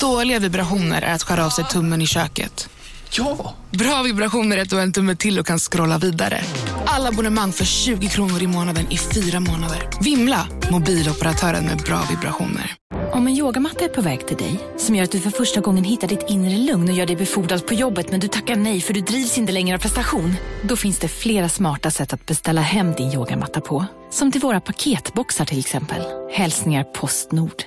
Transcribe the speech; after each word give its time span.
Dåliga 0.00 0.38
vibrationer 0.38 1.02
är 1.02 1.14
att 1.14 1.22
skära 1.22 1.46
av 1.46 1.50
sig 1.50 1.64
tummen 1.64 2.02
i 2.02 2.06
köket. 2.06 2.68
Ja! 3.10 3.54
Bra 3.70 4.02
vibrationer 4.02 4.56
är 4.56 4.62
att 4.62 4.70
du 4.70 4.76
har 4.76 4.82
en 4.82 4.92
tumme 4.92 5.16
till 5.16 5.38
och 5.38 5.46
kan 5.46 5.58
scrolla 5.58 5.98
vidare. 5.98 6.40
Alla 6.86 7.08
abonnemang 7.08 7.52
för 7.52 7.64
20 7.64 8.08
kronor 8.08 8.42
i 8.42 8.46
månaden 8.46 8.86
i 8.90 8.98
fyra 8.98 9.40
månader. 9.40 9.88
Vimla! 10.00 10.46
Mobiloperatören 10.70 11.64
med 11.64 11.78
bra 11.78 12.02
vibrationer. 12.10 12.74
Om 13.12 13.26
en 13.26 13.36
yogamatta 13.36 13.84
är 13.84 13.88
på 13.88 14.00
väg 14.02 14.26
till 14.26 14.36
dig, 14.36 14.60
som 14.78 14.94
gör 14.94 15.04
att 15.04 15.12
du 15.12 15.20
för 15.20 15.30
första 15.30 15.60
gången 15.60 15.84
hittar 15.84 16.08
ditt 16.08 16.24
inre 16.28 16.58
lugn 16.58 16.88
och 16.88 16.94
gör 16.94 17.06
dig 17.06 17.16
befordrad 17.16 17.66
på 17.66 17.74
jobbet 17.74 18.10
men 18.10 18.20
du 18.20 18.28
tackar 18.28 18.56
nej 18.56 18.80
för 18.80 18.94
du 18.94 19.00
drivs 19.00 19.38
inte 19.38 19.52
längre 19.52 19.76
av 19.76 19.80
prestation. 19.80 20.34
Då 20.62 20.76
finns 20.76 20.98
det 20.98 21.08
flera 21.08 21.48
smarta 21.48 21.90
sätt 21.90 22.12
att 22.12 22.26
beställa 22.26 22.60
hem 22.60 22.92
din 22.92 23.12
yogamatta 23.12 23.60
på. 23.60 23.84
Som 24.10 24.32
till 24.32 24.40
våra 24.40 24.60
paketboxar 24.60 25.44
till 25.44 25.58
exempel. 25.58 26.02
Hälsningar 26.32 26.84
Postnord. 26.84 27.62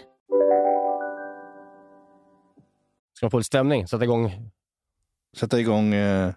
Få 3.29 3.37
lite 3.37 3.47
stämning? 3.47 3.87
Sätta 3.87 4.03
igång. 4.03 4.31
Sätta 5.37 5.59
igång... 5.59 5.93
Eh... 5.93 6.33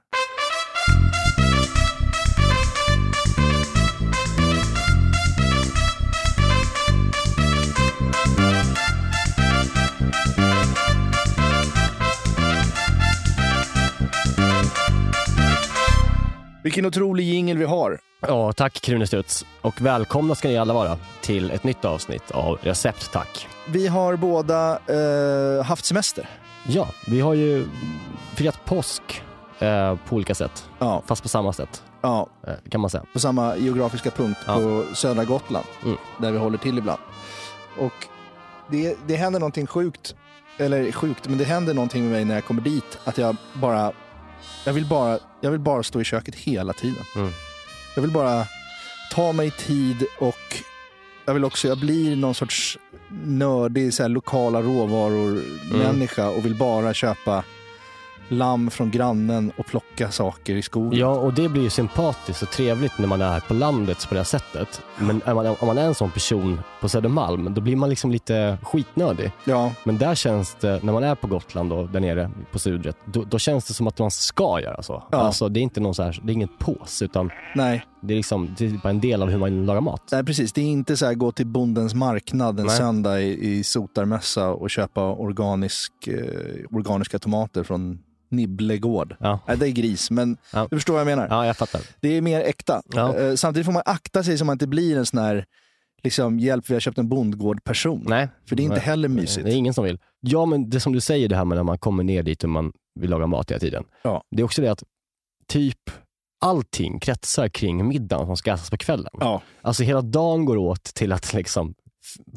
Vilken 16.63 16.87
otrolig 16.87 17.25
jingel 17.25 17.59
vi 17.59 17.65
har. 17.65 17.99
Ja, 18.21 18.53
tack 18.53 18.81
Krune 18.81 19.07
Studs. 19.07 19.47
Och 19.61 19.81
välkomna 19.81 20.35
ska 20.35 20.49
ni 20.49 20.59
alla 20.59 20.75
vara 20.75 20.99
till 21.23 21.51
ett 21.51 21.65
nytt 21.65 21.85
avsnitt 21.85 22.31
av 22.31 22.59
Recept 22.63 23.13
Tack. 23.13 23.49
Vi 23.69 23.87
har 23.87 24.17
båda 24.17 24.79
eh, 24.87 25.65
haft 25.65 25.85
semester. 25.85 26.29
Ja, 26.69 26.89
vi 27.07 27.21
har 27.21 27.35
ju 27.35 27.67
firat 28.35 28.65
påsk 28.65 29.23
eh, 29.59 29.97
på 30.09 30.17
olika 30.17 30.35
sätt. 30.35 30.69
Ja. 30.79 31.03
Fast 31.07 31.23
på 31.23 31.29
samma 31.29 31.53
sätt, 31.53 31.83
Ja, 32.03 32.27
eh, 32.47 32.53
kan 32.71 32.81
man 32.81 32.91
säga. 32.91 33.05
på 33.13 33.19
samma 33.19 33.57
geografiska 33.57 34.11
punkt 34.11 34.39
Ja. 34.47 34.55
på 34.55 34.85
södra 34.95 35.25
Gotland, 35.25 35.67
Mm. 35.85 35.97
där 36.19 36.33
vi 36.33 36.39
håller 36.39 36.59
till 36.59 36.79
ibland. 36.79 37.01
Och 37.79 38.07
det, 38.71 38.97
det 39.07 39.17
händer 39.17 39.41
någonting 39.41 39.67
sjukt, 39.67 40.15
eller 40.59 40.93
sjukt, 40.93 41.29
men 41.29 41.39
det 41.39 41.45
händer 41.45 41.75
någonting 41.75 42.03
med 42.03 42.13
mig 42.13 42.25
när 42.25 42.35
jag 42.35 42.45
kommer 42.45 42.63
dit, 42.63 42.99
att 43.05 43.19
jag 43.19 43.37
bara, 43.53 43.93
jag 44.65 44.73
vill 44.73 44.87
bara, 44.87 45.19
jag 45.41 45.51
vill 45.51 45.61
bara 45.61 45.83
stå 45.83 46.01
i 46.01 46.05
köket 46.05 46.35
hela 46.35 46.73
tiden. 46.73 47.05
Mm. 47.17 47.31
Jag 47.95 48.03
vill 48.03 48.11
bara 48.11 48.47
ta 49.13 49.33
mig 49.33 49.51
tid 49.51 50.05
och 50.21 50.57
jag 51.25 51.35
vill 51.35 51.45
också, 51.45 51.69
jag 51.69 51.79
blir 51.79 52.17
någon 52.17 52.35
sorts 52.35 52.79
nördig 53.25 53.95
så 53.95 54.03
här, 54.03 54.11
lokala 54.11 54.63
råvaror-människa 54.63 56.29
och 56.29 56.47
vill 56.47 56.55
bara 56.55 56.95
köpa 56.95 57.45
lamm 58.29 58.71
från 58.71 58.91
grannen 58.91 59.53
och 59.57 59.67
plocka 59.67 60.11
saker 60.11 60.55
i 60.55 60.63
skogen. 60.63 61.01
Ja, 61.01 61.09
och 61.09 61.35
det 61.35 61.49
blir 61.49 61.63
ju 61.63 61.71
sympatiskt 61.71 62.43
och 62.43 62.51
trevligt 62.51 62.99
när 62.99 63.07
man 63.07 63.23
är 63.23 63.41
på 63.41 63.55
landet 63.55 64.09
på 64.09 64.15
det 64.15 64.21
här 64.21 64.25
sättet. 64.25 64.83
Men 64.99 65.21
är 65.25 65.35
man, 65.35 65.47
om 65.47 65.67
man 65.67 65.79
är 65.79 65.87
en 65.87 65.95
sån 65.95 66.11
person 66.11 66.61
på 66.81 66.89
Södermalm, 66.89 67.55
då 67.55 67.61
blir 67.61 67.77
man 67.77 67.91
liksom 67.91 68.11
lite 68.11 68.59
skitnödig. 68.63 69.33
Ja, 69.45 69.73
Men 69.85 69.99
där 69.99 70.15
känns 70.15 70.55
det, 70.55 70.83
när 70.83 70.93
man 70.93 71.05
är 71.05 71.15
på 71.15 71.27
Gotland 71.27 71.73
och 71.73 71.89
där 71.89 72.01
nere 72.01 72.31
på 72.53 72.59
Sudret, 72.59 72.97
då, 73.05 73.25
då 73.25 73.39
känns 73.39 73.65
det 73.65 73.75
som 73.75 73.87
att 73.87 73.99
man 73.99 74.11
ska 74.11 74.61
göra 74.61 74.83
så. 74.83 75.03
Ja. 75.11 75.19
Alltså, 75.19 75.49
det 75.49 75.61
är 75.61 75.63
inte 75.63 75.81
någon 75.81 75.95
så 75.95 76.03
här, 76.03 76.21
det 76.23 76.33
är 76.33 76.35
inget 76.35 76.59
pås, 76.59 77.03
utan 77.03 77.31
nej. 77.55 77.87
det 78.01 78.15
är, 78.15 78.17
liksom, 78.17 78.55
det 78.59 78.67
är 78.67 78.71
bara 78.71 78.91
en 78.91 79.01
del 79.01 79.23
av 79.23 79.31
hur 79.31 79.39
man 79.39 79.67
lagar 79.67 79.81
mat. 79.81 80.03
Nej, 80.13 80.25
precis. 80.25 80.53
Det 80.53 80.61
är 80.61 80.65
inte 80.65 80.97
så 80.97 81.07
här 81.07 81.15
gå 81.15 81.33
till 81.33 81.47
bondens 81.47 81.95
marknad 81.95 82.61
en 82.61 82.67
Nej. 82.67 82.77
söndag 82.77 83.21
i, 83.21 83.59
i 83.59 83.65
sotarmössa 83.65 84.49
och 84.51 84.71
köpa 84.71 85.03
organisk, 85.03 85.93
eh, 86.07 86.77
organiska 86.77 87.19
tomater 87.19 87.63
från 87.63 87.99
Nibblegård. 88.29 89.17
Ja. 89.21 89.41
Nej, 89.49 89.57
det 89.57 89.69
är 89.69 89.71
gris, 89.73 90.11
men 90.11 90.37
Ja. 90.53 90.69
du 90.71 90.77
förstår 90.77 90.93
vad 90.95 91.01
jag 91.01 91.07
menar. 91.07 91.29
Ja, 91.31 91.47
jag 91.47 91.57
fattar. 91.57 91.81
Det 92.01 92.09
är 92.09 92.21
mer 92.21 92.41
äkta. 92.41 92.83
Ja. 92.95 93.17
Eh, 93.17 93.35
samtidigt 93.35 93.67
får 93.67 93.73
man 93.73 93.83
akta 93.87 94.23
sig 94.23 94.39
så 94.39 94.45
man 94.45 94.55
inte 94.55 94.67
blir 94.67 94.97
en 94.99 95.07
sån 95.07 95.21
här, 95.21 95.45
liksom, 96.03 96.39
hjälp 96.41 96.71
vi 96.71 96.75
har 96.75 96.81
köpt 96.81 96.99
en 96.99 97.09
bondgård-person. 97.09 98.05
Nej. 98.09 98.29
För 98.49 98.57
det 98.57 98.63
är 98.63 98.65
inte 98.65 98.77
Nej. 98.77 98.85
heller 98.85 99.09
mysigt. 99.09 99.47
Det 99.47 99.53
är 99.53 99.57
ingen 99.57 99.75
som 99.75 99.85
vill. 99.85 99.99
Ja, 100.21 100.47
men 100.47 100.71
det 100.71 100.81
som 100.81 100.93
du 100.93 101.01
säger 101.01 101.29
det 101.29 101.37
här 101.37 101.45
med 101.45 101.57
när 101.57 101.63
man 101.65 101.79
kommer 101.79 102.05
ner 102.05 102.23
dit 102.23 102.45
och 102.45 102.51
man 102.51 102.73
vill 103.01 103.11
laga 103.11 103.27
mat 103.27 103.51
hela 103.51 103.61
tiden. 103.61 103.85
Ja. 104.03 104.23
Det 104.31 104.43
är 104.43 104.45
också 104.45 104.63
det 104.63 104.69
att 104.69 104.83
typ 105.49 105.79
allting 106.41 107.01
kretsar 107.01 107.49
kring 107.49 107.89
middagen 107.89 108.27
som 108.27 108.37
ska 108.37 108.53
ätas 108.53 108.71
på 108.71 108.77
kvällen. 108.77 109.13
Ja. 109.21 109.43
Alltså 109.63 109.83
hela 109.83 110.03
dagen 110.03 110.45
går 110.45 110.57
åt 110.57 110.85
till 110.85 111.13
att 111.13 111.35
liksom 111.35 111.75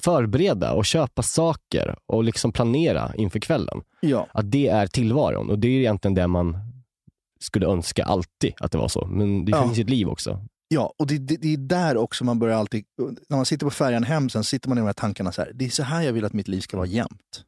förbereda 0.02 0.74
och 0.74 0.86
köpa 0.86 1.24
saker 1.24 1.96
och 2.06 2.24
liksom 2.24 2.52
planera 2.52 3.12
inför 3.16 3.40
kvällen. 3.40 3.82
Ja. 4.02 4.28
Att 4.32 4.52
det 4.52 4.68
är 4.68 4.88
tillvaron 4.88 5.50
och 5.50 5.60
det 5.60 5.68
är 5.68 5.80
egentligen 5.80 6.16
det 6.16 6.28
man 6.28 6.58
skulle 7.40 7.66
önska 7.68 8.04
alltid 8.04 8.54
att 8.60 8.72
det 8.72 8.78
var 8.78 8.88
så. 8.88 9.06
Men 9.08 9.46
det 9.46 9.52
Ja. 9.52 9.64
finns 9.64 9.78
ju 9.78 9.82
ett 9.82 9.90
liv 9.90 10.08
också. 10.10 10.46
Ja, 10.68 10.94
och 11.00 11.08
det, 11.08 11.18
det, 11.18 11.36
det 11.38 11.54
är 11.54 11.58
där 11.58 11.98
också 11.98 12.24
man 12.24 12.40
börjar 12.40 12.58
alltid, 12.58 12.84
när 13.30 13.38
man 13.38 13.46
sitter 13.46 13.66
på 13.66 13.70
färjan 13.72 14.04
hem 14.04 14.30
sen 14.30 14.44
sitter 14.44 14.70
man 14.70 14.78
i 14.78 14.82
de 14.82 14.86
här 14.86 14.94
tankarna 14.94 15.32
så 15.32 15.42
här, 15.42 15.52
det 15.56 15.66
är 15.66 15.70
så 15.70 15.84
här 15.84 16.02
jag 16.02 16.14
vill 16.14 16.26
att 16.26 16.34
mitt 16.34 16.48
liv 16.48 16.62
ska 16.62 16.78
vara 16.78 16.88
jämt. 16.88 17.44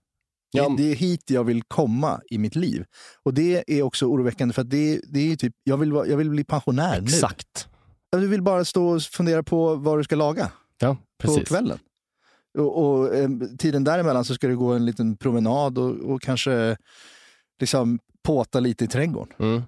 Ja. 0.51 0.69
Det, 0.69 0.83
det 0.83 0.91
är 0.91 0.95
hit 0.95 1.23
jag 1.29 1.43
vill 1.43 1.63
komma 1.63 2.21
i 2.29 2.37
mitt 2.37 2.55
liv. 2.55 2.85
Och 3.23 3.33
det 3.33 3.63
är 3.67 3.81
också 3.81 4.05
oroväckande 4.05 4.53
för 4.53 4.61
att 4.61 4.69
det, 4.69 5.01
det 5.07 5.31
är 5.31 5.35
typ, 5.35 5.53
jag 5.63 5.77
vill, 5.77 5.89
jag 5.91 6.17
vill 6.17 6.29
bli 6.29 6.43
pensionär 6.43 7.01
Exakt. 7.03 7.67
nu. 8.13 8.19
Du 8.21 8.27
vill 8.27 8.41
bara 8.41 8.65
stå 8.65 8.87
och 8.87 9.01
fundera 9.01 9.43
på 9.43 9.75
vad 9.75 9.99
du 9.99 10.03
ska 10.03 10.15
laga 10.15 10.51
Ja, 10.79 10.95
på 10.95 11.27
precis. 11.27 11.47
kvällen. 11.49 11.79
Och, 12.57 12.83
och 12.83 13.15
eh, 13.15 13.29
tiden 13.59 13.83
däremellan 13.83 14.25
så 14.25 14.33
ska 14.33 14.47
du 14.47 14.57
gå 14.57 14.73
en 14.73 14.85
liten 14.85 15.17
promenad 15.17 15.77
och, 15.77 15.95
och 16.11 16.21
kanske 16.21 16.77
liksom 17.59 17.99
påta 18.23 18.59
lite 18.59 18.83
i 18.83 18.87
trädgården. 18.87 19.33
Mm. 19.39 19.61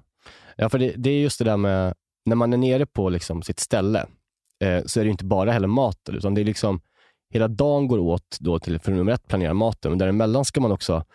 Ja, 0.55 0.69
för 0.69 0.79
det, 0.79 0.93
det 0.97 1.09
är 1.09 1.22
just 1.22 1.39
det 1.39 1.45
där 1.45 1.57
med, 1.57 1.93
när 2.25 2.35
man 2.35 2.53
är 2.53 2.57
nere 2.57 2.85
på 2.85 3.09
liksom 3.09 3.41
sitt 3.41 3.59
ställe, 3.59 4.05
eh, 4.63 4.83
så 4.85 4.99
är 4.99 5.03
det 5.03 5.09
inte 5.09 5.25
bara 5.25 5.51
heller 5.51 5.67
maten, 5.67 6.16
utan 6.16 6.33
det 6.33 6.41
är 6.41 6.45
liksom, 6.45 6.81
hela 7.33 7.47
dagen 7.47 7.88
går 7.88 7.99
åt 7.99 8.38
då 8.39 8.59
till, 8.59 8.79
för 8.79 8.91
nummer 8.91 9.11
ett, 9.11 9.27
planera 9.27 9.53
maten, 9.53 9.91
men 9.91 9.99
däremellan 9.99 10.45
ska 10.45 10.61
man 10.61 10.72
också, 10.72 11.05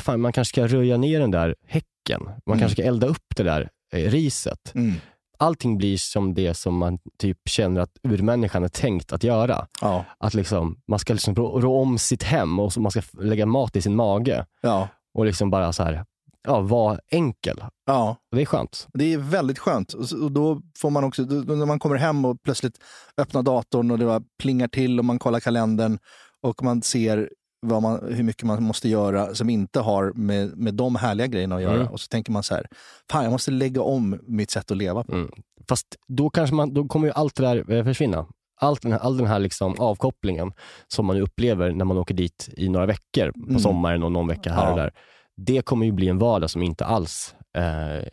fan, 0.00 0.20
man 0.20 0.32
kanske 0.32 0.52
ska 0.52 0.66
röja 0.66 0.96
ner 0.96 1.20
den 1.20 1.30
där 1.30 1.54
häcken, 1.66 2.22
man 2.24 2.32
Mm. 2.46 2.58
kanske 2.58 2.74
ska 2.76 2.82
elda 2.82 3.06
upp 3.06 3.36
det 3.36 3.42
där 3.42 3.70
eh, 3.92 4.10
riset. 4.10 4.74
Mm. 4.74 4.92
Allting 5.38 5.78
blir 5.78 5.96
som 5.96 6.34
det 6.34 6.54
som 6.54 6.76
man 6.76 6.98
typ 7.18 7.38
känner 7.48 7.80
att 7.80 7.90
urmänniskan 8.02 8.64
är 8.64 8.68
tänkt 8.68 9.12
att 9.12 9.24
göra. 9.24 9.66
Ja. 9.80 10.04
Att 10.18 10.34
liksom, 10.34 10.76
man 10.88 10.98
ska 10.98 11.12
liksom 11.12 11.34
rå, 11.34 11.60
rå 11.60 11.80
om 11.80 11.98
sitt 11.98 12.22
hem 12.22 12.58
och 12.60 12.72
man 12.78 12.90
ska 12.90 13.02
lägga 13.20 13.46
mat 13.46 13.76
i 13.76 13.82
sin 13.82 13.96
mage 13.96 14.46
Ja. 14.60 14.88
och 15.14 15.24
liksom 15.26 15.50
bara 15.50 15.72
så 15.72 15.82
här, 15.82 16.04
ja, 16.46 16.60
vara 16.60 16.98
enkel. 17.10 17.64
ja. 17.86 18.16
Det 18.30 18.42
är 18.42 18.46
skönt. 18.46 18.86
Det 18.94 19.12
är 19.12 19.18
väldigt 19.18 19.58
skönt. 19.58 19.92
Och, 19.92 20.32
då 20.32 20.60
får 20.78 20.90
man 20.90 21.04
också, 21.04 21.24
då 21.24 21.54
när 21.54 21.66
man 21.66 21.78
kommer 21.78 21.96
hem 21.96 22.24
och 22.24 22.42
plötsligt 22.42 22.78
öppnar 23.16 23.42
datorn 23.42 23.90
och 23.90 23.98
det 23.98 24.04
bara 24.04 24.22
plingar 24.38 24.68
till 24.68 24.98
och 24.98 25.04
man 25.04 25.18
kollar 25.18 25.40
kalendern 25.40 25.98
och 26.42 26.62
man 26.62 26.82
ser 26.82 27.30
vad 27.60 27.82
man, 27.82 28.12
hur 28.14 28.22
mycket 28.22 28.42
man 28.42 28.62
måste 28.62 28.88
göra 28.88 29.34
som 29.34 29.50
inte 29.50 29.80
har 29.80 30.12
med, 30.12 30.56
med 30.58 30.74
de 30.74 30.96
härliga 30.96 31.26
grejerna 31.26 31.56
att 31.56 31.62
göra. 31.62 31.74
Mm. 31.80 31.88
Och 31.88 32.00
så 32.00 32.08
tänker 32.08 32.32
man 32.32 32.42
så 32.42 32.54
här, 32.54 32.66
fan 33.10 33.22
jag 33.24 33.32
måste 33.32 33.50
lägga 33.50 33.82
om 33.82 34.20
mitt 34.26 34.50
sätt 34.50 34.70
att 34.70 34.76
leva 34.76 35.04
på. 35.04 35.12
Mm. 35.12 35.30
Fast 35.68 35.86
då, 36.08 36.30
kanske 36.30 36.54
man, 36.56 36.74
då 36.74 36.84
kommer 36.84 37.06
ju 37.06 37.12
allt 37.12 37.34
det 37.34 37.42
där 37.42 37.70
eh, 37.72 37.84
försvinna. 37.84 38.26
Allt 38.60 38.82
den 38.82 38.92
här, 38.92 38.98
all 38.98 39.16
den 39.16 39.26
här 39.26 39.38
liksom 39.38 39.74
avkopplingen 39.78 40.52
som 40.88 41.06
man 41.06 41.20
upplever 41.20 41.72
när 41.72 41.84
man 41.84 41.98
åker 41.98 42.14
dit 42.14 42.48
i 42.56 42.68
några 42.68 42.86
veckor 42.86 43.32
på 43.32 43.48
Mm. 43.48 43.58
sommaren 43.58 44.02
och 44.02 44.12
någon 44.12 44.28
vecka 44.28 44.52
här 44.52 44.72
och 44.72 44.78
Ja. 44.78 44.82
där. 44.82 44.92
Det 45.36 45.62
kommer 45.62 45.86
ju 45.86 45.92
bli 45.92 46.08
en 46.08 46.18
vardag 46.18 46.50
som 46.50 46.62
inte 46.62 46.84
alls 46.84 47.34
eh, 47.58 48.06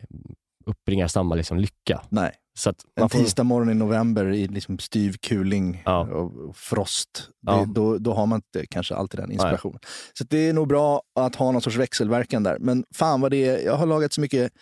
uppbringar 0.66 1.06
samma 1.08 1.34
liksom 1.34 1.58
lycka. 1.58 2.02
Nej. 2.08 2.32
Så 2.56 2.72
En 2.94 3.08
får, 3.08 3.18
tisdag 3.18 3.42
morgon 3.44 3.70
i 3.70 3.74
november 3.74 4.26
i 4.32 4.48
liksom 4.48 4.78
styv 4.78 5.16
kuling 5.22 5.82
Ja. 5.84 6.00
och, 6.00 6.56
frost, 6.56 7.28
det, 7.42 7.52
Ja. 7.52 7.66
då, 7.74 7.98
då 7.98 8.14
har 8.14 8.26
man 8.26 8.36
inte 8.38 8.66
kanske 8.66 8.94
alltid 8.94 9.20
den 9.20 9.32
inspirationen. 9.32 9.78
Så 10.18 10.24
att 10.24 10.30
det 10.30 10.48
är 10.48 10.52
nog 10.52 10.68
bra 10.68 11.02
att 11.20 11.34
ha 11.34 11.52
någon 11.52 11.62
sorts 11.62 11.76
växelverkan 11.76 12.42
där. 12.42 12.58
Men 12.58 12.84
fan 12.94 13.20
vad 13.20 13.30
det 13.30 13.44
är, 13.48 13.58
jag 13.66 13.76
har 13.76 13.86
lagat 13.86 14.12
så 14.12 14.20
mycket 14.20 14.52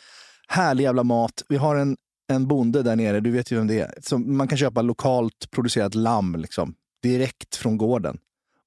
härlig 0.48 0.84
jävla 0.84 1.04
mat. 1.04 1.42
Vi 1.48 1.56
har 1.56 1.76
en, 1.76 1.96
en 2.32 2.46
bonde 2.46 2.82
där 2.82 2.96
nere, 2.96 3.20
du 3.20 3.30
vet 3.30 3.50
ju 3.50 3.56
vem 3.56 3.66
det 3.66 3.80
är. 3.80 3.94
Som 4.02 4.36
man 4.36 4.48
kan 4.48 4.58
köpa 4.58 4.82
lokalt 4.82 5.50
producerat 5.50 5.94
lamm 5.94 6.36
liksom, 6.36 6.74
direkt 7.02 7.56
från 7.56 7.76
gården. 7.76 8.18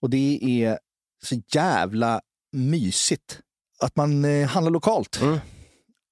Och 0.01 0.09
det 0.09 0.39
är 0.63 0.79
så 1.23 1.35
jävla 1.53 2.21
mysigt 2.51 3.39
att 3.79 3.95
man 3.95 4.25
eh, 4.25 4.47
handlar 4.47 4.71
lokalt. 4.71 5.21
Mm. 5.21 5.37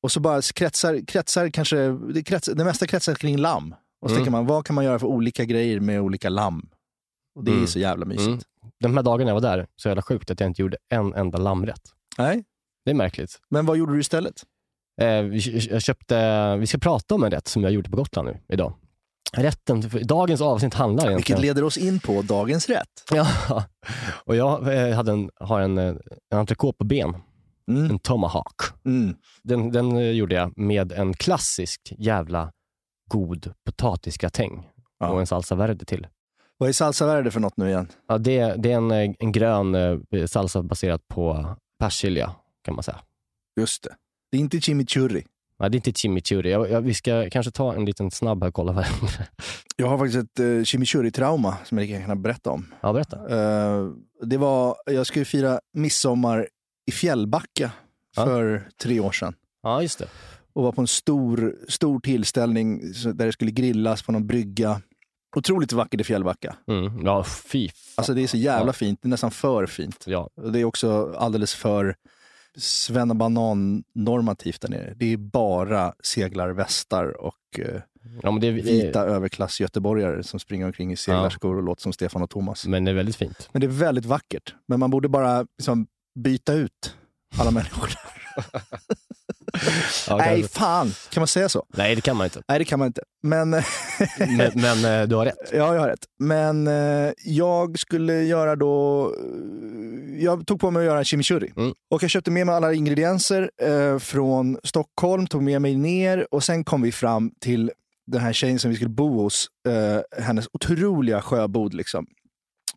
Och 0.04 0.12
så 0.12 0.20
bara 0.20 0.42
kretsar, 0.42 1.06
kretsar 1.08 1.50
kanske, 1.50 1.78
det, 2.14 2.24
kretsar, 2.24 2.54
det 2.54 2.64
mesta 2.64 2.88
kretsar 2.88 3.16
kring 3.16 3.38
lamm. 3.38 3.76
Och 4.02 4.10
så 4.10 4.16
Mm. 4.16 4.18
tänker 4.18 4.32
man, 4.32 4.46
vad 4.46 4.66
kan 4.66 4.76
man 4.76 4.86
göra 4.86 5.00
för 5.00 5.08
olika 5.08 5.46
grejer 5.46 5.80
med 5.80 6.02
olika 6.02 6.30
lamm? 6.30 6.70
Och 7.36 7.44
det 7.44 7.52
är 7.52 7.56
Mm. 7.56 7.68
så 7.68 7.80
jävla 7.80 8.06
mysigt. 8.06 8.28
Mm. 8.28 8.40
de 8.84 8.96
här 8.98 9.04
dagarna 9.04 9.30
jag 9.30 9.36
var 9.36 9.42
där, 9.42 9.68
så 9.76 9.88
jävla 9.88 10.02
sjukt 10.02 10.32
att 10.32 10.40
jag 10.40 10.50
inte 10.50 10.62
gjorde 10.62 10.78
en 10.90 11.14
enda 11.14 11.38
lammrätt. 11.38 11.82
Nej, 12.18 12.44
Det 12.86 12.92
är 12.92 12.96
märkligt. 12.96 13.40
men 13.50 13.66
vad 13.66 13.78
gjorde 13.78 13.94
du 13.94 14.00
istället? 14.00 14.44
Eh, 15.02 15.22
vi- 15.22 15.68
jag 15.72 15.82
köpte, 15.82 16.56
vi 16.58 16.68
ska 16.68 16.78
prata 16.78 17.16
om 17.16 17.24
en 17.24 17.32
rätt 17.32 17.48
som 17.48 17.64
jag 17.64 17.72
gjorde 17.72 17.90
på 17.90 17.96
Gotland 17.98 18.28
nu 18.28 18.40
idag. 18.54 18.74
rätten, 19.38 19.84
dagens 20.04 20.42
avsnitt 20.42 20.74
handlar 20.74 21.04
Vilket 21.08 21.12
egentligen... 21.30 21.42
leder 21.42 21.64
oss 21.64 21.78
in 21.78 22.00
på 22.00 22.22
dagens 22.22 22.70
rätt. 22.70 23.04
Ja, 23.12 23.28
och 24.26 24.36
jag 24.36 24.74
eh, 24.90 24.96
hade 24.96 25.12
en, 25.12 25.30
har 25.40 25.62
en, 25.62 25.78
eh, 25.78 25.96
en 26.34 26.38
entrecote 26.40 26.78
på 26.78 26.84
ben, 26.84 27.16
Mm. 27.71 27.92
en 27.92 28.00
tomahawk. 28.00 28.62
Mm. 28.86 29.15
Den, 29.44 29.71
den 29.71 29.98
eh, 29.98 30.10
gjorde 30.12 30.36
jag 30.36 30.57
med 30.57 30.92
en 30.92 31.13
klassisk 31.13 31.94
jävla 31.98 32.51
god 33.10 33.54
potatisgratäng 33.65 34.69
Ja. 35.00 35.10
och 35.10 35.19
en 35.19 35.27
salsa 35.27 35.56
verde 35.56 35.86
till. 35.86 36.07
Vad 36.57 36.69
är 36.69 36.74
salsa 36.74 37.06
verde 37.06 37.31
för 37.31 37.39
något 37.39 37.57
nu 37.57 37.69
igen? 37.69 37.88
Ja, 38.07 38.18
det, 38.18 38.56
det 38.57 38.71
är 38.71 38.75
en, 38.77 38.92
eh, 38.92 39.12
en 39.19 39.31
grön 39.31 39.75
eh, 39.75 40.25
salsa 40.25 40.63
baserad 40.63 41.07
på 41.07 41.56
persilja 41.80 42.36
kan 42.63 42.75
man 42.75 42.83
säga. 42.83 43.00
Just 43.60 43.83
det. 43.83 43.95
Det 44.31 44.38
är 44.38 44.42
inte 44.42 44.62
chimichurri. 44.62 45.25
Ja, 45.57 45.69
det 45.69 45.75
är 45.75 45.77
inte 45.77 45.92
chimichurri. 45.92 46.51
Jag, 46.51 46.69
jag, 46.71 46.81
vi 46.81 46.94
ska 46.94 47.30
kanske 47.30 47.51
ta 47.51 47.74
en 47.74 47.86
liten 47.86 48.12
snabb 48.12 48.44
här 48.44 48.48
och 48.48 48.54
kolla 48.54 48.71
vad. 48.71 48.86
Jag 49.75 49.88
har 49.88 49.98
faktiskt 49.98 50.24
ett 50.24 50.39
uh, 50.39 50.63
chimichurri-trauma 50.63 51.56
som 51.65 51.77
jag 51.77 52.06
kan 52.06 52.21
berätta 52.21 52.51
om. 52.51 52.65
Ja, 52.81 52.94
berätta. 52.94 53.18
Eh, 53.18 53.89
det 54.24 54.38
var, 54.38 54.75
jag 54.86 55.07
skulle 55.07 55.25
fira 55.25 55.60
midsommar 55.74 56.48
i 56.86 56.92
Fjällbacka 56.92 57.72
Ja. 58.16 58.26
för 58.26 58.68
tre 58.82 59.00
år 59.00 59.12
sedan. 59.12 59.34
Ja, 59.64 59.82
just 59.82 60.00
det. 60.00 60.08
och 60.54 60.64
var 60.64 60.72
på 60.72 60.82
en 60.82 60.88
stor, 60.88 61.56
stor 61.68 62.00
tillställning 62.00 62.80
där 63.14 63.26
det 63.26 63.32
skulle 63.32 63.52
grillas 63.52 64.02
på 64.04 64.12
någon 64.12 64.28
brygga. 64.28 64.82
Otroligt 65.36 65.74
vackert 65.74 66.02
i 66.02 66.04
Fjällbacka. 66.04 66.56
Mm. 66.68 67.06
Ja, 67.06 67.24
fy 67.24 67.68
fan. 67.70 67.76
Alltså 67.96 68.14
det 68.14 68.22
är 68.24 68.28
så 68.28 68.38
jävla 68.38 68.70
Ja. 68.70 68.74
fint, 68.74 69.00
det 69.02 69.08
är 69.08 69.10
nästan 69.10 69.32
för 69.32 69.66
fint. 69.66 70.04
Ja, 70.08 70.30
Det 70.52 70.60
är 70.60 70.66
också 70.66 71.14
alldeles 71.18 71.54
för 71.56 71.96
svennebanan-normativt 72.58 74.62
där 74.62 74.70
nere. 74.70 74.94
Det 74.98 75.14
är 75.14 75.18
bara 75.18 75.94
seglarvästar 76.04 77.22
och 77.22 77.60
eh, 77.60 77.82
ja 78.22 78.38
det, 78.42 78.52
vita 78.52 79.02
överklass-göteborgare 79.02 80.24
som 80.24 80.40
springer 80.40 80.66
omkring 80.66 80.92
i 80.92 80.96
seglarskor 80.98 81.58
och 81.58 81.64
låter 81.64 81.82
som 81.82 81.94
Stefan 81.94 82.22
och 82.24 82.30
Thomas. 82.30 82.68
men 82.68 82.86
det 82.86 82.92
är 82.92 82.96
väldigt 82.96 83.16
fint. 83.16 83.50
Men 83.52 83.62
det 83.62 83.68
är 83.68 83.72
väldigt 83.72 84.06
vackert. 84.06 84.56
Men 84.68 84.80
man 84.80 84.90
borde 84.92 85.10
bara 85.10 85.46
liksom, 85.58 85.88
byta 86.15 86.54
ut 86.54 86.95
alla 87.38 87.51
människor. 87.51 87.89
Ja, 90.07 90.18
Nej, 90.18 90.44
fan! 90.44 90.94
Kan 91.10 91.21
man 91.21 91.27
säga 91.27 91.50
så? 91.50 91.65
Nej, 91.77 91.95
det 91.95 92.01
kan 92.01 92.18
man 92.18 92.25
inte. 92.25 92.42
Nej, 92.48 92.60
det 92.60 92.65
kan 92.65 92.80
man 92.80 92.86
inte. 92.86 93.01
Men, 93.24 93.50
Men, 94.19 94.51
men 94.56 94.86
eh, 95.01 95.07
du 95.07 95.15
har 95.15 95.25
rätt. 95.25 95.36
ja, 95.51 95.74
jag 95.74 95.81
har 95.81 95.88
rätt. 95.88 96.06
Men 96.19 96.68
eh, 96.68 97.12
jag 97.25 97.80
skulle 97.80 98.13
göra 98.24 98.56
då... 98.56 99.06
eh, 100.18 100.24
Jag 100.24 100.48
tog 100.48 100.60
på 100.60 100.71
mig 100.71 100.80
att 100.80 100.86
göra 100.86 101.00
en 101.00 101.06
chimichurri. 101.06 101.54
Mm. 101.57 101.74
Och 101.92 102.04
jag 102.04 102.10
köpte 102.10 102.31
med 102.31 102.45
mig 102.45 102.56
alla 102.56 102.74
ingredienser 102.74 103.50
från 104.00 104.57
Stockholm, 104.63 105.27
tog 105.27 105.44
med 105.44 105.62
mig 105.62 105.75
ner 105.75 106.27
och 106.31 106.44
sen 106.44 106.63
kom 106.63 106.81
vi 106.81 106.92
fram 106.92 107.31
till 107.42 107.71
den 108.07 108.21
här 108.21 108.33
tjejen 108.33 108.60
som 108.60 108.69
vi 108.69 108.75
skulle 108.75 108.89
bo 108.89 109.21
hos. 109.21 109.48
Hennes 110.21 110.48
otroliga 110.54 111.21
sjöbod. 111.21 111.74
Liksom. 111.74 112.06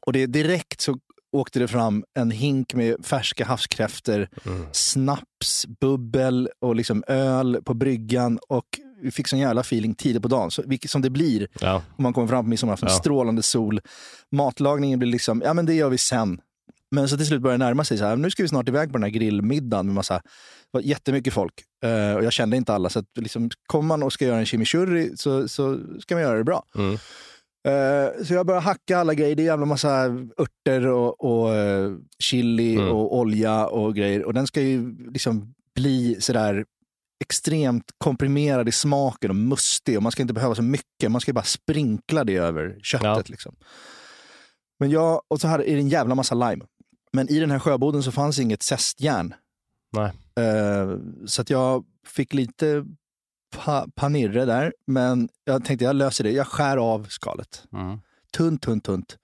Och 0.06 0.12
det 0.12 0.26
direkt 0.26 0.80
så 0.80 0.98
åkte 1.32 1.58
det 1.58 1.68
fram 1.68 2.04
en 2.18 2.30
hink 2.30 2.74
med 2.74 3.06
färska 3.06 3.44
havskräftor, 3.44 4.28
Mm. 4.44 4.66
snaps, 4.72 5.66
bubbel 5.80 6.48
och 6.60 6.76
liksom 6.76 7.04
öl 7.06 7.62
på 7.64 7.74
bryggan. 7.74 8.38
Och 8.48 8.64
vi 9.02 9.10
fick 9.10 9.28
sån 9.28 9.38
jävla 9.38 9.60
feeling 9.60 9.94
tidigt 9.94 10.22
på 10.22 10.28
dagen, 10.28 10.50
så, 10.50 10.62
vilket 10.66 10.90
som 10.90 11.02
det 11.02 11.10
blir 11.10 11.48
Ja. 11.60 11.82
om 11.96 12.02
man 12.02 12.12
kommer 12.12 12.28
fram 12.28 12.44
på 12.44 12.48
midsommarafton. 12.48 12.88
Ja. 12.88 12.96
Strålande 12.96 13.42
sol. 13.42 13.80
Matlagningen 14.32 14.98
blir 14.98 15.10
liksom, 15.10 15.42
ja 15.44 15.54
men 15.54 15.66
det 15.66 15.74
gör 15.74 15.88
vi 15.90 15.98
sen. 15.98 16.40
Men 16.90 17.08
så 17.08 17.16
till 17.16 17.26
slut 17.26 17.42
börjar 17.42 17.58
det 17.58 17.64
närma 17.64 17.84
sig, 17.84 17.98
så 17.98 18.04
här, 18.04 18.16
nu 18.16 18.30
ska 18.30 18.42
vi 18.42 18.48
snart 18.48 18.68
iväg 18.68 18.88
på 18.88 18.92
den 18.92 19.02
här 19.02 19.10
grillmiddagen 19.10 19.86
med 19.86 19.94
massa, 19.94 20.14
det 20.14 20.22
var 20.70 20.80
jättemycket 20.80 21.34
folk. 21.34 21.52
Eh, 21.84 22.14
och 22.16 22.24
jag 22.24 22.32
kände 22.32 22.56
inte 22.56 22.74
alla, 22.74 22.88
så 22.88 22.98
att 22.98 23.04
liksom, 23.18 23.50
kommer 23.66 23.86
man 23.88 24.02
och 24.02 24.12
ska 24.12 24.24
göra 24.24 24.38
en 24.38 24.46
chimichurri 24.46 25.12
så, 25.16 25.48
så 25.48 25.78
ska 26.00 26.14
man 26.14 26.22
göra 26.22 26.38
det 26.38 26.44
bra. 26.44 26.64
Mm. 26.74 26.98
Eh, 27.66 28.24
så 28.24 28.34
jag 28.34 28.46
börjar 28.46 28.60
hacka 28.60 28.98
alla 28.98 29.14
grejer. 29.14 29.36
Det 29.36 29.42
är 29.42 29.44
jävla 29.44 29.66
massa 29.66 30.04
örter 30.38 30.86
och, 30.86 31.24
och 31.24 31.54
eh, 31.54 31.92
chili 32.18 32.74
Mm. 32.76 32.88
och 32.88 33.16
olja 33.18 33.66
och 33.66 33.94
grejer. 33.94 34.24
Och 34.24 34.34
den 34.34 34.46
ska 34.46 34.60
ju 34.60 34.96
liksom 35.12 35.54
bli 35.74 36.16
sådär 36.20 36.64
extremt 37.24 37.84
komprimerad 37.98 38.68
i 38.68 38.72
smaken 38.72 39.30
och 39.30 39.36
mustig. 39.36 39.96
Och 39.96 40.02
man 40.02 40.12
ska 40.12 40.22
inte 40.22 40.34
behöva 40.34 40.54
så 40.54 40.62
mycket. 40.62 41.10
Man 41.10 41.20
ska 41.20 41.28
ju 41.30 41.34
bara 41.34 41.44
sprinkla 41.44 42.24
det 42.24 42.36
över 42.36 42.78
köttet. 42.82 43.04
Ja. 43.04 43.22
Liksom. 43.26 43.54
Men 44.80 44.90
jag, 44.90 45.22
och 45.28 45.40
så 45.40 45.48
hade, 45.48 45.70
är 45.70 45.74
det 45.74 45.80
en 45.80 45.88
jävla 45.88 46.14
massa 46.14 46.34
lime. 46.34 46.64
Men 47.12 47.28
i 47.28 47.38
den 47.40 47.50
här 47.50 47.58
sjöboden 47.58 48.02
så 48.02 48.12
fanns 48.12 48.38
inget 48.38 48.62
zestjärn. 48.62 49.34
Nej. 49.96 50.12
Eh, 50.46 50.96
så 51.26 51.42
att 51.42 51.50
jag 51.50 51.84
fick 52.06 52.34
lite 52.34 52.84
pa, 53.56 53.86
panirre 53.94 54.44
där. 54.44 54.72
Men 54.86 55.28
jag 55.44 55.64
tänkte 55.64 55.84
jag 55.84 55.96
löser 55.96 56.24
det. 56.24 56.30
Jag 56.30 56.46
skär 56.46 56.76
av 56.76 57.06
skalet. 57.10 57.62
Mm. 57.72 58.00
Tunt, 58.36 58.62
tunt, 58.62 58.84
tunt. 58.84 59.16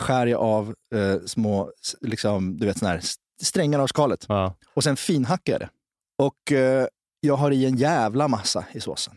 Skär 0.00 0.26
jag 0.26 0.40
av 0.40 0.74
eh, 0.94 1.16
små 1.26 1.70
liksom, 2.00 2.56
du 2.56 2.66
vet, 2.66 2.82
här 2.82 3.00
strängar 3.42 3.78
av 3.78 3.86
skalet. 3.86 4.24
Ja. 4.28 4.54
Och 4.74 4.84
sen 4.84 4.96
finhackar 4.96 5.52
jag 5.52 5.60
det. 5.60 5.68
Och 6.18 6.52
eh, 6.52 6.86
jag 7.20 7.36
har 7.36 7.50
i 7.50 7.66
en 7.66 7.76
jävla 7.76 8.28
massa 8.28 8.64
i 8.72 8.80
såsen. 8.80 9.14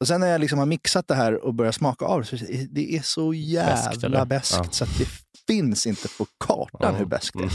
Och 0.00 0.08
sen 0.08 0.20
när 0.20 0.26
jag 0.26 0.40
liksom 0.40 0.58
har 0.58 0.66
mixat 0.66 1.08
det 1.08 1.14
här 1.14 1.44
och 1.44 1.54
börjar 1.54 1.72
smaka 1.72 2.04
av 2.04 2.20
det, 2.20 2.26
så 2.26 2.36
är 2.36 2.66
det 2.70 2.96
är 2.96 3.02
så 3.02 3.30
Beskt, 3.30 4.02
jävla 4.02 4.24
beskt 4.26 4.54
Ja. 4.58 4.64
så 4.70 4.84
att 4.84 4.98
det 4.98 5.06
finns 5.46 5.86
inte 5.86 6.08
på 6.18 6.26
kartan 6.40 6.80
Ja. 6.80 6.98
hur 6.98 7.04
beskt 7.06 7.38
det 7.38 7.44
är. 7.44 7.50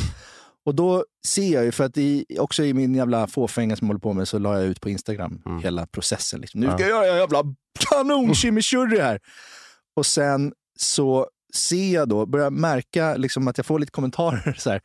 Och 0.66 0.76
då 0.76 1.06
ser 1.28 1.54
jag 1.54 1.64
ju, 1.66 1.72
för 1.72 1.84
att 1.84 1.98
i, 1.98 2.26
också 2.40 2.64
i 2.64 2.74
min 2.74 2.96
jävla 2.96 3.28
fåfänga 3.28 3.76
som 3.76 3.88
jag 3.88 3.90
håller 3.90 4.00
på 4.00 4.14
med 4.14 4.28
så 4.28 4.40
la 4.40 4.60
jag 4.60 4.66
ut 4.68 4.82
på 4.82 4.90
Instagram 4.90 5.42
Mm. 5.46 5.60
hela 5.64 5.86
processen. 5.86 6.42
Liksom. 6.42 6.60
Nu 6.62 6.68
ska 6.68 6.80
jag 6.80 6.90
göra 6.90 7.08
en 7.14 7.18
jävla 7.18 7.44
kanon 7.90 8.36
chimichurri 8.36 9.00
här! 9.00 9.20
Och 9.96 10.06
sen 10.06 10.54
så 10.80 11.28
ser 11.56 11.94
jag 11.94 12.10
då, 12.10 12.26
börjar 12.26 12.50
märka 12.50 13.16
liksom 13.16 13.48
att 13.48 13.58
jag 13.58 13.66
får 13.66 13.80
lite 13.80 13.92
kommentarer 13.92 14.54
så 14.58 14.70
här. 14.70 14.82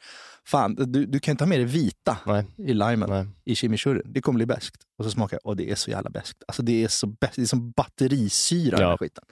Fan, 0.48 0.74
du, 0.74 1.06
du 1.06 1.20
kan 1.20 1.32
inte 1.32 1.44
ha 1.44 1.48
med 1.48 1.60
det 1.60 1.64
vita 1.64 2.18
Nej. 2.26 2.44
i 2.58 2.74
limen 2.74 3.10
Nej. 3.10 3.26
i 3.44 3.54
chimichurri. 3.54 4.02
Det 4.04 4.20
kommer 4.20 4.36
bli 4.36 4.46
beskt. 4.46 4.76
Och 4.98 5.04
så 5.04 5.10
smakar 5.10 5.38
jag, 5.42 5.50
och 5.50 5.56
det 5.56 5.70
är 5.70 5.74
så 5.74 5.90
jävla 5.90 6.10
beskt. 6.10 6.42
Alltså 6.48 6.62
det 6.62 6.84
är 6.84 6.88
så 6.88 7.06
beskt. 7.06 7.36
Det 7.36 7.42
är 7.42 7.46
som 7.46 7.70
batterisyra 7.70 8.76
den 8.76 8.86
här 8.86 8.92
Ja. 8.92 8.98
skiten. 8.98 9.24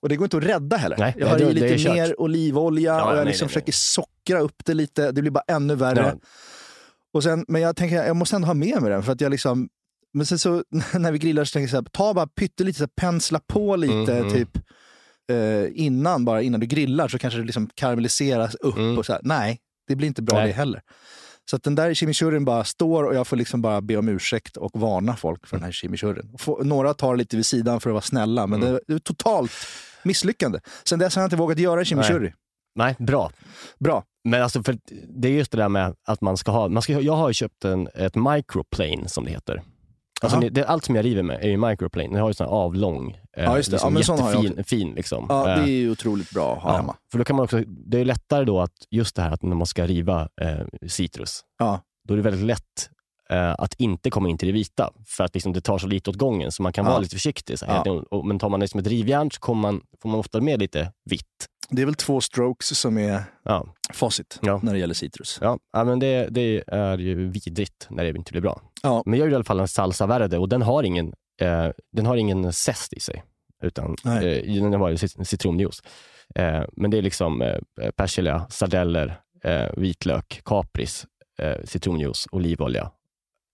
Och 0.00 0.08
det 0.08 0.16
går 0.16 0.24
inte 0.24 0.36
att 0.36 0.44
rädda 0.44 0.76
heller. 0.76 0.96
Nej, 0.98 1.14
jag 1.18 1.26
har 1.26 1.38
det- 1.38 1.44
i 1.50 1.54
lite 1.54 1.78
kört. 1.78 1.94
mer 1.94 2.20
olivolja 2.20 2.92
Ja, 2.92 3.04
och 3.04 3.10
jag 3.10 3.16
nej, 3.16 3.26
liksom 3.26 3.46
nej, 3.46 3.48
nej. 3.48 3.52
försöker 3.52 3.72
sockra 3.72 4.40
upp 4.40 4.64
det 4.64 4.74
lite. 4.74 5.12
Det 5.12 5.20
blir 5.20 5.30
bara 5.30 5.44
ännu 5.48 5.74
värre. 5.74 6.12
Ja. 6.22 6.28
Och 7.12 7.22
sen, 7.22 7.44
men 7.48 7.62
jag 7.62 7.76
tänker, 7.76 7.96
jag 8.04 8.16
måste 8.16 8.36
ändå 8.36 8.46
ha 8.46 8.54
med 8.54 8.82
mig 8.82 8.90
den. 8.90 9.02
För 9.02 9.12
att 9.12 9.20
jag 9.20 9.30
liksom, 9.30 9.68
men 10.14 10.26
sen 10.26 10.38
så 10.38 10.64
när 10.98 11.12
vi 11.12 11.18
grillar 11.18 11.44
så 11.44 11.52
tänker 11.52 11.64
jag 11.64 11.70
så 11.70 11.76
här, 11.76 11.84
ta 11.92 12.14
bara 12.14 12.26
pyttelite, 12.26 12.78
så 12.78 12.84
här, 12.84 12.90
pensla 12.96 13.40
på 13.46 13.76
lite 13.76 14.18
mm. 14.18 14.32
typ 14.32 14.58
eh, 15.32 15.64
innan, 15.74 16.24
bara 16.24 16.42
innan 16.42 16.60
du 16.60 16.66
grillar 16.66 17.08
så 17.08 17.18
kanske 17.18 17.40
det 17.40 17.46
liksom 17.46 17.70
karamelliseras 17.74 18.54
upp. 18.54 18.76
Mm. 18.76 18.98
och 18.98 19.06
så 19.06 19.12
här. 19.12 19.20
Nej, 19.24 19.58
det 19.88 19.96
blir 19.96 20.08
inte 20.08 20.22
bra 20.22 20.38
Nej. 20.38 20.46
det 20.46 20.52
heller. 20.52 20.82
Så 21.50 21.56
att 21.56 21.62
den 21.62 21.74
där 21.74 21.94
chimichurrin 21.94 22.44
bara 22.44 22.64
står 22.64 23.04
och 23.04 23.14
jag 23.14 23.26
får 23.26 23.36
liksom 23.36 23.62
bara 23.62 23.80
be 23.80 23.96
om 23.96 24.08
ursäkt 24.08 24.56
och 24.56 24.80
varna 24.80 25.16
folk 25.16 25.46
för 25.46 25.56
den 25.56 25.64
här 25.64 25.72
chimichurrin. 25.72 26.34
Få- 26.38 26.60
Några 26.64 26.94
tar 26.94 27.16
lite 27.16 27.36
vid 27.36 27.46
sidan 27.46 27.80
för 27.80 27.90
att 27.90 27.94
vara 27.94 28.02
snälla, 28.02 28.46
men 28.46 28.62
Mm. 28.62 28.78
det, 28.86 28.94
är 28.94 28.98
totalt 28.98 29.52
misslyckande. 30.02 30.58
Sen 30.84 30.98
dess 30.98 31.14
har 31.16 31.22
jag 31.22 31.26
inte 31.26 31.36
vågat 31.36 31.58
göra 31.58 31.80
en 31.80 31.84
chimichurri. 31.86 32.32
Nej, 32.74 32.96
bra. 32.98 33.30
Bra. 33.78 34.04
Men 34.24 34.42
alltså, 34.42 34.62
för 34.62 34.78
det 35.08 35.28
är 35.28 35.32
just 35.32 35.50
det 35.52 35.58
där 35.58 35.68
med 35.68 35.94
att 36.06 36.20
man 36.20 36.36
ska 36.36 36.50
ha, 36.50 36.68
man 36.68 36.82
ska, 36.82 37.00
jag 37.00 37.16
har 37.16 37.32
köpt 37.32 37.64
en, 37.64 37.88
ett 37.94 38.14
microplane 38.14 39.08
som 39.08 39.24
det 39.24 39.30
heter. 39.30 39.62
Alltså, 40.22 40.40
det, 40.40 40.64
allt 40.64 40.84
som 40.84 40.96
jag 40.96 41.04
river 41.04 41.22
med 41.22 41.44
är 41.44 41.48
ju 41.48 41.56
microplane. 41.56 42.08
Den 42.08 42.20
har 42.20 42.28
ju 42.28 42.34
sån 42.34 42.46
här 42.46 42.54
avlång, 42.54 43.10
eh, 43.36 43.44
Ja, 43.44 43.56
just 43.56 43.70
det. 43.70 43.74
liksom 43.74 43.86
Ja, 43.86 43.94
men 43.94 44.04
sån 44.04 44.42
jättefin 44.42 44.64
fin, 44.64 44.94
liksom. 44.94 45.26
Ja, 45.28 45.46
det 45.46 45.52
Eh, 45.52 45.62
är 45.62 45.66
ju 45.66 45.90
otroligt 45.90 46.30
bra 46.30 46.56
att 46.56 46.62
ha 46.62 46.76
hemma. 46.76 46.96
För 47.12 47.18
då 47.18 47.24
kan 47.24 47.36
man 47.36 47.44
också, 47.44 47.62
det 47.66 48.00
är 48.00 48.04
lättare 48.04 48.44
då 48.44 48.60
att 48.60 48.72
just 48.90 49.16
det 49.16 49.22
här 49.22 49.30
att 49.30 49.42
när 49.42 49.56
man 49.56 49.66
ska 49.66 49.86
riva 49.86 50.28
eh, 50.40 50.88
citrus, 50.88 51.40
Ja. 51.58 51.80
då 52.08 52.14
är 52.14 52.16
det 52.16 52.22
väldigt 52.22 52.44
lätt 52.46 52.90
eh, 53.30 53.54
att 53.58 53.74
inte 53.74 54.10
komma 54.10 54.28
in 54.28 54.38
till 54.38 54.48
det 54.48 54.52
vita. 54.52 54.90
För 55.06 55.24
att 55.24 55.34
liksom, 55.34 55.52
det 55.52 55.60
tar 55.60 55.78
så 55.78 55.86
lite 55.86 56.10
åt 56.10 56.16
gången 56.16 56.52
så 56.52 56.62
man 56.62 56.72
kan 56.72 56.84
Ja. 56.84 56.90
vara 56.90 57.00
lite 57.00 57.16
försiktig. 57.16 57.58
Så 57.58 57.66
här. 57.66 57.82
Ja. 58.10 58.22
Men 58.24 58.38
tar 58.38 58.48
man 58.48 58.60
liksom 58.60 58.80
ett 58.80 58.86
rivjärn 58.86 59.30
så 59.30 59.40
kommer 59.40 59.62
man, 59.62 59.80
får 60.02 60.08
man 60.08 60.18
ofta 60.20 60.40
med 60.40 60.60
lite 60.60 60.92
vitt. 61.10 61.46
Det 61.70 61.82
är 61.82 61.86
väl 61.86 61.94
två 61.94 62.20
strokes 62.20 62.78
som 62.80 62.98
är 62.98 63.22
Ja, 63.44 63.74
facit 63.92 64.38
Ja. 64.42 64.60
när 64.62 64.72
det 64.72 64.78
gäller 64.78 64.94
citrus. 64.94 65.38
ja, 65.42 65.58
ja 65.72 65.84
men 65.84 65.98
det, 65.98 66.28
det 66.30 66.64
är 66.66 66.98
ju 66.98 67.30
vidrigt 67.30 67.86
när 67.90 68.04
det 68.04 68.18
inte 68.18 68.32
blir 68.32 68.42
bra. 68.42 68.60
Ja. 68.82 69.02
Men 69.06 69.18
jag 69.18 69.24
gjorde 69.26 69.32
i 69.32 69.34
alla 69.34 69.44
fall 69.44 69.60
en 69.60 69.68
salsa 69.68 70.06
verde 70.06 70.38
och 70.38 70.48
den 70.48 70.62
har 70.62 70.82
ingen, 70.82 71.12
eh, 71.40 71.68
den 71.92 72.06
har 72.06 72.16
ingen 72.16 72.52
zest 72.52 72.92
i 72.92 73.00
sig. 73.00 73.22
Utan 73.62 73.96
eh, 74.04 74.60
den 74.62 74.72
har 74.80 74.88
ju 74.88 74.96
cit- 74.96 75.24
citronjuice. 75.28 75.82
Eh, 76.34 76.62
men 76.72 76.90
det 76.90 76.98
är 76.98 77.02
liksom 77.02 77.42
eh, 77.42 77.58
persilja, 77.96 78.46
sardeller, 78.50 79.20
eh, 79.44 79.68
vitlök, 79.76 80.40
kapris, 80.44 81.06
eh, 81.38 81.56
citronjuice, 81.64 82.26
olivolja 82.32 82.90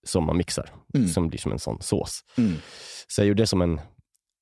som 0.06 0.24
man 0.26 0.36
mixar. 0.36 0.70
Mm. 0.94 1.08
Som 1.08 1.28
blir 1.28 1.38
som 1.40 1.52
en 1.52 1.58
sån 1.58 1.82
sås. 1.82 2.20
Mm. 2.38 2.54
Så 3.08 3.20
jag 3.20 3.28
gjorde 3.28 3.46
som 3.46 3.62
en 3.62 3.80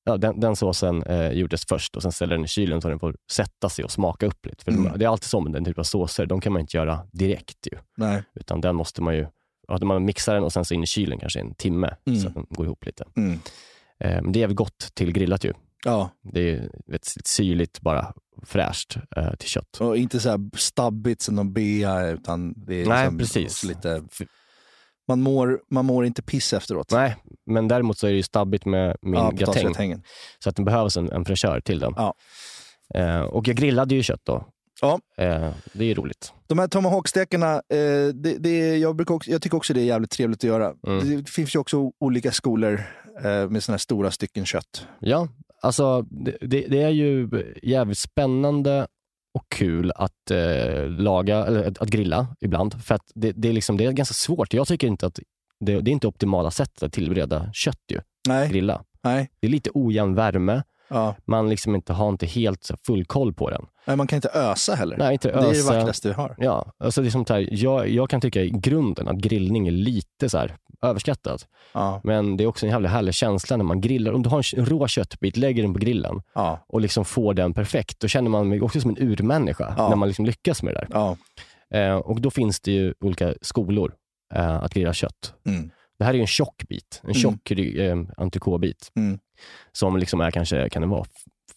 Ja, 0.04 0.16
den, 0.16 0.40
den 0.40 0.56
såsen 0.56 1.02
eh, 1.02 1.30
gjordes 1.32 1.66
först 1.66 1.96
och 1.96 2.02
sen 2.02 2.12
ställde 2.12 2.34
den 2.34 2.44
i 2.44 2.48
kylen 2.48 2.80
så 2.82 2.88
den 2.88 2.98
får 2.98 3.16
sätta 3.32 3.68
sig 3.68 3.84
och 3.84 3.90
smaka 3.90 4.26
upp 4.26 4.46
lite. 4.46 4.64
För 4.64 4.72
Mm. 4.72 4.98
Det 4.98 5.04
är 5.04 5.08
alltid 5.08 5.28
så 5.28 5.40
med 5.40 5.52
den 5.52 5.64
typen 5.64 5.80
av 5.80 5.84
såser, 5.84 6.26
de 6.26 6.40
kan 6.40 6.52
man 6.52 6.60
inte 6.60 6.76
göra 6.76 7.06
direkt. 7.12 7.66
Ju. 7.72 7.78
Nej. 7.96 8.22
Utan 8.34 8.60
den 8.60 8.76
måste 8.76 9.02
man 9.02 9.14
ju, 9.16 9.26
att 9.74 9.82
man 9.82 10.04
mixar 10.04 10.34
den 10.34 10.44
och 10.44 10.52
sen 10.52 10.64
så 10.64 10.74
in 10.74 10.82
i 10.82 10.86
kylen 10.86 11.18
kanske 11.18 11.40
en 11.40 11.54
timme 11.54 11.96
Mm. 12.06 12.20
så 12.20 12.28
att 12.28 12.34
den 12.34 12.46
går 12.50 12.66
ihop 12.66 12.86
lite. 12.86 13.04
Mm. 13.16 13.38
Men 13.98 14.32
det 14.32 14.42
är 14.42 14.46
väl 14.46 14.56
gott 14.56 14.90
till 14.94 15.12
grillat 15.12 15.44
ju. 15.44 15.52
Ja, 15.84 16.10
Det 16.32 16.50
är 16.50 16.70
vet, 16.86 17.12
syrligt 17.24 17.80
bara, 17.80 18.12
fräscht 18.46 18.96
eh, 19.16 19.34
till 19.34 19.48
kött. 19.48 19.80
och 19.80 19.96
inte 19.96 20.20
så 20.20 20.30
här 20.30 20.40
stabbigt 20.56 21.22
som 21.22 21.34
någon 21.34 21.52
bea, 21.52 22.06
utan 22.08 22.52
det 22.56 22.74
är 22.82 22.86
Nej, 22.86 23.10
liksom 23.10 23.18
precis. 23.18 23.64
lite... 23.64 24.02
Man 25.08 25.20
mår, 25.22 25.60
man 25.70 25.84
mår 25.84 26.06
inte 26.06 26.22
piss 26.22 26.52
efteråt. 26.52 26.90
Nej, 26.92 27.16
men 27.46 27.68
däremot 27.68 27.98
så 27.98 28.06
är 28.06 28.10
det 28.10 28.16
ju 28.16 28.22
stabbigt 28.22 28.64
med 28.64 28.96
min 29.02 29.14
ja, 29.14 29.30
gratäng. 29.30 30.02
Så 30.38 30.48
att 30.50 30.56
det 30.56 30.62
behövs 30.62 30.96
en, 30.96 31.12
en 31.12 31.24
fräschör 31.24 31.60
till 31.60 31.78
den. 31.78 31.92
Ja. 31.96 32.14
Eh, 32.94 33.20
och 33.20 33.48
jag 33.48 33.56
grillade 33.56 33.94
ju 33.94 34.02
kött 34.02 34.20
då. 34.24 34.46
Ja. 34.82 35.00
Eh, 35.16 35.50
det 35.72 35.90
är 35.90 35.94
roligt. 35.94 36.32
De 36.46 36.58
här 36.58 36.68
tomahawkstekarna, 36.68 37.54
eh, 37.54 38.14
det, 38.14 38.38
det, 38.38 38.76
jag, 38.78 38.96
brukar 38.96 39.14
också, 39.14 39.30
jag 39.30 39.42
tycker 39.42 39.56
också 39.56 39.74
det 39.74 39.80
är 39.80 39.84
jävligt 39.84 40.10
trevligt 40.10 40.38
att 40.38 40.48
göra. 40.48 40.74
Mm. 40.86 41.16
Det 41.16 41.30
finns 41.30 41.54
ju 41.54 41.58
också 41.58 41.92
olika 42.00 42.32
skolor 42.32 42.82
eh, 43.24 43.48
med 43.50 43.62
såna 43.62 43.74
här 43.74 43.78
stora 43.78 44.10
stycken 44.10 44.46
kött. 44.46 44.86
Ja, 44.98 45.28
alltså 45.60 46.02
det, 46.02 46.36
det, 46.40 46.82
är 46.82 46.88
ju 46.88 47.28
jävligt 47.62 47.98
spännande 47.98 48.86
och 49.34 49.44
kul 49.48 49.92
att 49.96 50.30
eh, 50.30 50.88
laga, 50.88 51.46
eller 51.46 51.68
att, 51.68 51.78
att 51.78 51.88
grilla 51.88 52.26
ibland. 52.40 52.84
För 52.84 52.94
att 52.94 53.12
det, 53.14 53.32
det, 53.32 53.48
är 53.48 53.52
liksom, 53.52 53.76
det 53.76 53.84
är 53.84 53.92
ganska 53.92 54.14
svårt. 54.14 54.54
Jag 54.54 54.68
tycker 54.68 54.86
inte 54.86 55.06
att 55.06 55.18
det, 55.60 55.80
det 55.80 55.90
är 55.90 55.92
inte 55.92 56.06
optimala 56.06 56.50
sättet 56.50 56.82
att 56.82 56.92
tillbereda 56.92 57.50
kött 57.52 57.80
ju, 57.88 58.00
Nej, 58.28 58.48
grilla. 58.48 58.84
nej. 59.02 59.30
Det 59.40 59.46
är 59.46 59.50
lite 59.50 59.70
ojämn 59.74 60.14
värme. 60.14 60.62
Ja. 60.92 61.14
Man 61.24 61.48
liksom 61.48 61.74
inte 61.74 61.92
har 61.92 62.08
inte 62.08 62.26
helt 62.26 62.64
så 62.64 62.76
full 62.86 63.04
koll 63.04 63.32
på 63.34 63.50
den. 63.50 63.66
nej, 63.84 63.96
man 63.96 64.06
kan 64.06 64.16
inte 64.16 64.30
ösa 64.34 64.74
heller. 64.74 64.96
Nej, 64.96 65.12
inte 65.12 65.28
Det 65.28 65.34
är 65.38 65.42
det 65.42 65.48
ösa. 65.48 65.78
vackraste 65.78 66.08
vi 66.08 66.14
har. 66.14 66.34
Ja, 66.38 66.72
alltså 66.78 67.02
det 67.02 67.10
som 67.10 67.24
så 67.26 67.34
här, 67.34 67.48
jag, 67.50 67.88
jag 67.88 68.10
kan 68.10 68.20
tycka 68.20 68.42
i 68.42 68.50
grunden 68.50 69.08
att 69.08 69.16
grillning 69.16 69.66
är 69.68 69.72
lite 69.72 70.28
så 70.28 70.38
här 70.38 70.56
överskattat. 70.82 71.46
Ja, 71.72 72.00
Men 72.04 72.36
det 72.36 72.44
är 72.44 72.48
också 72.48 72.66
en 72.66 72.72
jävla 72.72 72.88
härlig 72.88 73.14
känsla 73.14 73.56
när 73.56 73.64
man 73.64 73.80
grillar. 73.80 74.12
Om 74.12 74.22
du 74.22 74.28
har 74.30 74.58
en 74.58 74.66
rå 74.66 74.88
köttbit, 74.88 75.36
lägger 75.36 75.62
den 75.62 75.72
på 75.72 75.78
grillen 75.78 76.22
ja, 76.34 76.64
och 76.68 76.80
liksom 76.80 77.04
får 77.04 77.34
den 77.34 77.54
perfekt, 77.54 78.00
då 78.00 78.08
känner 78.08 78.30
man 78.30 78.62
också 78.62 78.80
som 78.80 78.90
en 78.90 78.98
urmänniska 79.08 79.74
Ja. 79.78 79.88
när 79.88 79.96
man 79.96 80.08
liksom 80.08 80.24
lyckas 80.26 80.62
med 80.62 80.74
det 80.74 80.86
där. 80.90 81.16
Eh, 81.74 81.96
och 81.96 82.20
då 82.20 82.30
finns 82.30 82.60
det 82.60 82.72
ju 82.72 82.94
olika 83.00 83.34
skolor 83.42 83.92
eh, 84.34 84.54
att 84.62 84.74
grilla 84.74 84.92
kött. 84.92 85.34
Mm. 85.46 85.70
Det 86.02 86.06
här 86.06 86.12
är 86.12 86.16
ju 86.16 86.20
en 86.20 86.26
tjock 86.26 86.62
bit, 86.68 87.00
en 87.02 87.10
Mm. 87.10 87.14
tjock 87.14 87.50
eh, 87.50 87.96
entrecôte-bit 88.16 88.90
Mm. 88.96 89.18
som 89.72 89.96
liksom 89.96 90.20
är 90.20 90.30
kanske, 90.30 90.68
kan 90.68 90.82
det 90.82 90.88
vara, 90.88 91.04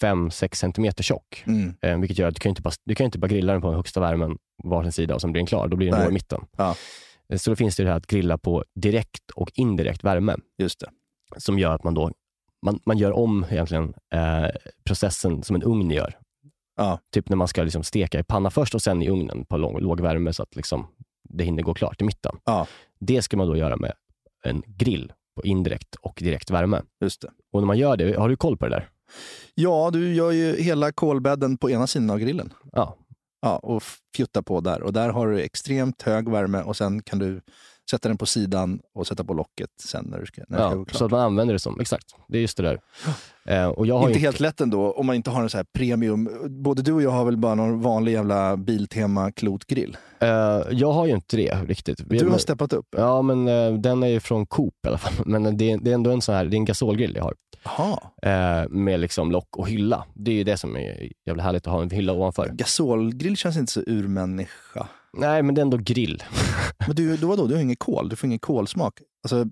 5-6 0.01 0.55
centimeter 0.55 1.03
tjock. 1.03 1.43
Mm. 1.47 1.73
Eh, 1.81 1.99
vilket 1.99 2.17
gör 2.19 2.27
att 2.27 2.35
du 2.35 2.39
kan 2.39 2.49
inte 2.49 2.61
bara, 2.61 2.73
du 2.85 2.95
kan 2.95 3.05
inte 3.05 3.19
bara 3.19 3.27
grilla 3.27 3.53
den 3.53 3.61
på 3.61 3.73
högsta 3.73 3.99
värmen 3.99 4.37
varsin 4.63 4.91
sida 4.91 5.15
och 5.15 5.21
sen 5.21 5.31
blir 5.31 5.39
den 5.39 5.47
klar. 5.47 5.67
Då 5.67 5.77
blir 5.77 5.91
den 5.91 6.01
rå 6.03 6.09
i 6.09 6.13
mitten. 6.13 6.41
Ja. 6.57 6.75
Eh, 7.29 7.37
Så 7.37 7.49
då 7.49 7.55
finns 7.55 7.75
det 7.75 7.83
det 7.83 7.89
här 7.89 7.97
att 7.97 8.07
grilla 8.07 8.37
på 8.37 8.63
direkt 8.75 9.31
och 9.35 9.51
indirekt 9.53 10.03
värme 10.03 10.35
Just 10.57 10.79
det. 10.79 10.89
som 11.37 11.59
gör 11.59 11.71
att 11.75 11.83
man 11.83 11.93
då 11.93 12.11
man, 12.65 12.79
man 12.85 12.97
gör 12.97 13.11
om 13.11 13.45
egentligen 13.49 13.93
eh, 14.13 14.47
processen 14.83 15.43
som 15.43 15.55
en 15.55 15.63
ugn 15.63 15.91
gör. 15.91 16.17
Ja. 16.77 16.99
Typ 17.13 17.29
när 17.29 17.35
man 17.37 17.47
ska 17.47 17.63
liksom 17.63 17.83
steka 17.83 18.19
i 18.19 18.23
panna 18.23 18.49
först 18.49 18.75
och 18.75 18.81
sen 18.81 19.01
i 19.01 19.09
ugnen 19.09 19.45
på 19.45 19.57
låg, 19.57 19.81
låg 19.81 20.01
värme 20.01 20.33
så 20.33 20.43
att 20.43 20.55
liksom 20.55 20.87
det 21.29 21.43
hinner 21.43 21.63
gå 21.63 21.73
klart 21.73 22.01
i 22.01 22.05
mitten. 22.05 22.35
Ja. 22.45 22.67
Det 22.99 23.21
ska 23.21 23.37
man 23.37 23.47
då 23.47 23.57
göra 23.57 23.77
med 23.77 23.93
en 24.45 24.63
grill 24.67 25.13
på 25.35 25.43
indirekt 25.43 25.95
och 25.95 26.19
direkt 26.21 26.51
värme. 26.51 26.81
Just 27.01 27.21
det. 27.21 27.29
Och 27.53 27.61
när 27.61 27.67
man 27.67 27.77
gör 27.77 27.97
det, 27.97 28.17
har 28.17 28.29
du 28.29 28.35
koll 28.35 28.57
på 28.57 28.65
det 28.65 28.75
där? 28.75 28.89
Ja, 29.55 29.89
du 29.93 30.13
gör 30.13 30.31
ju 30.31 30.55
hela 30.61 30.91
kolbädden 30.91 31.57
på 31.57 31.69
ena 31.69 31.87
sidan 31.87 32.09
av 32.09 32.19
grillen. 32.19 32.53
Ja, 32.71 32.97
Ja, 33.45 33.57
och 33.57 33.83
fjutta 34.15 34.43
på 34.43 34.61
där. 34.61 34.81
Och 34.81 34.93
där 34.93 35.09
har 35.09 35.27
du 35.27 35.41
extremt 35.41 36.01
hög 36.01 36.29
värme 36.29 36.61
och 36.61 36.77
sen 36.77 37.01
kan 37.01 37.19
du 37.19 37.41
sätta 37.92 38.08
den 38.08 38.18
på 38.18 38.25
sidan 38.25 38.80
och 38.96 39.08
sätta 39.08 39.24
på 39.24 39.34
locket 39.34 39.70
sen 39.84 40.06
när 40.12 40.20
du 40.20 40.25
ska, 40.25 40.42
när 40.48 40.58
det 40.58 40.63
ska 40.63 40.72
ja 40.72 40.75
gå 40.77 40.86
klart. 40.86 40.98
så 41.00 41.06
att 41.06 41.12
man 41.12 41.20
använder 41.20 41.54
det 41.54 41.60
som, 41.60 41.80
exakt, 41.80 42.06
det 42.27 42.38
är 42.38 42.42
just 42.42 42.58
det 42.58 42.63
där. 42.63 42.80
Eh, 43.48 43.68
och 43.68 43.88
jag 43.88 43.98
har 43.98 44.08
Inte 44.08 44.20
ju 44.20 44.25
helt 44.25 44.39
lätt 44.39 44.62
ändå 44.62 44.92
om 44.92 45.06
man 45.06 45.15
inte 45.15 45.30
har 45.30 45.42
en 45.42 45.50
så 45.50 45.58
här 45.58 45.65
premium. 45.74 46.30
Både 46.63 46.82
du 46.82 46.94
och 46.94 47.01
jag 47.01 47.10
har 47.12 47.25
väl 47.25 47.38
bara 47.38 47.56
någon 47.56 47.82
vanlig 47.82 48.12
jävla 48.12 48.58
Biltema 48.58 49.32
klotgrill. 49.32 49.98
eh, 50.20 50.30
jag 50.72 50.92
har 50.92 51.06
ju 51.06 51.12
inte 51.13 51.38
det 51.38 51.56
riktigt. 51.68 52.00
Vi- 52.00 52.18
Du 52.18 52.24
har 52.25 52.30
men- 52.32 52.39
steppat 52.39 52.74
upp. 52.74 52.88
Ja, 52.98 53.22
men 53.22 53.48
eh, 53.48 53.74
den 53.74 54.04
är 54.04 54.08
ju 54.08 54.20
från 54.20 54.46
Coop 54.46 54.74
i 54.86 54.88
alla 54.88 54.98
fall. 54.98 55.13
Men 55.25 55.58
det, 55.58 55.72
är- 55.72 55.77
det 55.77 55.89
är 55.92 55.96
ändå 55.96 56.12
en 56.12 56.22
sån 56.22 56.36
här, 56.36 56.46
det 56.46 56.56
är 56.56 56.58
en 56.58 56.65
gasolgrill 56.65 57.15
jag 57.15 57.24
har. 57.24 57.34
Jaha. 57.63 58.00
Eh, 58.22 58.70
med 58.70 59.00
liksom 59.00 59.32
lock 59.32 59.58
och 59.58 59.70
hylla. 59.70 60.06
Det 60.13 60.32
är 60.32 60.36
ju 60.36 60.44
det 60.44 60.58
som 60.58 60.75
är 60.77 61.10
jävligt 61.25 61.44
härligt 61.46 61.68
att 61.68 61.74
ha 61.74 61.82
en 61.82 61.89
hylla 61.89 62.13
ovanför. 62.13 62.50
Gasolgrill 62.54 63.38
känns 63.38 63.58
inte 63.58 63.72
så 63.72 63.82
urmänniska. 63.88 64.88
Nej, 65.18 65.44
men 65.44 65.56
det 65.56 65.62
är 65.62 65.63
ändå 65.63 65.77
grill. 65.77 66.24
Men 66.88 66.96
du, 66.96 67.18
då 67.18 67.27
vadå, 67.27 67.48
du 67.48 67.54
har 67.56 67.62
ingen 67.62 67.75
kol? 67.75 68.10
Du 68.10 68.15
får 68.15 68.27
ingen 68.27 68.39
kolsmak? 68.39 69.00
Alltså, 69.24 69.46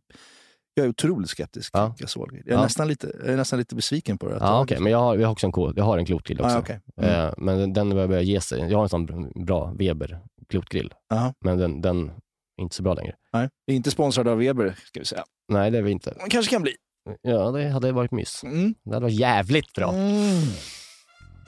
jag 0.73 0.85
är 0.85 0.89
otroligt 0.89 1.29
skeptisk 1.29 1.69
Ja. 1.73 1.93
till 1.97 2.03
gasolgrill. 2.03 2.43
Jag 2.45 2.53
är, 2.53 2.57
Ja. 2.57 2.63
nästan 2.63 2.87
lite, 2.87 3.11
jag 3.23 3.33
är 3.33 3.37
nästan 3.37 3.59
lite 3.59 3.75
besviken 3.75 4.17
på 4.17 4.29
det. 4.29 4.37
Ja, 4.39 4.65
det. 4.67 4.79
men 4.79 4.91
jag 4.91 4.99
har, 4.99 5.15
jag 5.17 5.27
har 5.27 5.31
också 5.31 5.45
en 5.47 5.51
kol, 5.51 5.73
jag 5.75 5.83
har 5.83 5.97
en 5.97 6.05
klotgrill 6.05 6.41
också. 6.41 6.55
Ah, 6.55 6.59
okej. 6.59 6.79
Mm. 6.97 7.25
eh, 7.27 7.33
men 7.37 7.73
den, 7.73 7.89
börjar 7.89 8.21
ge 8.21 8.41
sig. 8.41 8.59
Jag 8.59 8.77
har 8.77 8.83
en 8.83 8.89
sån 8.89 9.31
bra 9.45 9.73
Weber 9.79 10.19
klotgrill, 10.49 10.93
Aha. 11.13 11.33
men 11.45 11.57
den, 11.57 11.81
den 11.81 12.09
är 12.57 12.61
inte 12.61 12.75
så 12.75 12.83
bra 12.83 12.93
längre. 12.93 13.15
Nej. 13.33 13.49
Vi 13.65 13.73
är 13.73 13.77
inte 13.77 13.91
sponsrade 13.91 14.31
av 14.31 14.37
Weber, 14.37 14.75
ska 14.85 14.99
vi 14.99 15.05
säga. 15.05 15.23
Nej, 15.51 15.71
det 15.71 15.77
är 15.77 15.81
vi 15.81 15.91
inte. 15.91 16.13
Man 16.19 16.29
kanske 16.29 16.51
kan 16.51 16.61
bli. 16.61 16.75
Ja, 17.21 17.51
det 17.51 17.69
hade 17.69 17.91
varit 17.91 18.11
mys. 18.11 18.43
Mm. 18.43 18.75
Det 18.83 18.93
hade 18.93 19.03
varit 19.03 19.19
jävligt 19.19 19.73
bra. 19.73 19.93
Mm. 19.93 20.41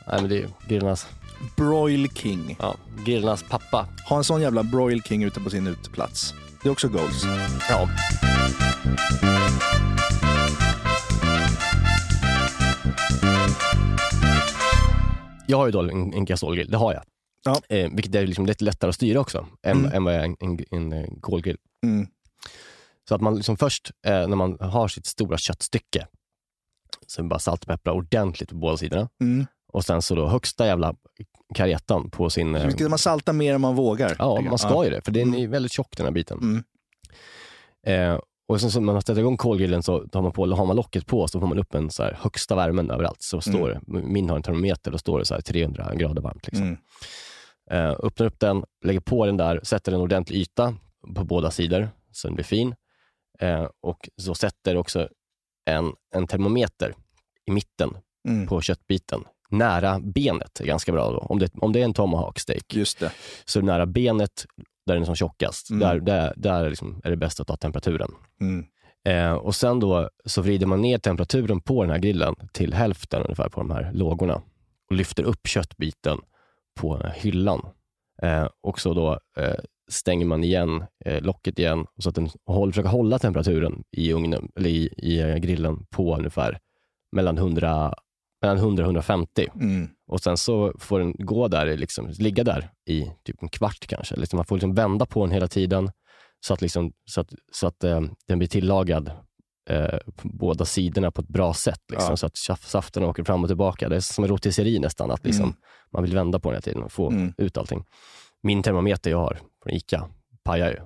Nej, 0.07 0.21
men 0.21 0.29
det 0.29 0.35
är 0.35 0.39
ju 0.39 0.49
grillarnas, 0.67 1.07
Broil 1.57 2.09
King. 2.13 2.55
ja, 2.59 2.75
grillarnas 3.05 3.43
pappa. 3.49 3.87
Ha 4.09 4.17
en 4.17 4.23
sån 4.23 4.41
jävla 4.41 4.63
Broil 4.63 5.01
King 5.03 5.23
ute 5.23 5.39
på 5.39 5.49
sin 5.49 5.67
uteplats. 5.67 6.33
Det 6.63 6.69
är 6.69 6.71
också 6.71 6.87
goals. 6.89 7.23
Ja. 7.69 7.89
Jag 15.47 15.57
har 15.57 15.65
ju 15.65 15.71
då 15.71 15.81
en, 15.81 16.13
en 16.13 16.25
gasolgrill, 16.25 16.71
det 16.71 16.77
har 16.77 16.93
jag. 16.93 17.03
Ja. 17.43 17.61
Eh, 17.75 17.89
vilket 17.93 18.15
är 18.15 18.27
liksom 18.27 18.45
lite 18.45 18.63
lättare 18.63 18.89
att 18.89 18.95
styra 18.95 19.19
också 19.19 19.47
än, 19.63 19.77
Mm. 19.79 19.91
än 19.93 20.03
vad 20.03 20.13
är 20.13 20.19
en, 20.23 20.35
en, 20.39 20.59
en, 20.71 20.93
en 20.93 21.19
kolgrill. 21.21 21.57
Mm. 21.83 22.07
Så 23.09 23.15
att 23.15 23.21
man 23.21 23.35
liksom 23.35 23.57
först, 23.57 23.91
eh, 24.05 24.27
när 24.27 24.35
man 24.35 24.57
har 24.59 24.87
sitt 24.87 25.05
stora 25.05 25.37
köttstycke, 25.37 26.07
så 27.07 27.23
bara 27.23 27.39
salt 27.39 27.61
och 27.61 27.67
peppra 27.67 27.93
ordentligt 27.93 28.49
på 28.49 28.55
båda 28.55 28.77
sidorna. 28.77 29.09
Mm. 29.21 29.45
Och 29.73 29.85
sen 29.85 30.01
så 30.01 30.15
då 30.15 30.27
högsta 30.27 30.65
jävla 30.65 30.95
karietan 31.55 32.09
på 32.09 32.29
sin... 32.29 32.71
Ska 32.71 32.89
man 32.89 32.99
salta 32.99 33.33
mer 33.33 33.53
än 33.53 33.61
man 33.61 33.75
vågar? 33.75 34.15
ja, 34.19 34.41
man 34.41 34.57
ska 34.57 34.83
ju 34.83 34.89
det, 34.89 35.01
för 35.01 35.11
den 35.11 35.33
är 35.35 35.47
väldigt 35.47 35.71
tjock 35.71 35.97
den 35.97 36.05
här 36.05 36.13
biten. 36.13 36.37
Mm. 36.37 36.63
Eh, 37.87 38.19
och 38.47 38.61
sen 38.61 38.71
så 38.71 38.79
när 38.79 38.93
man 38.93 39.01
sätter 39.01 39.19
igång 39.19 39.37
kolgrillen 39.37 39.83
så 39.83 40.07
tar 40.07 40.21
man 40.21 40.31
på, 40.31 40.45
har 40.45 40.65
man 40.65 40.75
locket 40.75 41.05
på 41.07 41.27
så 41.27 41.39
får 41.39 41.47
man 41.47 41.59
upp 41.59 41.75
en 41.75 41.89
så 41.89 42.03
här 42.03 42.17
högsta 42.21 42.55
värmen 42.55 42.91
överallt. 42.91 43.21
Så 43.21 43.41
står 43.41 43.69
det, 43.69 43.81
min 43.87 44.29
har 44.29 44.35
en 44.35 44.43
termometer, 44.43 44.91
då 44.91 44.97
står 44.97 45.19
det 45.19 45.25
så 45.25 45.33
här 45.33 45.41
300 45.41 45.95
grader 45.95 46.21
varmt. 46.21 46.47
Liksom. 46.47 46.67
Mm. 46.67 46.77
Eh, 47.71 47.95
öppnar 48.03 48.27
upp 48.27 48.39
den, 48.39 48.63
lägger 48.85 48.99
på 48.99 49.25
den 49.25 49.37
där, 49.37 49.59
sätter 49.63 49.91
en 49.91 50.01
ordentlig 50.01 50.37
yta 50.39 50.75
på 51.15 51.23
båda 51.23 51.51
sidor 51.51 51.89
så 52.11 52.27
den 52.27 52.35
blir 52.35 52.45
fin. 52.45 52.75
Eh, 53.39 53.67
och 53.81 54.09
så 54.21 54.35
sätter 54.35 54.77
också 54.77 55.09
en, 55.65 55.93
en 56.13 56.27
termometer 56.27 56.95
i 57.45 57.51
mitten 57.51 57.97
Mm. 58.27 58.47
på 58.47 58.61
köttbiten. 58.61 59.23
Nära 59.49 59.99
benet 59.99 60.59
är 60.59 60.65
ganska 60.65 60.91
bra 60.91 61.11
då. 61.11 61.17
Om 61.17 61.39
det, 61.39 61.53
om 61.57 61.71
det 61.73 61.79
är 61.79 61.83
en 61.85 61.93
tomahawk 61.93 62.39
steak 62.39 62.73
Just 62.73 62.99
det. 62.99 63.11
så 63.45 63.61
nära 63.61 63.85
benet, 63.85 64.45
där 64.85 64.93
den 64.93 65.01
är 65.01 65.05
som 65.05 65.15
tjockast, 65.15 65.69
Mm. 65.69 65.79
där, 65.79 65.99
där, 65.99 66.33
där 66.37 66.69
liksom 66.69 67.01
är 67.03 67.09
det 67.09 67.17
bäst 67.17 67.39
att 67.39 67.47
ta 67.47 67.57
temperaturen. 67.57 68.11
Mm. 68.41 68.65
Eh, 69.07 69.33
och 69.33 69.55
sen 69.55 69.79
då 69.79 70.09
så 70.25 70.41
vrider 70.41 70.65
man 70.67 70.81
ner 70.81 70.97
temperaturen 70.97 71.61
på 71.61 71.81
den 71.83 71.91
här 71.91 71.99
grillen 71.99 72.35
till 72.53 72.73
hälften 72.73 73.21
ungefär 73.23 73.49
på 73.49 73.59
de 73.59 73.71
här 73.71 73.91
lågorna 73.93 74.35
och 74.89 74.95
lyfter 74.95 75.23
upp 75.23 75.47
köttbiten 75.47 76.17
på 76.79 76.97
hyllan. 77.15 77.61
Eh, 78.21 78.47
och 78.63 78.79
så 78.79 78.93
då 78.93 79.19
eh, 79.37 79.55
stänger 79.91 80.25
man 80.25 80.43
igen 80.43 80.83
eh, 81.05 81.21
locket 81.23 81.59
igen 81.59 81.85
så 81.97 82.09
att 82.09 82.15
den 82.15 82.29
håll, 82.45 82.71
försöker 82.71 82.89
hålla 82.89 83.19
temperaturen 83.19 83.83
i 83.91 84.13
ugnen 84.13 84.51
eller 84.55 84.69
i, 84.69 84.93
i 84.97 85.19
eh, 85.19 85.35
grillen 85.35 85.85
på 85.89 86.15
ungefär 86.15 86.59
mellan 87.11 87.37
100 87.37 87.93
mellan 88.45 88.57
100 88.57 88.83
och 88.83 88.87
150. 88.87 89.47
Mm. 89.55 89.87
Och 90.07 90.21
sen 90.21 90.37
så 90.37 90.73
får 90.79 90.99
den 90.99 91.13
gå 91.17 91.47
där, 91.47 91.77
liksom, 91.77 92.07
ligga 92.19 92.43
där 92.43 92.69
i 92.89 93.11
typ 93.23 93.41
en 93.43 93.49
kvart 93.49 93.87
kanske. 93.87 94.15
Liksom 94.15 94.37
man 94.37 94.45
får 94.45 94.55
liksom 94.55 94.73
vända 94.73 95.05
på 95.05 95.25
den 95.25 95.31
hela 95.33 95.47
tiden 95.47 95.91
så 96.45 96.53
att, 96.53 96.61
liksom, 96.61 96.91
så 97.05 97.21
att, 97.21 97.29
så 97.51 97.67
att 97.67 97.83
eh, 97.83 98.01
den 98.27 98.37
blir 98.39 98.47
tillagad 98.47 99.11
eh, 99.69 99.97
på 100.15 100.27
båda 100.27 100.65
sidorna 100.65 101.11
på 101.11 101.21
ett 101.21 101.27
bra 101.27 101.53
sätt. 101.53 101.81
Liksom, 101.91 102.09
Ja. 102.09 102.17
Så 102.17 102.25
att 102.25 102.33
saf- 102.33 102.65
saften 102.67 103.03
åker 103.03 103.23
fram 103.23 103.43
och 103.43 103.49
tillbaka. 103.49 103.89
Det 103.89 103.95
är 103.95 103.99
som 103.99 104.23
en 104.23 104.29
rotisserie 104.29 104.79
nästan, 104.79 105.11
att 105.11 105.25
liksom, 105.25 105.43
Mm. 105.45 105.55
man 105.93 106.03
vill 106.03 106.13
vända 106.15 106.39
på 106.39 106.49
den 106.49 106.53
hela 106.55 106.61
tiden 106.61 106.83
och 106.83 106.91
få 106.91 107.09
Mm. 107.11 107.33
ut 107.37 107.57
allting. 107.57 107.85
Min 108.43 108.63
termometer 108.63 109.11
jag 109.11 109.17
har 109.17 109.39
från 109.63 109.73
ICA 109.73 110.09
pajar 110.43 110.69
ju 110.71 110.79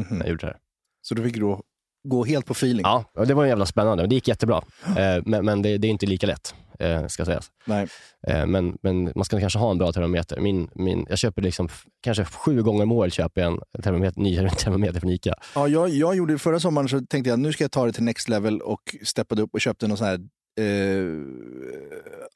Mhm. 0.00 0.06
när 0.10 0.24
jag 0.24 0.28
gjorde 0.28 0.40
det 0.46 0.52
här. 0.52 0.56
Så 1.02 1.14
du 1.14 1.22
fick 1.24 1.36
då 1.36 1.62
gå 2.08 2.24
helt 2.24 2.46
på 2.46 2.52
feeling? 2.52 2.82
Ja, 2.84 3.04
det 3.26 3.34
var 3.34 3.44
jävla 3.46 3.66
spännande. 3.66 4.06
Det 4.06 4.14
gick 4.14 4.28
jättebra. 4.28 4.62
Eh, 4.86 5.22
men 5.26 5.44
men 5.44 5.62
det, 5.62 5.78
det 5.78 5.88
är 5.88 5.90
inte 5.90 6.06
lika 6.06 6.26
lätt, 6.26 6.54
eh, 6.78 7.06
ska 7.06 7.24
sägas. 7.24 7.50
Nej. 7.64 7.88
Eh, 8.26 8.46
Men, 8.46 8.78
men 8.82 9.12
man 9.14 9.24
ska 9.24 9.40
kanske 9.40 9.58
ha 9.58 9.70
en 9.70 9.78
bra 9.78 9.92
termometer. 9.92 10.40
Min, 10.40 10.70
min, 10.74 11.06
jag 11.08 11.18
köper 11.18 11.42
liksom, 11.42 11.68
kanske 12.02 12.24
sju 12.24 12.62
gånger 12.62 12.82
om 12.82 12.92
året 12.92 13.12
köper 13.12 13.40
jag 13.40 13.52
en 13.52 13.82
termometer, 13.82 14.20
ny 14.20 14.36
termometer 14.58 15.00
från 15.00 15.10
ICA. 15.10 15.34
Ja, 15.54 15.68
jag, 15.68 15.88
jag 15.88 16.16
gjorde 16.16 16.38
förra 16.38 16.60
sommaren 16.60 16.88
så 16.88 17.00
tänkte 17.00 17.30
jag 17.30 17.38
nu 17.38 17.52
ska 17.52 17.64
jag 17.64 17.72
ta 17.72 17.86
det 17.86 17.92
till 17.92 18.04
next 18.04 18.28
level 18.28 18.60
och 18.60 18.96
steppade 19.02 19.42
upp 19.42 19.50
och 19.52 19.60
köpte 19.60 19.86
någon 19.88 19.96
sån 19.96 20.06
här 20.06 20.20
eh, 20.60 20.64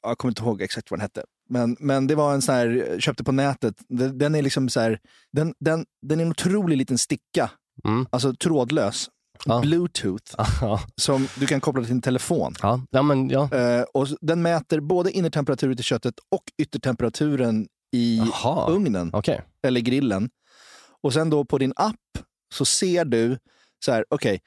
jag 0.01 0.17
kommer 0.17 0.31
inte 0.31 0.41
ihåg 0.41 0.61
exakt 0.61 0.91
vad 0.91 0.99
den 0.99 1.01
hette. 1.01 1.23
Men, 1.49 1.77
men 1.79 2.07
det 2.07 2.15
var 2.15 2.33
en 2.33 2.41
sån 2.41 2.55
här, 2.55 2.95
köpte 2.99 3.23
på 3.23 3.31
nätet. 3.31 3.75
Den, 3.89 4.17
den 4.17 4.35
är 4.35 4.41
liksom 4.41 4.69
så 4.69 4.79
här, 4.79 4.99
den, 5.31 5.53
den, 5.59 5.85
den 6.01 6.19
är 6.19 6.23
en 6.23 6.31
otrolig 6.31 6.77
liten 6.77 6.97
sticka. 6.97 7.51
Mm. 7.85 8.05
Alltså 8.09 8.33
trådlös. 8.33 9.09
Ja. 9.45 9.59
Bluetooth. 9.61 10.35
Ja, 10.61 10.79
Som 10.95 11.27
du 11.39 11.45
kan 11.47 11.61
koppla 11.61 11.81
till 11.81 11.91
din 11.91 12.01
telefon. 12.01 12.53
ja. 12.61 12.81
ja 12.91 13.01
men 13.01 13.29
ja. 13.29 13.49
Eh, 13.53 13.81
och 13.93 14.07
den 14.21 14.41
mäter 14.41 14.79
både 14.79 15.11
innertemperaturen 15.11 15.75
till 15.75 15.85
köttet 15.85 16.15
och 16.35 16.43
yttertemperaturen 16.61 17.67
i 17.95 18.17
Jaha. 18.17 18.69
ugnen 18.71 19.09
Okej. 19.13 19.41
eller 19.67 19.81
grillen. 19.81 20.29
Och 21.03 21.13
sen 21.13 21.29
då 21.29 21.45
på 21.45 21.57
din 21.57 21.73
app 21.75 21.95
så 22.53 22.65
ser 22.65 23.05
du 23.05 23.37
så 23.85 23.91
här, 23.91 24.05
okej, 24.09 24.39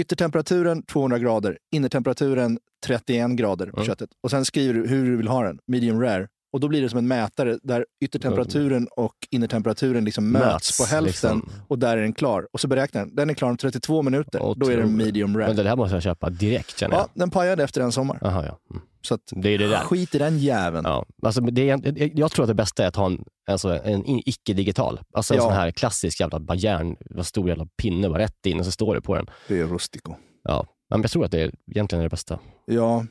yttertemperaturen 0.00 0.82
200 0.86 1.18
grader, 1.18 1.58
innertemperaturen 1.74 2.58
31 2.86 3.30
grader 3.36 3.66
på 3.66 3.76
Mm. 3.76 3.86
köttet. 3.86 4.10
Och 4.22 4.30
sen 4.30 4.44
skriver 4.44 4.74
du 4.74 4.88
hur 4.88 5.04
du 5.10 5.16
vill 5.16 5.28
ha 5.28 5.42
den, 5.42 5.58
medium 5.66 6.00
rare. 6.00 6.28
Och 6.52 6.60
då 6.60 6.68
blir 6.68 6.82
det 6.82 6.88
som 6.88 6.98
en 6.98 7.08
mätare 7.08 7.58
där 7.62 7.86
yttertemperaturen 8.04 8.88
och 8.96 9.14
innertemperaturen 9.30 10.04
liksom 10.04 10.32
möts, 10.32 10.44
Möts, 10.44 10.78
på 10.78 10.84
hälften 10.86 11.36
liksom. 11.36 11.52
och 11.68 11.78
där 11.78 11.96
är 11.96 12.02
den 12.02 12.12
klar. 12.12 12.48
Och 12.52 12.60
så 12.60 12.68
beräknar 12.68 13.00
den, 13.04 13.14
den 13.14 13.30
är 13.30 13.34
klar 13.34 13.48
om 13.50 13.56
32 13.56 14.02
minuter. 14.02 14.38
Då 14.38 14.46
är 14.52 14.54
den 14.54 14.78
Otroligt. 14.78 14.90
medium 15.06 15.36
rare. 15.36 15.46
Men 15.46 15.56
det 15.56 15.68
här 15.68 15.76
måste 15.76 15.96
jag 15.96 16.02
köpa 16.02 16.30
direkt 16.30 16.78
känner 16.78 16.96
Ja, 16.96 17.00
jag. 17.00 17.08
den 17.20 17.30
pajade 17.30 17.64
efter 17.64 17.80
en 17.80 17.92
sommar. 17.92 18.18
Jaha, 18.20 18.46
ja. 18.46 18.58
Mm. 18.70 18.82
Så 19.02 19.14
att, 19.14 19.20
Det 19.30 19.48
är 19.50 19.58
det 19.58 19.68
där. 19.68 19.80
skit 19.80 20.14
i 20.14 20.18
den 20.18 20.38
jäveln. 20.38 20.84
Ja. 20.86 21.06
Alltså, 21.22 21.40
det 21.40 21.70
är, 21.70 22.18
jag- 22.18 22.30
tror 22.30 22.44
att 22.44 22.48
det 22.48 22.54
bästa 22.54 22.84
är 22.84 22.88
att 22.88 22.96
ha 22.96 23.06
en, 23.06 23.24
alltså, 23.50 23.68
en 23.84 24.02
icke-digital. 24.06 25.00
Alltså 25.12 25.34
en 25.34 25.38
Ja. 25.38 25.42
sån 25.44 25.52
här 25.52 25.70
klassisk 25.70 26.20
jävla 26.20 26.40
bara 26.40 26.54
järn, 26.56 26.96
vad 27.10 27.26
stor 27.26 27.48
jävla 27.48 27.66
pinne 27.82 28.08
bara 28.08 28.18
rätt 28.18 28.46
in 28.46 28.58
och 28.58 28.64
så 28.64 28.70
står 28.70 28.94
det 28.94 29.00
på 29.00 29.14
den. 29.14 29.26
Det 29.48 29.60
är 29.60 29.64
rustico. 29.66 30.14
Ja. 30.44 30.66
Men 30.90 31.02
jag 31.02 31.10
tror 31.10 31.24
att 31.24 31.30
det 31.30 31.40
är 31.40 31.52
egentligen 31.70 32.00
är 32.00 32.04
det 32.04 32.10
bästa. 32.10 32.38
Ja, 32.66 33.04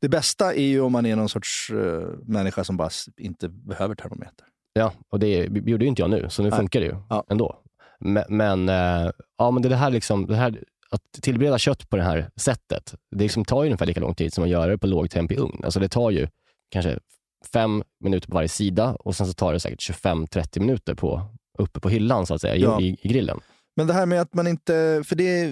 det 0.00 0.08
bästa 0.08 0.54
är 0.54 0.62
ju 0.66 0.80
om 0.80 0.92
man 0.92 1.06
är 1.06 1.16
någon 1.16 1.28
sorts 1.28 1.70
eh, 1.70 2.08
människa 2.26 2.64
som 2.64 2.76
bara 2.76 2.90
inte 3.16 3.48
behöver 3.48 3.94
termometer. 3.94 4.46
Ja, 4.72 4.92
och 5.08 5.18
det 5.18 5.44
gjorde 5.44 5.84
ju 5.84 5.88
inte 5.88 6.02
jag 6.02 6.10
nu, 6.10 6.26
så 6.30 6.42
nu 6.42 6.50
Nej. 6.50 6.58
funkar 6.58 6.80
det 6.80 6.86
ju 6.86 6.96
Ja. 7.08 7.24
ändå. 7.30 7.60
Men, 8.00 8.24
men, 8.28 8.68
eh, 8.68 9.10
ja, 9.38 9.50
men 9.50 9.62
det 9.62 9.76
här, 9.76 9.90
liksom, 9.90 10.26
det 10.26 10.36
här 10.36 10.62
att 10.90 11.22
tillbereda 11.22 11.58
kött 11.58 11.88
på 11.90 11.96
det 11.96 12.02
här 12.02 12.30
sättet, 12.36 12.94
det 13.10 13.22
liksom 13.22 13.44
tar 13.44 13.62
ju 13.62 13.66
ungefär 13.68 13.86
lika 13.86 14.00
lång 14.00 14.14
tid 14.14 14.32
som 14.32 14.44
att 14.44 14.50
göra 14.50 14.66
det 14.66 14.78
på 14.78 14.86
låg 14.86 15.10
temp 15.10 15.32
i 15.32 15.36
ugn. 15.36 15.60
Alltså 15.64 15.80
det 15.80 15.88
tar 15.88 16.10
ju 16.10 16.28
kanske 16.70 16.98
fem 17.52 17.82
minuter 18.00 18.28
på 18.28 18.34
varje 18.34 18.48
sida 18.48 18.94
och 19.00 19.16
sen 19.16 19.26
så 19.26 19.32
tar 19.32 19.52
det 19.52 19.60
säkert 19.60 19.90
25-30 19.90 20.60
minuter 20.60 20.94
på, 20.94 21.22
uppe 21.58 21.80
på 21.80 21.88
hyllan 21.88 22.26
så 22.26 22.34
att 22.34 22.40
säga, 22.40 22.56
Ja. 22.56 22.80
i, 22.80 22.96
i 23.02 23.08
grillen. 23.08 23.40
Men 23.76 23.86
det 23.86 23.92
här 23.92 24.06
med 24.06 24.20
att 24.20 24.34
man 24.34 24.46
inte, 24.46 25.02
för 25.06 25.16
det 25.16 25.40
är, 25.40 25.46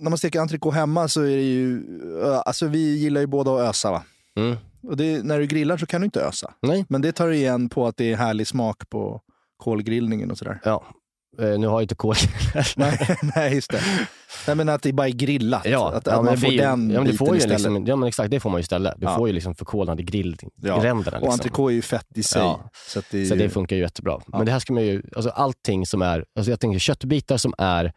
när 0.00 0.10
man 0.10 0.18
steker 0.18 0.40
entrecote 0.40 0.76
hemma 0.76 1.08
så 1.08 1.20
är 1.20 1.36
det 1.36 1.42
ju, 1.42 1.84
alltså 2.44 2.66
vi 2.66 2.98
gillar 2.98 3.20
ju 3.20 3.26
båda 3.26 3.54
att 3.54 3.60
ösa 3.70 3.90
va. 3.90 4.02
Mm. 4.36 4.56
Och 4.82 4.96
det, 4.96 5.22
när 5.24 5.38
du 5.38 5.46
grillar 5.46 5.76
så 5.76 5.86
kan 5.86 6.00
du 6.00 6.04
inte 6.04 6.24
ösa. 6.24 6.54
Nej. 6.60 6.86
Men 6.88 7.02
det 7.02 7.12
tar 7.12 7.28
igen 7.28 7.68
på 7.68 7.86
att 7.86 7.96
det 7.96 8.12
är 8.12 8.16
härlig 8.16 8.46
smak 8.46 8.88
på 8.88 9.20
kolgrillningen 9.56 10.30
och 10.30 10.38
sådär. 10.38 10.60
Ja, 10.64 10.84
nu 11.38 11.66
har 11.66 11.74
jag 11.74 11.82
inte 11.82 11.94
kol. 11.94 12.14
nej, 12.76 13.16
nej, 13.36 13.54
just 13.54 13.70
det. 13.70 13.80
Nej, 14.46 14.56
men 14.56 14.68
att 14.68 14.82
det 14.82 14.92
bara 14.92 15.08
är 15.08 15.12
grillat. 15.12 15.62
Ja, 15.64 15.92
att, 15.92 16.06
ja, 16.06 16.12
att 16.12 16.18
men 16.18 16.24
man 16.24 16.36
får 16.38 16.50
ju- 16.50 16.58
den 16.58 16.90
ja, 16.90 17.02
men 17.02 17.16
får 17.16 17.28
ju 17.30 17.36
istället. 17.36 17.58
liksom, 17.60 17.86
Ja 17.86 17.96
men 17.96 18.08
exakt, 18.08 18.30
det 18.30 18.40
får 18.40 18.50
man 18.50 18.58
ju 18.58 18.62
istället. 18.62 18.94
Du 18.96 19.06
Ja. 19.06 19.16
får 19.16 19.28
ju 19.28 19.34
liksom 19.34 19.54
förkolnade 19.54 20.02
grillränderna. 20.02 20.50
Ja. 20.62 20.92
Liksom. 20.94 21.22
Och 21.22 21.32
entrecote 21.32 21.72
är 21.72 21.74
ju 21.74 21.82
fett 21.82 22.06
i 22.18 22.22
sig. 22.22 22.42
Ja. 22.42 22.70
Så, 22.88 23.02
det, 23.10 23.26
Så 23.26 23.34
det 23.34 23.50
funkar 23.50 23.76
ju 23.76 23.82
jättebra. 23.82 24.20
Men 24.26 24.46
det 24.46 24.52
här 24.52 24.58
ska 24.58 24.72
man 24.72 24.82
ju, 24.82 25.02
alltså 25.16 25.30
allting 25.30 25.86
som 25.86 26.02
är, 26.02 26.24
alltså 26.36 26.50
jag 26.52 26.60
tänker 26.60 26.78
köttbitar 26.78 27.36
som 27.36 27.54
är 27.58 27.92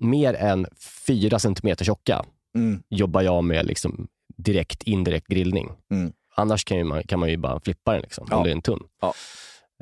mer 0.00 0.34
än 0.34 0.66
fyra 1.06 1.38
centimeter 1.38 1.84
tjocka 1.84 2.24
mm, 2.56 2.82
jobbar 2.90 3.22
jag 3.22 3.44
med 3.44 3.66
liksom 3.66 4.06
direkt 4.36 4.82
indirekt 4.82 5.26
grillning. 5.26 5.70
Mm. 5.92 6.12
Annars 6.36 6.64
kan, 6.64 6.86
man, 6.86 7.02
kan 7.02 7.20
man 7.20 7.28
ju 7.28 7.36
bara 7.36 7.60
flippa 7.60 7.92
den 7.92 8.00
liksom, 8.00 8.26
Ja. 8.30 8.36
om 8.36 8.44
det 8.44 8.50
är 8.50 8.52
en 8.52 8.62
tunn. 8.62 8.80
Ja. 9.00 9.14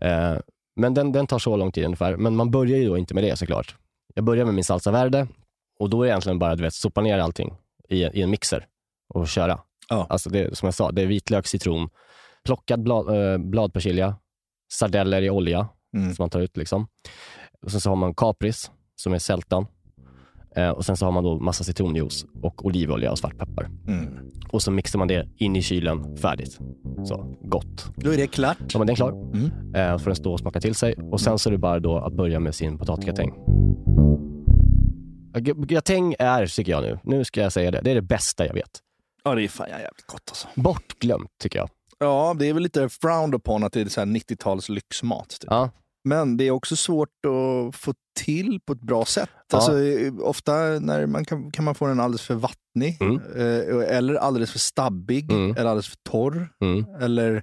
Eh, 0.03 0.37
men 0.77 0.95
den, 0.95 1.13
den 1.13 1.27
tar 1.27 1.39
så 1.39 1.57
lång 1.57 1.73
tid 1.73 1.85
ungefär. 1.85 2.17
Men 2.17 2.37
man 2.37 2.51
börjar 2.51 2.79
ju 2.79 2.89
då 2.89 2.99
inte 2.99 3.15
med 3.15 3.25
det 3.25 3.37
såklart. 3.37 3.77
Jag 4.15 4.25
börjar 4.25 4.45
med 4.45 4.55
min 4.55 4.65
salsa 4.65 4.91
verde 4.91 5.29
och 5.79 5.91
då 5.91 6.03
är 6.03 6.07
det 6.07 6.11
egentligen 6.11 6.39
bara 6.39 6.67
att 6.67 6.75
sopa 6.75 7.01
ner 7.01 7.19
allting 7.19 7.55
i, 7.89 8.03
i 8.03 8.23
en 8.23 8.31
mixer 8.31 8.67
och 9.15 9.29
köra. 9.29 9.61
Ja. 9.89 10.07
Alltså 10.11 10.31
det, 10.31 10.59
som 10.59 10.67
jag 10.67 10.75
sa, 10.75 10.91
det 10.93 11.03
är 11.03 11.07
vitlök, 11.07 11.47
citron, 11.47 11.89
plockad 12.45 12.83
blad, 12.83 13.33
eh, 13.33 13.39
bladpersilja, 13.39 14.17
sardeller 14.73 15.23
i 15.23 15.31
olja 15.31 15.69
Mm. 15.97 16.15
som 16.15 16.23
man 16.23 16.31
tar 16.31 16.41
ut. 16.41 16.57
Liksom. 16.57 16.89
Och 17.63 17.71
sen 17.71 17.81
så 17.81 17.89
har 17.91 17.97
man 17.97 18.15
kapris 18.15 18.71
som 18.97 19.13
är 19.13 19.19
sältan. 19.19 19.67
Eh, 20.57 20.71
och 20.71 20.85
sen 20.85 20.97
så 20.97 21.05
har 21.05 21.13
man 21.13 21.25
då 21.25 21.39
massa 21.39 21.65
citronjuice 21.65 22.27
och 22.43 22.67
olivolja 22.67 23.11
och 23.11 23.19
svartpeppar. 23.19 23.71
Mm. 23.89 24.31
Och 24.49 24.63
så 24.63 24.71
mixar 24.71 24.99
man 24.99 25.09
det 25.09 25.29
in 25.37 25.57
i 25.57 25.63
kylen, 25.63 26.17
färdigt. 26.17 26.59
Så, 27.05 27.37
gott. 27.43 27.93
Då 27.97 28.11
är 28.13 28.17
det 28.17 28.27
klart. 28.27 28.59
Ja, 28.73 28.79
men 28.79 28.87
den 28.87 28.95
är 28.95 28.97
klar. 28.97 29.13
Mm. 29.13 29.75
Eh, 29.75 29.99
får 29.99 30.07
den 30.07 30.17
stå 30.17 30.33
och 30.33 30.41
smaka 30.41 30.61
till 30.61 30.75
sig. 30.75 30.95
Och 30.95 31.21
sen 31.21 31.39
så 31.39 31.49
är 31.49 31.53
det 31.53 31.59
bara 31.59 31.81
då 31.81 31.99
att 31.99 32.13
börja 32.13 32.41
med 32.41 32.55
sin 32.55 32.79
potatisgratäng. 32.79 33.35
Gratäng 35.67 36.15
är, 36.19 36.47
tycker 36.47 36.73
jag 36.73 36.83
nu, 36.83 36.99
nu 37.05 37.25
ska 37.25 37.41
jag 37.41 37.53
säga 37.53 37.71
det, 37.71 37.81
det 37.81 37.91
är 37.91 37.95
det 37.95 38.03
bästa 38.03 38.47
jag 38.47 38.55
vet. 38.55 38.71
Ja, 39.25 39.35
det 39.35 39.45
är 39.45 39.49
fan 39.49 39.69
jävligt 39.69 40.07
gott 40.07 40.23
alltså. 40.29 40.49
Bortglömt 40.55 41.31
tycker 41.43 41.59
jag. 41.59 41.69
Ja, 41.99 42.37
det 42.39 42.47
är 42.47 42.55
väl 42.55 42.63
lite 42.63 42.89
frowned 42.89 43.35
upon 43.35 43.65
att 43.65 43.73
det 43.73 43.81
är 43.81 43.87
så 43.87 44.01
här 44.01 44.07
90-tals 44.07 44.69
lyxmat. 44.69 45.29
Typ. 45.29 45.51
Ja, 45.51 45.71
Men 46.07 46.37
det 46.37 46.45
är 46.45 46.51
också 46.51 46.77
svårt 46.77 47.09
att 47.27 47.75
få 47.77 47.95
till 48.19 48.61
på 48.67 48.73
ett 48.73 48.81
bra 48.81 49.05
sätt. 49.05 49.31
Ja. 49.53 49.57
Alltså, 49.59 49.79
eh, 49.83 50.13
ofta 50.21 50.53
när 50.81 51.07
man 51.07 51.25
kan, 51.25 51.51
kan 51.51 51.65
man 51.65 51.75
få 51.75 51.87
den 51.87 52.01
alldeles 52.01 52.23
för 52.23 52.35
vattnig, 52.35 52.97
Mm. 53.01 53.17
eh, 53.37 53.97
eller 53.97 54.15
alldeles 54.15 54.51
för 54.53 54.59
stabbig, 54.59 55.33
Mm. 55.33 55.51
eller 55.51 55.65
alldeles 55.71 55.89
för 55.89 55.97
torr. 56.11 56.49
mm. 56.61 56.85
Eller, 57.01 57.43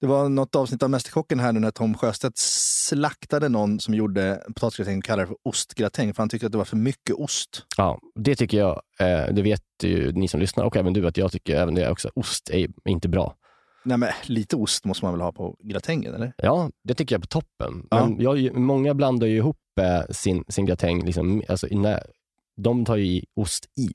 det 0.00 0.06
var 0.06 0.28
något 0.28 0.54
avsnitt 0.56 0.82
av 0.82 0.90
Mästerkocken 0.90 1.40
här 1.40 1.52
nu 1.52 1.60
när 1.60 1.70
Tom 1.70 1.94
Sjöstedt 1.94 2.38
slaktade 2.38 3.48
någon 3.48 3.80
som 3.80 3.94
gjorde 3.94 4.42
potatisgratäng 4.46 4.98
och 4.98 5.04
kallade 5.04 5.22
det 5.22 5.26
för 5.26 5.36
ostgratäng, 5.44 6.14
för 6.14 6.22
han 6.22 6.28
tyckte 6.28 6.46
att 6.46 6.52
det 6.52 6.58
var 6.58 6.64
för 6.64 6.76
mycket 6.76 7.16
ost. 7.16 7.66
ja 7.76 7.98
det 8.14 8.34
tycker 8.36 8.58
jag, 8.58 8.82
eh, 9.00 9.34
det 9.34 9.42
vet 9.42 9.62
ju 9.82 10.12
ni 10.12 10.28
som 10.28 10.40
lyssnar 10.40 10.64
och 10.64 10.76
även 10.76 10.92
du, 10.92 11.06
att 11.06 11.16
jag 11.16 11.32
tycker 11.32 11.56
även 11.56 11.74
det 11.74 11.90
också. 11.90 12.10
Ost 12.14 12.50
är 12.50 12.68
inte 12.88 13.08
bra. 13.08 13.34
Nej, 13.84 13.98
men 13.98 14.08
lite 14.26 14.56
ost 14.56 14.84
måste 14.84 15.04
man 15.04 15.14
väl 15.14 15.20
ha 15.20 15.32
på 15.32 15.56
gratängen, 15.62 16.14
eller? 16.14 16.32
Ja, 16.36 16.70
det 16.84 16.94
tycker 16.94 17.14
jag 17.14 17.22
på 17.22 17.26
toppen. 17.28 17.86
Ja. 17.90 18.06
Men 18.06 18.20
jag, 18.20 18.54
många 18.56 18.94
blandar 18.94 19.26
ju 19.26 19.36
ihop 19.36 19.56
eh, 19.80 20.02
sin, 20.10 20.44
sin 20.48 20.66
gratäng, 20.66 21.04
liksom, 21.04 21.42
alltså, 21.48 21.68
i 21.68 21.74
nä- 21.76 22.02
de 22.56 22.84
tar 22.84 22.96
ju 22.96 23.04
i 23.04 23.24
ost 23.36 23.66
i 23.80 23.90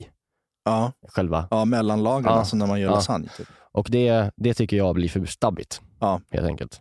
Ja, 0.64 0.92
själva. 1.08 1.48
ja 1.50 1.64
mellanlagren, 1.64 2.24
Ja. 2.32 2.38
alltså 2.38 2.56
när 2.56 2.66
man 2.66 2.80
gör 2.80 2.88
Ja. 2.90 2.94
lasagne. 2.94 3.28
Typ. 3.36 3.48
Och 3.72 3.88
det, 3.90 4.30
det 4.36 4.54
tycker 4.54 4.76
jag 4.76 4.94
blir 4.94 5.08
för 5.08 5.24
stabbigt, 5.26 5.80
Ja. 6.00 6.20
helt 6.30 6.46
enkelt. 6.46 6.80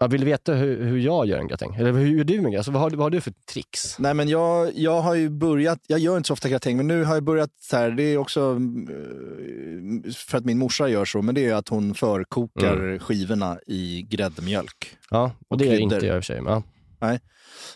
Jag 0.00 0.08
vill 0.08 0.24
veta 0.24 0.54
hur, 0.54 0.84
hur 0.84 0.98
jag 0.98 1.26
gör 1.26 1.38
en 1.38 1.46
gratäng. 1.48 1.74
Eller 1.74 1.92
hur 1.92 2.06
gör 2.16 2.24
du 2.24 2.40
med 2.40 2.56
alltså, 2.56 2.70
vad, 2.72 2.82
har, 2.82 2.90
du- 2.90 2.96
vad 2.96 3.04
har 3.04 3.10
du 3.10 3.20
för 3.20 3.32
tricks? 3.52 3.98
Nej, 3.98 4.14
men 4.14 4.28
jag, 4.28 4.70
jag 4.74 5.00
har 5.00 5.14
ju 5.14 5.30
börjat, 5.30 5.78
jag 5.86 5.98
gör 5.98 6.16
inte 6.16 6.26
så 6.26 6.32
ofta 6.32 6.48
gratäng, 6.48 6.76
men 6.76 6.86
nu 6.86 7.04
har 7.04 7.14
jag 7.14 7.22
börjat 7.24 7.50
så 7.60 7.76
här, 7.76 7.90
det 7.90 8.02
är 8.02 8.16
också 8.18 8.40
eh, 9.20 10.12
för 10.12 10.38
att 10.38 10.44
min 10.44 10.58
morsa 10.58 10.88
gör 10.88 11.04
så, 11.04 11.22
men 11.22 11.34
det 11.34 11.46
är 11.46 11.54
att 11.54 11.68
hon 11.68 11.94
förkokar 11.94 12.98
skivorna 12.98 13.58
i 13.66 14.02
gräddmjölk. 14.08 14.96
Ja, 15.10 15.24
och, 15.38 15.46
Och 15.48 15.58
det 15.58 15.64
är 15.64 15.68
kryddor. 15.76 15.82
inte 15.94 16.06
jag 16.06 16.16
i 16.16 16.20
och 16.20 16.24
för 16.24 16.32
sig. 16.34 16.40
Men, 16.40 16.62
ja. 17.00 17.18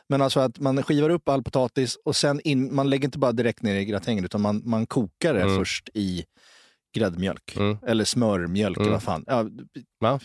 Men 0.08 0.22
alltså 0.22 0.40
att 0.40 0.58
man 0.60 0.82
skivar 0.82 1.10
upp 1.10 1.28
all 1.28 1.42
potatis 1.42 1.96
och 2.04 2.16
sen 2.16 2.40
in, 2.44 2.74
man 2.74 2.90
lägger 2.90 3.04
inte 3.04 3.18
bara 3.18 3.32
direkt 3.32 3.62
ner 3.62 3.74
i 3.74 3.84
gratängen 3.84 4.24
utan 4.24 4.40
man, 4.40 4.62
man 4.64 4.86
kokar 4.86 5.34
det 5.34 5.40
Mm. 5.42 5.56
först 5.56 5.88
i 5.94 6.24
gräddmjölk. 6.92 7.56
Mm. 7.56 7.78
Eller 7.86 8.04
smörmjölk 8.04 8.76
Mm. 8.76 8.82
eller 8.86 8.92
vad 8.92 9.02
fan. 9.02 9.24
Ja, 9.26 9.46
Ja. 10.00 10.20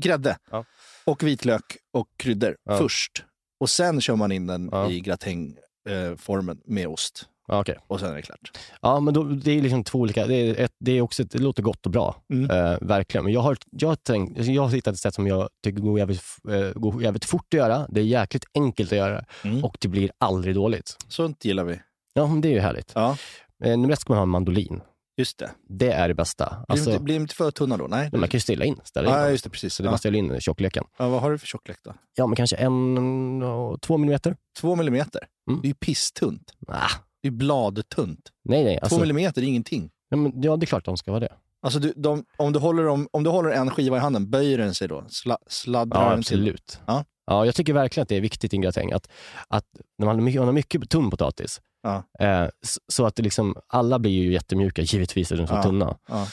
Grädde. 0.00 0.36
Ja. 0.50 0.64
Och 1.04 1.22
vitlök 1.22 1.76
och 1.92 2.08
kryddor 2.16 2.56
Ja. 2.64 2.78
först. 2.78 3.24
Och 3.60 3.70
sen 3.70 4.00
kör 4.00 4.16
man 4.16 4.32
in 4.32 4.46
den 4.46 4.70
i 4.90 5.00
gratängformen 5.00 6.60
med 6.66 6.88
ost. 6.88 7.28
Okej. 7.48 7.78
Och 7.86 8.00
sen 8.00 8.10
är 8.10 8.14
det 8.14 8.22
klart. 8.22 8.58
Ja, 8.82 9.00
men 9.00 9.14
då, 9.14 9.22
det 9.24 9.50
är 9.58 9.62
liksom 9.62 9.84
två 9.84 9.98
olika, 9.98 10.26
det, 10.26 10.34
är 10.34 10.60
ett, 10.60 10.72
det, 10.80 10.92
är 10.92 11.00
också 11.00 11.22
ett, 11.22 11.30
det 11.30 11.38
låter 11.38 11.62
gott 11.62 11.86
och 11.86 11.92
bra. 11.92 12.16
Mm. 12.32 12.50
Eh, 12.50 12.78
verkligen. 12.80 13.24
Men 13.24 13.32
jag 13.32 13.40
har, 13.40 13.56
jag, 13.70 13.88
har 13.88 13.96
tänkt, 13.96 14.36
alltså, 14.38 14.52
jag 14.52 14.62
har 14.62 14.68
hittat 14.70 14.94
ett 14.94 15.00
sätt 15.00 15.14
som 15.14 15.26
jag 15.26 15.48
tycker 15.64 15.80
går 15.82 15.98
jävligt, 15.98 16.22
eh, 16.50 16.80
går 16.80 17.02
jävligt 17.02 17.24
fort 17.24 17.46
att 17.54 17.58
göra. 17.58 17.86
Det 17.88 18.00
är 18.00 18.04
jäkligt 18.04 18.44
enkelt 18.54 18.92
att 18.92 18.98
göra 18.98 19.24
Mm. 19.44 19.64
och 19.64 19.76
det 19.80 19.88
blir 19.88 20.10
aldrig 20.18 20.54
dåligt. 20.54 20.96
Sånt 21.08 21.44
gillar 21.44 21.64
vi. 21.64 21.80
Ja, 22.14 22.26
men 22.26 22.40
det 22.40 22.48
är 22.48 22.52
ju 22.52 22.60
härligt. 22.60 22.92
Ja, 22.94 23.16
Eh, 23.64 23.78
ett 23.90 23.98
ska 24.00 24.12
man 24.12 24.18
ha 24.18 24.22
en 24.22 24.28
mandolin. 24.28 24.80
Just 25.16 25.38
det. 25.38 25.50
Det 25.68 25.92
är 25.92 26.08
det 26.08 26.14
bästa. 26.14 26.46
Blir, 26.48 26.64
Alltså, 26.68 26.84
de 26.86 26.92
inte, 26.92 27.04
blir 27.04 27.14
de 27.14 27.20
inte 27.20 27.34
för 27.34 27.50
tunna 27.50 27.76
då? 27.76 27.86
Nej. 27.86 28.08
men 28.12 28.20
man 28.20 28.28
kan 28.28 28.36
ju 28.38 28.40
ställa 28.40 28.64
in. 28.64 28.80
Ställa 28.84 29.08
in 29.08 29.22
dem. 29.22 29.30
just 29.30 29.44
det. 29.44 29.50
Precis. 29.50 29.74
Så 29.74 29.82
det 29.82 29.86
Ja. 29.86 29.90
man 29.90 29.98
ställer 29.98 30.18
in 30.18 30.40
tjockleken. 30.40 30.84
Ja, 30.98 31.08
vad 31.08 31.20
har 31.20 31.30
du 31.30 31.38
för 31.38 31.46
tjocklek 31.46 31.78
då? 31.84 31.94
Ja, 32.14 32.26
men 32.26 32.36
kanske 32.36 32.56
en, 32.56 33.42
och 33.42 33.80
två 33.80 33.96
millimeter. 33.98 34.36
Två 34.60 34.76
millimeter? 34.76 35.20
Mm. 35.50 35.60
Det 35.60 35.66
är 35.66 35.68
ju 35.68 35.74
pisstunt. 35.74 36.52
Ah, 36.68 36.88
Det 37.22 37.28
är 37.28 37.32
bladtunt. 37.32 38.30
nej, 38.44 38.64
nej. 38.64 38.76
Två 38.78 38.84
Alltså, 38.84 39.00
millimeter 39.00 39.42
är 39.42 39.46
ingenting. 39.46 39.90
ja, 40.08 40.16
men, 40.16 40.42
ja, 40.42 40.56
det 40.56 40.64
är 40.64 40.66
klart 40.66 40.84
de 40.84 40.96
ska 40.96 41.10
vara 41.10 41.20
det. 41.20 41.32
Alltså 41.64 41.78
du, 41.78 41.92
de, 41.96 42.24
om, 42.36 42.52
du 42.52 42.58
håller 42.58 42.82
dem, 42.84 43.08
om 43.12 43.22
du 43.24 43.30
håller 43.30 43.50
en 43.50 43.70
skiva 43.70 43.96
i 43.96 44.00
handen, 44.00 44.30
böjer 44.30 44.58
den 44.58 44.74
sig 44.74 44.88
då? 44.88 45.04
Sla, 45.08 45.38
sladdrar 45.46 46.02
Ja, 46.04 46.10
den 46.10 46.22
till? 46.22 46.38
absolut. 46.40 46.80
Ja. 46.86 47.04
Ja, 47.26 47.46
jag 47.46 47.54
tycker 47.54 47.72
verkligen 47.72 48.02
att 48.02 48.08
det 48.08 48.16
är 48.16 48.20
viktigt 48.20 48.52
i 48.54 48.56
en 48.56 48.60
gratäng. 48.62 48.92
Att, 48.92 49.08
att 49.48 49.64
när 49.98 50.06
man 50.06 50.14
har 50.16 50.22
mycket, 50.22 50.40
man 50.40 50.46
har 50.48 50.52
mycket 50.52 50.90
tunn 50.90 51.10
potatis, 51.10 51.60
Ja. 51.82 52.02
eh, 52.26 52.48
så 52.88 53.06
att 53.06 53.16
det 53.16 53.22
liksom, 53.22 53.56
alla 53.68 53.98
blir 53.98 54.10
ju 54.12 54.32
jättemjuka, 54.32 54.82
givetvis 54.82 55.32
är 55.32 55.36
de 55.36 55.46
så 55.46 55.54
Ja. 55.54 55.62
tunna. 55.62 55.96
Ja. 56.08 56.26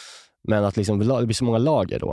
Men 0.47 0.63
att 0.65 0.77
liksom, 0.77 0.99
det 0.99 1.25
blir 1.25 1.33
så 1.33 1.43
många 1.45 1.57
lager 1.57 1.99
då, 1.99 2.11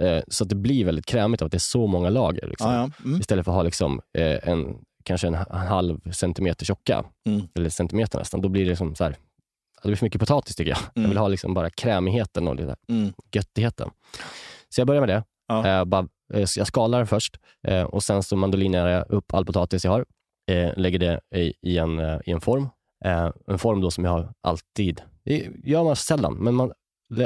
eh, 0.00 0.22
så 0.28 0.44
att 0.44 0.50
det 0.50 0.54
blir 0.56 0.84
väldigt 0.84 1.06
krämigt 1.06 1.42
av 1.42 1.46
att 1.46 1.52
det 1.52 1.56
är 1.56 1.58
så 1.58 1.86
många 1.86 2.10
lager. 2.10 2.46
Liksom. 2.48 2.92
Mm. 3.04 3.20
Istället 3.20 3.44
för 3.44 3.52
att 3.52 3.56
ha 3.56 3.62
liksom, 3.62 4.00
eh, 4.18 4.48
en, 4.48 4.76
kanske 5.04 5.26
en, 5.26 5.34
ha- 5.34 5.46
en 5.60 5.66
halv 5.66 6.12
centimeter 6.12 6.64
tjocka, 6.66 7.04
Mm. 7.26 7.42
eller 7.54 7.68
centimeter 7.70 8.18
nästan. 8.18 8.40
Då 8.40 8.48
blir 8.48 8.66
det 8.66 8.76
som 8.76 8.94
så 8.94 9.04
här, 9.04 9.16
det 9.82 9.88
blir 9.88 9.96
för 9.96 10.06
mycket 10.06 10.20
potatis 10.20 10.56
tycker 10.56 10.70
jag. 10.70 10.78
Jag 10.94 10.96
Mm. 11.00 11.10
vill 11.10 11.18
ha 11.18 11.28
liksom 11.28 11.54
bara 11.54 11.70
krämigheten 11.70 12.48
och 12.48 12.56
lite 12.56 12.76
Mm. 12.88 13.12
göttigheten. 13.34 13.90
Så 14.68 14.80
jag 14.80 14.86
börjar 14.86 15.00
med 15.00 15.08
det. 15.08 15.24
Ja. 15.48 15.66
Eh, 15.68 15.84
bara, 15.84 16.08
eh, 16.34 16.46
jag 16.56 16.66
skalar 16.66 17.04
först 17.04 17.36
eh, 17.68 17.82
och 17.82 18.02
sen 18.02 18.22
så 18.22 18.36
mandolinerar 18.36 18.88
jag 18.88 19.10
upp 19.10 19.34
all 19.34 19.44
potatis 19.46 19.84
jag 19.84 19.92
har. 19.92 20.04
Eh, 20.50 20.72
lägger 20.76 20.98
det 20.98 21.20
i, 21.36 21.54
i, 21.62 21.78
en, 21.78 21.98
eh, 21.98 22.18
i 22.26 22.30
en 22.30 22.40
form. 22.40 22.68
Eh, 23.04 23.30
en 23.46 23.58
form 23.58 23.80
då 23.80 23.90
som 23.90 24.04
jag 24.04 24.10
har 24.10 24.32
alltid. 24.42 25.02
Det 25.24 25.48
gör 25.64 25.84
man 25.84 25.96
sällan, 25.96 26.34
men 26.34 26.54
man, 26.54 26.72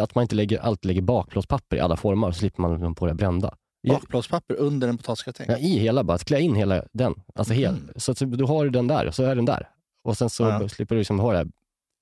att 0.00 0.14
man 0.14 0.22
inte 0.22 0.34
lägger, 0.34 0.58
alltid 0.58 0.86
lägger 0.88 1.02
bakplåtspapper 1.02 1.76
i 1.76 1.80
alla 1.80 1.96
former 1.96 2.32
så 2.32 2.38
slipper 2.38 2.62
man 2.62 2.80
dem 2.80 2.94
på 2.94 3.06
det 3.06 3.14
brända. 3.14 3.54
Bakplåtspapper 3.88 4.54
under 4.56 4.88
en 4.88 4.96
potatisgratäng? 4.96 5.46
Ja, 5.48 5.58
I 5.58 5.78
hela, 5.78 6.04
bara 6.04 6.14
att 6.14 6.24
klä 6.24 6.40
in 6.40 6.54
hela 6.54 6.84
den. 6.92 7.14
Alltså 7.34 7.54
hel, 7.54 7.74
Mm. 7.74 7.88
Så 7.96 8.12
att 8.12 8.18
du 8.18 8.44
har 8.44 8.66
den 8.68 8.86
där 8.86 9.06
och 9.06 9.14
så 9.14 9.22
är 9.22 9.34
den 9.36 9.44
där. 9.44 9.68
Och 10.04 10.16
sen 10.18 10.30
så 10.30 10.42
Ja. 10.42 10.68
slipper 10.68 10.94
du 10.94 10.98
liksom 10.98 11.18
ha 11.20 11.32
det 11.32 11.38
här, 11.38 11.46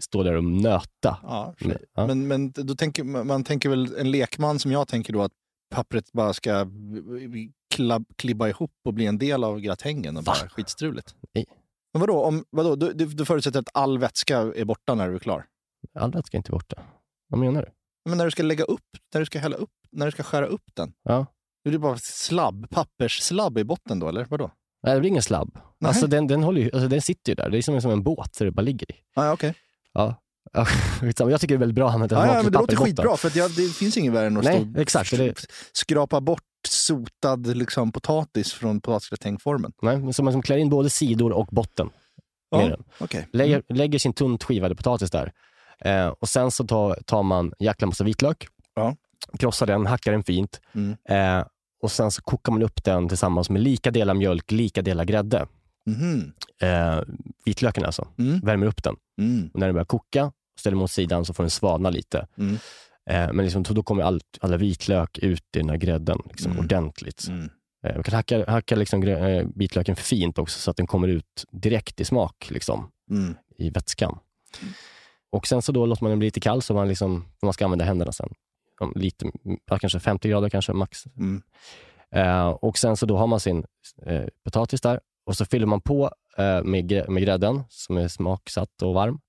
stå 0.02 0.22
där 0.22 0.34
och 0.36 0.44
nöta. 0.44 1.18
Ja, 1.22 1.54
Mm, 1.64 1.76
ja. 1.94 2.06
Men, 2.06 2.28
men 2.28 2.52
då 2.52 2.74
tänker, 2.74 3.04
man 3.04 3.44
tänker 3.44 3.68
väl, 3.68 3.94
en 3.98 4.10
lekman 4.10 4.58
som 4.58 4.72
jag 4.72 4.88
tänker 4.88 5.12
då 5.12 5.22
att 5.22 5.32
pappret 5.74 6.12
bara 6.12 6.32
ska 6.32 6.66
klabb, 7.72 8.04
klibba 8.16 8.48
ihop 8.48 8.72
och 8.84 8.94
bli 8.94 9.06
en 9.06 9.18
del 9.18 9.44
av 9.44 9.60
gratängen 9.60 10.16
och 10.16 10.24
Va? 10.24 10.34
bara 10.40 10.48
skitstruligt. 10.48 11.14
Nej. 11.34 11.46
Men 11.92 12.00
vadå, 12.00 12.24
om, 12.24 12.44
vadå? 12.50 12.76
Du, 12.76 12.92
du, 12.92 13.06
du 13.06 13.24
förutsätter 13.24 13.60
att 13.60 13.68
all 13.74 13.98
vätska 13.98 14.38
är 14.38 14.64
borta 14.64 14.94
när 14.94 15.08
du 15.08 15.14
är 15.14 15.18
klar? 15.18 15.44
All 15.94 16.12
vätska 16.12 16.36
är 16.36 16.38
inte 16.38 16.50
borta. 16.52 16.82
Vad 17.28 17.40
menar 17.40 17.62
du? 17.62 17.68
Men 18.08 18.18
när 18.18 18.24
du 18.24 18.30
ska 18.30 18.42
lägga 18.42 18.64
upp, 18.64 18.80
när 19.14 19.20
du 19.20 19.26
ska 19.26 19.38
hälla 19.38 19.56
upp, 19.56 19.70
när 19.92 20.06
du 20.06 20.12
ska 20.12 20.22
skära 20.22 20.46
upp 20.46 20.64
den? 20.74 20.92
Ja. 21.02 21.26
Är 21.64 21.70
det 21.70 21.78
bara 21.78 21.96
slabb, 21.98 22.70
pappersslabb 22.70 23.58
i 23.58 23.64
botten 23.64 23.98
då, 23.98 24.08
eller 24.08 24.24
vadå? 24.24 24.50
Nej, 24.82 24.94
det 24.94 25.00
blir 25.00 25.10
ingen 25.10 25.22
slabb. 25.22 25.58
Nej. 25.78 25.88
Alltså, 25.88 26.06
den, 26.06 26.26
den, 26.26 26.42
håller 26.42 26.60
ju, 26.60 26.70
alltså, 26.72 26.88
den 26.88 27.02
sitter 27.02 27.30
ju 27.32 27.34
där. 27.34 27.50
Det 27.50 27.58
är 27.58 27.62
som, 27.62 27.74
en- 27.74 27.82
som 27.82 27.90
en 27.90 28.02
båt 28.02 28.38
där 28.38 28.44
det 28.46 28.52
bara 28.52 28.62
ligger 28.62 28.92
i. 28.92 28.94
Ah, 29.14 29.24
ja, 29.26 29.32
okej. 29.32 29.54
Ja. 29.92 30.14
Skitsamma. 31.00 31.30
jag 31.30 31.40
tycker 31.40 31.54
det 31.54 31.56
är 31.56 31.58
väldigt 31.58 31.74
bra 31.74 31.88
att 31.88 31.94
använda 31.94 32.16
Ja, 32.16 32.26
ja, 32.26 32.42
men 32.42 32.52
det 32.52 32.58
låter 32.58 32.76
skitbra, 32.76 33.16
för 33.16 33.28
att 33.28 33.36
jag, 33.36 33.50
det 33.50 33.68
finns 33.68 33.96
ingen 33.96 34.12
värre 34.12 34.26
än 34.26 34.36
att 34.36 34.44
Nej, 34.44 34.68
stå 34.72 34.80
exakt, 34.80 35.10
det 35.10 35.46
skrapa 35.72 36.20
bort 36.20 36.42
sotad 36.68 37.56
liksom, 37.56 37.92
potatis 37.92 38.52
från 38.52 38.80
potatisgratängformen. 38.80 39.72
Nej, 39.82 39.98
men 39.98 40.12
så 40.14 40.22
man 40.22 40.32
som 40.32 40.42
klär 40.42 40.56
in 40.56 40.68
både 40.68 40.90
sidor 40.90 41.32
och 41.32 41.46
botten. 41.46 41.90
Ja, 42.50 42.58
med 42.58 42.70
den. 42.70 42.82
okej. 42.98 43.28
Lägger, 43.32 43.62
lägger 43.68 43.98
sin 43.98 44.12
tunt 44.12 44.44
skivade 44.44 44.74
potatis 44.74 45.10
där. 45.10 45.32
Eh, 45.80 46.06
och 46.06 46.28
sen 46.28 46.50
så 46.50 46.66
tar, 46.66 46.94
tar 47.06 47.22
man 47.22 47.52
jäkla 47.58 47.86
massa 47.86 48.04
vitlök, 48.04 48.46
Ja. 48.74 48.96
krossar 49.38 49.66
den, 49.66 49.86
hackar 49.86 50.12
den 50.12 50.22
fint. 50.24 50.60
Mm. 50.74 50.96
Eh, 51.08 51.46
och 51.82 51.92
sen 51.92 52.10
så 52.10 52.22
kokar 52.22 52.52
man 52.52 52.62
upp 52.62 52.84
den 52.84 53.08
tillsammans 53.08 53.50
med 53.50 53.62
lika 53.62 53.90
delar 53.90 54.14
mjölk, 54.14 54.50
lika 54.50 54.82
delar 54.82 55.04
grädde. 55.04 55.46
Mhm. 55.86 56.32
Eh, 56.60 57.00
vitlöken 57.44 57.84
alltså. 57.84 58.08
Mm. 58.18 58.40
Värmer 58.40 58.66
upp 58.66 58.82
den. 58.82 58.96
Mm. 59.18 59.50
Och 59.54 59.60
när 59.60 59.66
den 59.66 59.74
börjar 59.74 59.84
koka, 59.84 60.32
ställer 60.62 60.76
man 60.76 60.84
åt 60.84 60.90
sidan 60.90 61.24
så 61.24 61.34
får 61.34 61.42
den 61.42 61.50
svalna 61.50 61.90
lite. 61.90 62.26
Mm. 62.38 62.54
Eh, 63.10 63.32
men 63.32 63.44
liksom, 63.44 63.62
då 63.62 63.82
kommer 63.82 64.02
allt, 64.02 64.38
alla 64.40 64.56
vitlök 64.56 65.18
ut 65.18 65.42
i 65.56 65.58
den 65.58 65.70
här 65.70 65.76
grädden 65.76 66.18
liksom, 66.28 66.52
Mm. 66.52 66.64
ordentligt. 66.64 67.26
Mm. 67.28 67.50
Eh, 67.86 67.94
man 67.94 68.02
kan 68.02 68.14
hacka, 68.14 68.50
hacka 68.50 68.76
liksom, 68.76 69.02
eh, 69.02 69.46
vitlöken 69.54 69.96
fint 69.96 70.38
också 70.38 70.58
så 70.58 70.70
att 70.70 70.76
den 70.76 70.86
kommer 70.86 71.08
ut 71.08 71.44
direkt 71.50 72.00
i 72.00 72.04
smak 72.04 72.48
liksom, 72.50 72.90
Mm. 73.10 73.34
i 73.58 73.70
vätskan. 73.70 74.18
Och 75.32 75.46
sen 75.46 75.62
så 75.62 75.72
då 75.72 75.86
låter 75.86 76.04
man 76.04 76.10
den 76.10 76.18
bli 76.18 76.26
lite 76.26 76.40
kall 76.40 76.62
så 76.62 76.74
man, 76.74 76.88
liksom, 76.88 77.24
man 77.42 77.52
ska 77.52 77.64
använda 77.64 77.84
händerna 77.84 78.12
sen. 78.12 78.28
Lite, 78.94 79.30
kanske 79.80 80.00
50 80.00 80.28
grader 80.28 80.48
kanske 80.48 80.72
max. 80.72 81.06
Mm. 81.16 81.42
Eh, 82.14 82.48
och 82.48 82.78
sen 82.78 82.96
så 82.96 83.06
då 83.06 83.16
har 83.16 83.26
man 83.26 83.40
sin 83.40 83.64
eh, 84.06 84.24
potatis 84.44 84.80
där 84.80 85.00
och 85.26 85.36
så 85.36 85.44
fyller 85.44 85.66
man 85.66 85.80
på 85.80 86.10
eh, 86.38 86.62
med, 86.64 87.04
med 87.08 87.22
grädden 87.22 87.62
som 87.68 87.96
är 87.96 88.08
smaksatt 88.08 88.82
och 88.82 88.94
varm 88.94 89.20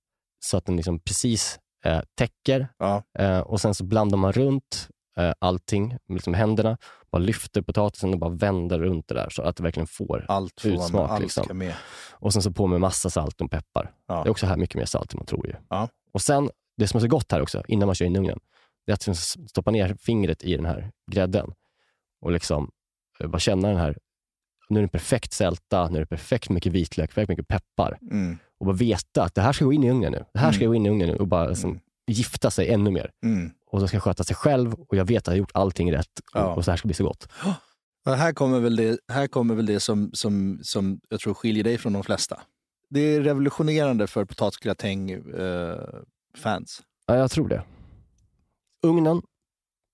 så 0.44 0.58
att 0.58 0.66
den 0.66 0.76
liksom 0.76 1.00
precis 1.00 1.60
eh, 1.86 2.02
täcker. 2.18 2.68
Ja. 2.78 3.04
Eh, 3.20 3.40
och 3.40 3.62
sen 3.62 3.74
så 3.74 3.84
blandar 3.84 4.18
man 4.18 4.32
runt 4.32 4.90
eh, 5.18 5.34
allting 5.40 5.88
med 5.90 6.16
liksom 6.16 6.34
händerna, 6.34 6.78
bara 7.12 7.20
lyfter 7.20 7.62
potatisen 7.62 8.14
och 8.14 8.20
bara 8.20 8.30
vänder 8.30 8.80
runt 8.80 9.08
det 9.08 9.14
där 9.14 9.30
så 9.30 9.42
att 9.42 9.56
det 9.56 9.64
verkligen 9.64 9.88
får. 9.88 10.26
Allt 10.28 10.62
får 10.62 10.70
Utsmak, 10.70 11.10
allt 11.10 11.22
liksom. 11.22 11.58
med. 11.58 11.74
Och 12.12 12.34
sen 12.34 12.42
så 12.42 12.52
på 12.52 12.68
med 12.68 12.82
massa 12.82 13.10
salt 13.10 13.42
och 13.42 13.52
peppar. 13.52 13.92
Ja. 14.08 14.24
Det 14.24 14.28
är 14.28 14.32
också 14.32 14.46
här 14.46 14.58
mycket 14.58 14.76
mer 14.76 14.86
salt 14.86 15.14
än 15.14 15.18
man 15.18 15.26
tror 15.26 15.48
ju. 15.48 15.54
Ja. 15.70 15.90
Och 16.14 16.22
sen, 16.22 16.50
det 16.78 16.88
som 16.88 16.98
är 16.98 17.02
så 17.02 17.08
gott 17.08 17.32
här 17.32 17.42
också, 17.42 17.64
innan 17.68 17.86
man 17.86 17.96
kör 17.96 18.06
in 18.06 18.16
ugnen, 18.16 18.40
det 18.86 18.92
är 18.92 19.12
att 19.12 19.18
stoppa 19.50 19.72
ner 19.72 19.96
fingret 20.00 20.44
i 20.44 20.56
den 20.56 20.66
här 20.66 20.92
grädden 21.12 21.54
och 22.22 22.32
liksom 22.32 22.72
eh, 23.20 23.28
bara 23.28 23.40
känna 23.40 23.68
den 23.68 23.78
här, 23.78 23.98
nu 24.70 24.80
är 24.80 24.82
den 24.82 24.90
perfekt 24.90 25.34
sälta, 25.34 25.90
nu 25.90 25.96
är 25.96 26.00
det 26.00 26.08
perfekt 26.08 26.50
mycket 26.50 26.72
vitlök, 26.72 27.10
perfekt 27.10 27.30
mycket 27.30 27.48
peppar. 27.48 27.98
Mm. 28.12 28.38
Och 28.64 28.68
bara 28.68 28.76
veta 28.76 29.24
att 29.24 29.36
det 29.36 29.42
här 29.42 29.54
ska 29.54 29.66
gå 29.66 29.74
in 29.74 29.84
i 29.84 29.90
ugnen 29.92 30.12
nu. 30.12 30.26
Det 30.34 30.40
här 30.40 30.52
ska 30.52 30.62
Mm. 30.64 30.70
gå 30.72 30.76
in 30.76 30.86
i 30.86 30.90
ugnen 30.90 31.08
nu 31.08 31.16
och 31.16 31.28
bara 31.28 31.48
liksom, 31.48 31.70
Mm. 31.70 31.82
gifta 32.08 32.52
sig 32.52 32.70
ännu 32.70 32.92
mer. 32.92 33.12
Mm. 33.26 33.52
Och 33.66 33.80
så 33.80 33.88
ska 33.88 34.00
sköta 34.00 34.24
sig 34.24 34.36
själv 34.36 34.74
och 34.74 34.98
jag 34.98 35.06
vet 35.06 35.22
att 35.22 35.28
jag 35.28 35.34
har 35.34 35.38
gjort 35.38 35.52
allting 35.54 35.92
rätt 35.94 36.20
och, 36.34 36.40
Ja. 36.40 36.56
och 36.56 36.66
så 36.66 36.72
här 36.72 36.78
ska 36.78 36.88
bli 36.88 36.94
så 36.96 37.04
gott. 37.04 37.28
Och 38.06 38.12
här 38.12 38.34
kommer 38.34 38.60
väl 38.60 38.76
det, 38.76 39.00
här 39.08 39.28
kommer 39.28 39.56
väl 39.56 39.66
det 39.66 39.80
som, 39.80 40.10
som, 40.14 40.60
som 40.64 41.00
jag 41.10 41.20
tror 41.20 41.34
skiljer 41.34 41.64
dig 41.64 41.78
från 41.78 41.94
de 41.94 42.04
flesta. 42.04 42.40
Det 42.90 43.00
är 43.00 43.22
revolutionerande 43.22 44.08
för 44.08 44.26
potatisgratäng-fans. 44.26 46.82
Ja, 47.06 47.16
jag 47.16 47.32
tror 47.32 47.48
det. 47.48 47.64
Ugnen 48.84 49.22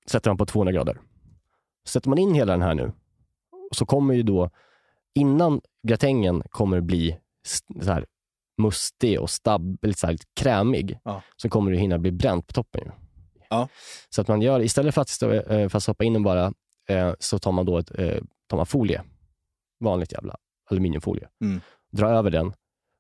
sätter 0.07 0.29
man 0.29 0.37
på 0.37 0.45
200 0.45 0.71
grader. 0.73 0.99
Sätter 1.87 2.09
man 2.09 2.17
in 2.17 2.33
hela 2.33 2.51
den 2.51 2.61
här 2.61 2.75
nu, 2.75 2.91
så 3.71 3.85
kommer 3.85 4.13
ju 4.13 4.23
då, 4.23 4.49
innan 5.15 5.61
gratängen 5.87 6.43
kommer 6.49 6.81
bli 6.81 7.17
så 7.81 7.91
här 7.91 8.05
mustig 8.59 9.19
och 9.21 9.29
stabb, 9.29 9.77
lite 9.81 9.99
så 9.99 10.07
här 10.07 10.17
krämig, 10.39 10.99
Ja. 11.03 11.21
så 11.37 11.49
kommer 11.49 11.71
det 11.71 11.77
hinna 11.77 11.97
bli 11.97 12.11
bränt 12.11 12.47
på 12.47 12.53
toppen. 12.53 12.81
Ju. 12.85 12.91
Ja. 13.49 13.67
Så 14.09 14.21
att 14.21 14.27
man 14.27 14.41
gör, 14.41 14.59
istället 14.61 14.95
för 14.95 15.01
att, 15.01 15.09
stå, 15.09 15.31
eh, 15.31 15.69
för 15.69 15.77
att 15.77 15.83
stoppa 15.83 16.03
in 16.03 16.13
den 16.13 16.23
bara, 16.23 16.53
eh, 16.89 17.13
så 17.19 17.39
tar 17.39 17.51
man 17.51 17.65
då 17.65 17.77
ett, 17.77 17.99
eh, 17.99 18.17
tar 18.47 18.57
man 18.57 18.65
folie. 18.65 19.01
Vanligt 19.79 20.11
jävla 20.13 20.35
aluminiumfolie. 20.71 21.27
Mm. 21.41 21.61
Drar 21.91 22.13
över 22.13 22.29
den 22.31 22.53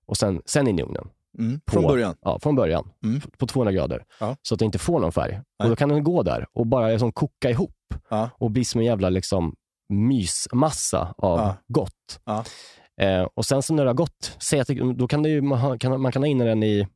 och 0.05 0.17
sen, 0.17 0.41
sen 0.45 0.67
in 0.67 0.79
i 0.79 0.81
ugnen. 0.83 1.09
Mm. 1.39 1.59
På- 1.65 1.71
Från 1.71 1.83
början. 1.83 2.15
Ja, 2.21 2.39
från 2.39 2.55
början. 2.55 2.91
Mm. 3.03 3.21
På 3.37 3.47
200 3.47 3.71
grader. 3.71 4.05
Ja. 4.19 4.35
Så 4.41 4.53
att 4.53 4.59
det 4.59 4.65
inte 4.65 4.79
får 4.79 4.99
någon 4.99 5.11
färg. 5.11 5.31
Nej. 5.31 5.43
Och 5.63 5.69
Då 5.69 5.75
kan 5.75 5.89
den 5.89 6.03
gå 6.03 6.23
där 6.23 6.45
och 6.53 6.67
bara 6.67 6.87
liksom 6.87 7.11
koka 7.11 7.49
ihop 7.49 7.75
Ja. 8.09 8.29
och 8.37 8.51
bli 8.51 8.65
som 8.65 8.79
en 8.79 8.85
jävla 8.85 9.09
liksom, 9.09 9.55
mysmassa 9.89 11.13
av 11.17 11.53
gott. 11.67 12.19
Eh, 12.99 13.27
och 13.33 13.45
sen 13.45 13.61
så 13.61 13.73
när 13.73 13.83
det 13.83 13.89
har 13.89 13.95
gått, 13.95 14.37
säg 14.39 14.59
att 14.59 14.67
då 14.95 15.07
kan, 15.07 15.25
ju, 15.25 15.41
man, 15.41 15.59
ha, 15.59 15.77
kan, 15.77 16.01
man 16.01 16.11
kan 16.11 16.21
ha 16.21 16.27
in 16.27 16.37
den 16.37 16.63
i 16.63 16.87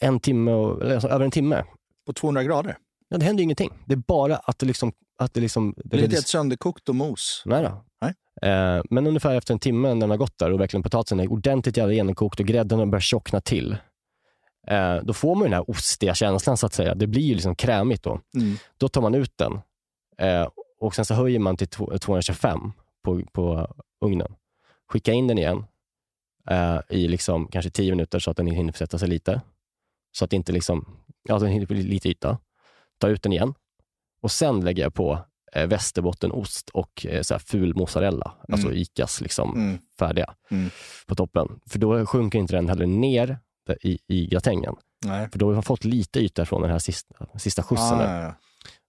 en 0.00 0.20
timme, 0.20 0.52
och, 0.52 0.82
eller 0.82 0.94
alltså, 0.94 1.08
över 1.08 1.24
en 1.24 1.30
timme. 1.30 1.64
På 2.06 2.12
200 2.12 2.42
grader. 2.42 2.76
Ja, 3.08 3.18
det 3.18 3.24
händer 3.24 3.40
ju 3.40 3.44
ingenting. 3.44 3.72
Det 3.86 3.94
är 3.94 4.02
bara 4.08 4.36
att 4.36 4.58
det 4.58 4.66
liksom... 4.66 4.92
Att 5.18 5.34
det 5.34 5.40
liksom 5.40 5.74
det 5.76 5.96
är 5.96 6.02
inte 6.02 6.16
helt 6.16 6.26
sönderkokt 6.28 6.88
och 6.88 6.94
mos. 6.94 7.42
Nej 7.46 7.62
då. 7.62 7.84
Nej. 8.00 8.14
Eh, 8.52 8.82
men 8.90 9.06
ungefär 9.06 9.34
efter 9.34 9.54
en 9.54 9.58
timme 9.60 9.88
när 9.88 10.00
den 10.00 10.10
har 10.10 10.16
gått 10.16 10.38
där 10.38 10.52
och 10.52 10.60
verkligen 10.60 10.82
potatisen 10.82 11.20
är 11.20 11.32
ordentligt 11.32 11.76
jävla 11.76 11.94
genomkokt 11.94 12.40
och 12.40 12.46
grädden 12.46 12.78
har 12.78 12.86
börjat 12.86 13.02
tjockna 13.02 13.40
till. 13.40 13.76
Eh, 14.68 14.96
då 15.02 15.12
får 15.12 15.34
man 15.34 15.42
den 15.44 15.52
här 15.52 15.70
ostiga 15.70 16.14
känslan 16.14 16.56
så 16.56 16.66
att 16.66 16.72
säga. 16.74 16.94
Det 16.94 17.06
blir 17.06 17.22
ju 17.22 17.34
liksom 17.34 17.54
krämigt 17.56 18.02
då. 18.02 18.20
Mm. 18.36 18.56
Då 18.78 18.88
tar 18.88 19.00
man 19.00 19.14
ut 19.14 19.32
den 19.38 19.52
eh, 20.18 20.48
och 20.80 20.94
sen 20.94 21.04
så 21.04 21.14
höjer 21.14 21.38
man 21.38 21.56
till 21.56 21.68
två- 21.68 21.98
225 21.98 22.72
på, 23.04 23.22
på 23.32 23.74
ugnen. 24.04 24.34
Skicka 24.88 25.12
in 25.12 25.26
den 25.26 25.38
igen 25.38 25.64
eh, 26.50 26.78
i 26.88 27.08
liksom 27.08 27.48
kanske 27.48 27.70
10 27.70 27.90
minuter 27.90 28.18
så 28.18 28.30
att 28.30 28.36
den 28.36 28.46
hinner 28.46 28.72
sätta 28.72 28.98
sig 28.98 29.08
lite. 29.08 29.40
Så 30.12 30.24
att 30.24 30.30
det 30.30 30.36
inte 30.36 30.52
liksom, 30.52 30.96
ja, 31.28 31.38
den 31.38 31.48
hinner 31.48 31.66
bli 31.66 31.82
lite 31.82 32.08
yta. 32.08 32.38
Ta 32.98 33.08
ut 33.08 33.22
den 33.22 33.32
igen 33.32 33.54
och 34.20 34.30
sen 34.32 34.60
lägger 34.64 34.82
jag 34.82 34.94
på 34.94 35.18
eh, 35.52 35.66
västerbottenost 35.66 36.70
och 36.70 37.06
eh, 37.06 37.22
så 37.22 37.34
här 37.34 37.38
ful 37.38 37.74
mozzarella, 37.74 38.34
alltså 38.48 38.66
Mm. 38.66 38.78
Icas 38.78 39.20
liksom 39.20 39.54
Mm. 39.54 39.78
färdiga 39.98 40.34
Mm. 40.50 40.70
på 41.06 41.14
toppen. 41.14 41.60
För 41.66 41.78
då 41.78 42.06
sjunker 42.06 42.38
inte 42.38 42.56
den 42.56 42.68
heller 42.68 42.86
ner 42.86 43.38
i, 43.82 43.98
i 44.08 44.26
gratängen. 44.26 44.74
Nej. 45.04 45.28
För 45.30 45.38
då 45.38 45.46
har 45.46 45.54
man 45.54 45.62
fått 45.62 45.84
lite 45.84 46.20
yta 46.20 46.44
från 46.44 46.62
den 46.62 46.70
här 46.70 46.78
sista, 46.78 47.26
sista 47.38 47.62
skjutsen. 47.62 47.98
Ah, 47.98 48.02
där. 48.02 48.14
ja, 48.20 48.22
ja. 48.22 48.34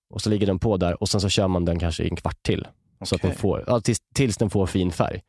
Och 0.10 0.22
så 0.22 0.30
ligger 0.30 0.48
den 0.48 0.60
på 0.60 0.78
där 0.78 1.02
och 1.02 1.10
sen 1.10 1.22
så 1.22 1.30
kör 1.30 1.48
man 1.48 1.66
den 1.66 1.80
kanske 1.80 2.04
i 2.04 2.10
en 2.10 2.16
kvart 2.16 2.44
till. 2.44 2.68
Så 3.02 3.16
att 3.16 3.22
den 3.22 3.36
får, 3.36 3.64
ja, 3.68 3.80
tills, 3.82 3.98
tills 4.16 4.38
den 4.38 4.50
får 4.50 4.66
fin 4.66 4.92
färg. 4.92 5.22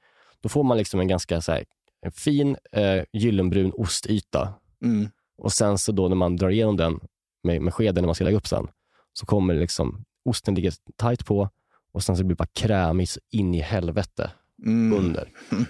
Då 0.43 0.49
får 0.49 0.65
man 0.65 0.77
liksom 0.77 1.01
en 1.01 1.09
ganska 1.09 1.41
så 1.41 1.53
här, 1.53 1.65
en 2.01 2.13
fin 2.13 2.57
eh, 2.73 3.03
gyllenbrun 3.13 3.73
ostyta. 3.75 4.55
Mm. 4.85 5.09
Och 5.39 5.53
sen 5.53 5.79
så 5.79 5.93
då 5.93 6.09
när 6.09 6.17
man 6.17 6.37
drar 6.37 6.51
igenom 6.51 6.77
den 6.77 7.01
med, 7.43 7.63
med 7.63 7.75
skeden 7.75 8.03
när 8.03 8.07
man 8.07 8.15
ska 8.15 8.25
lägga 8.25 8.37
upp 8.37 8.47
sen, 8.47 8.69
så 9.13 9.27
kommer 9.27 9.55
liksom 9.55 10.05
osten 10.25 10.55
ligga 10.55 10.71
tight 10.97 11.27
på 11.27 11.49
och 11.93 12.03
sen 12.03 12.17
så 12.17 12.25
blir 12.25 12.35
det 12.35 12.39
bara 12.39 12.49
krämigt 12.53 13.19
in 13.31 13.55
i 13.55 13.61
helvete. 13.61 14.31
Mm. 14.65 14.99
under. 14.99 15.29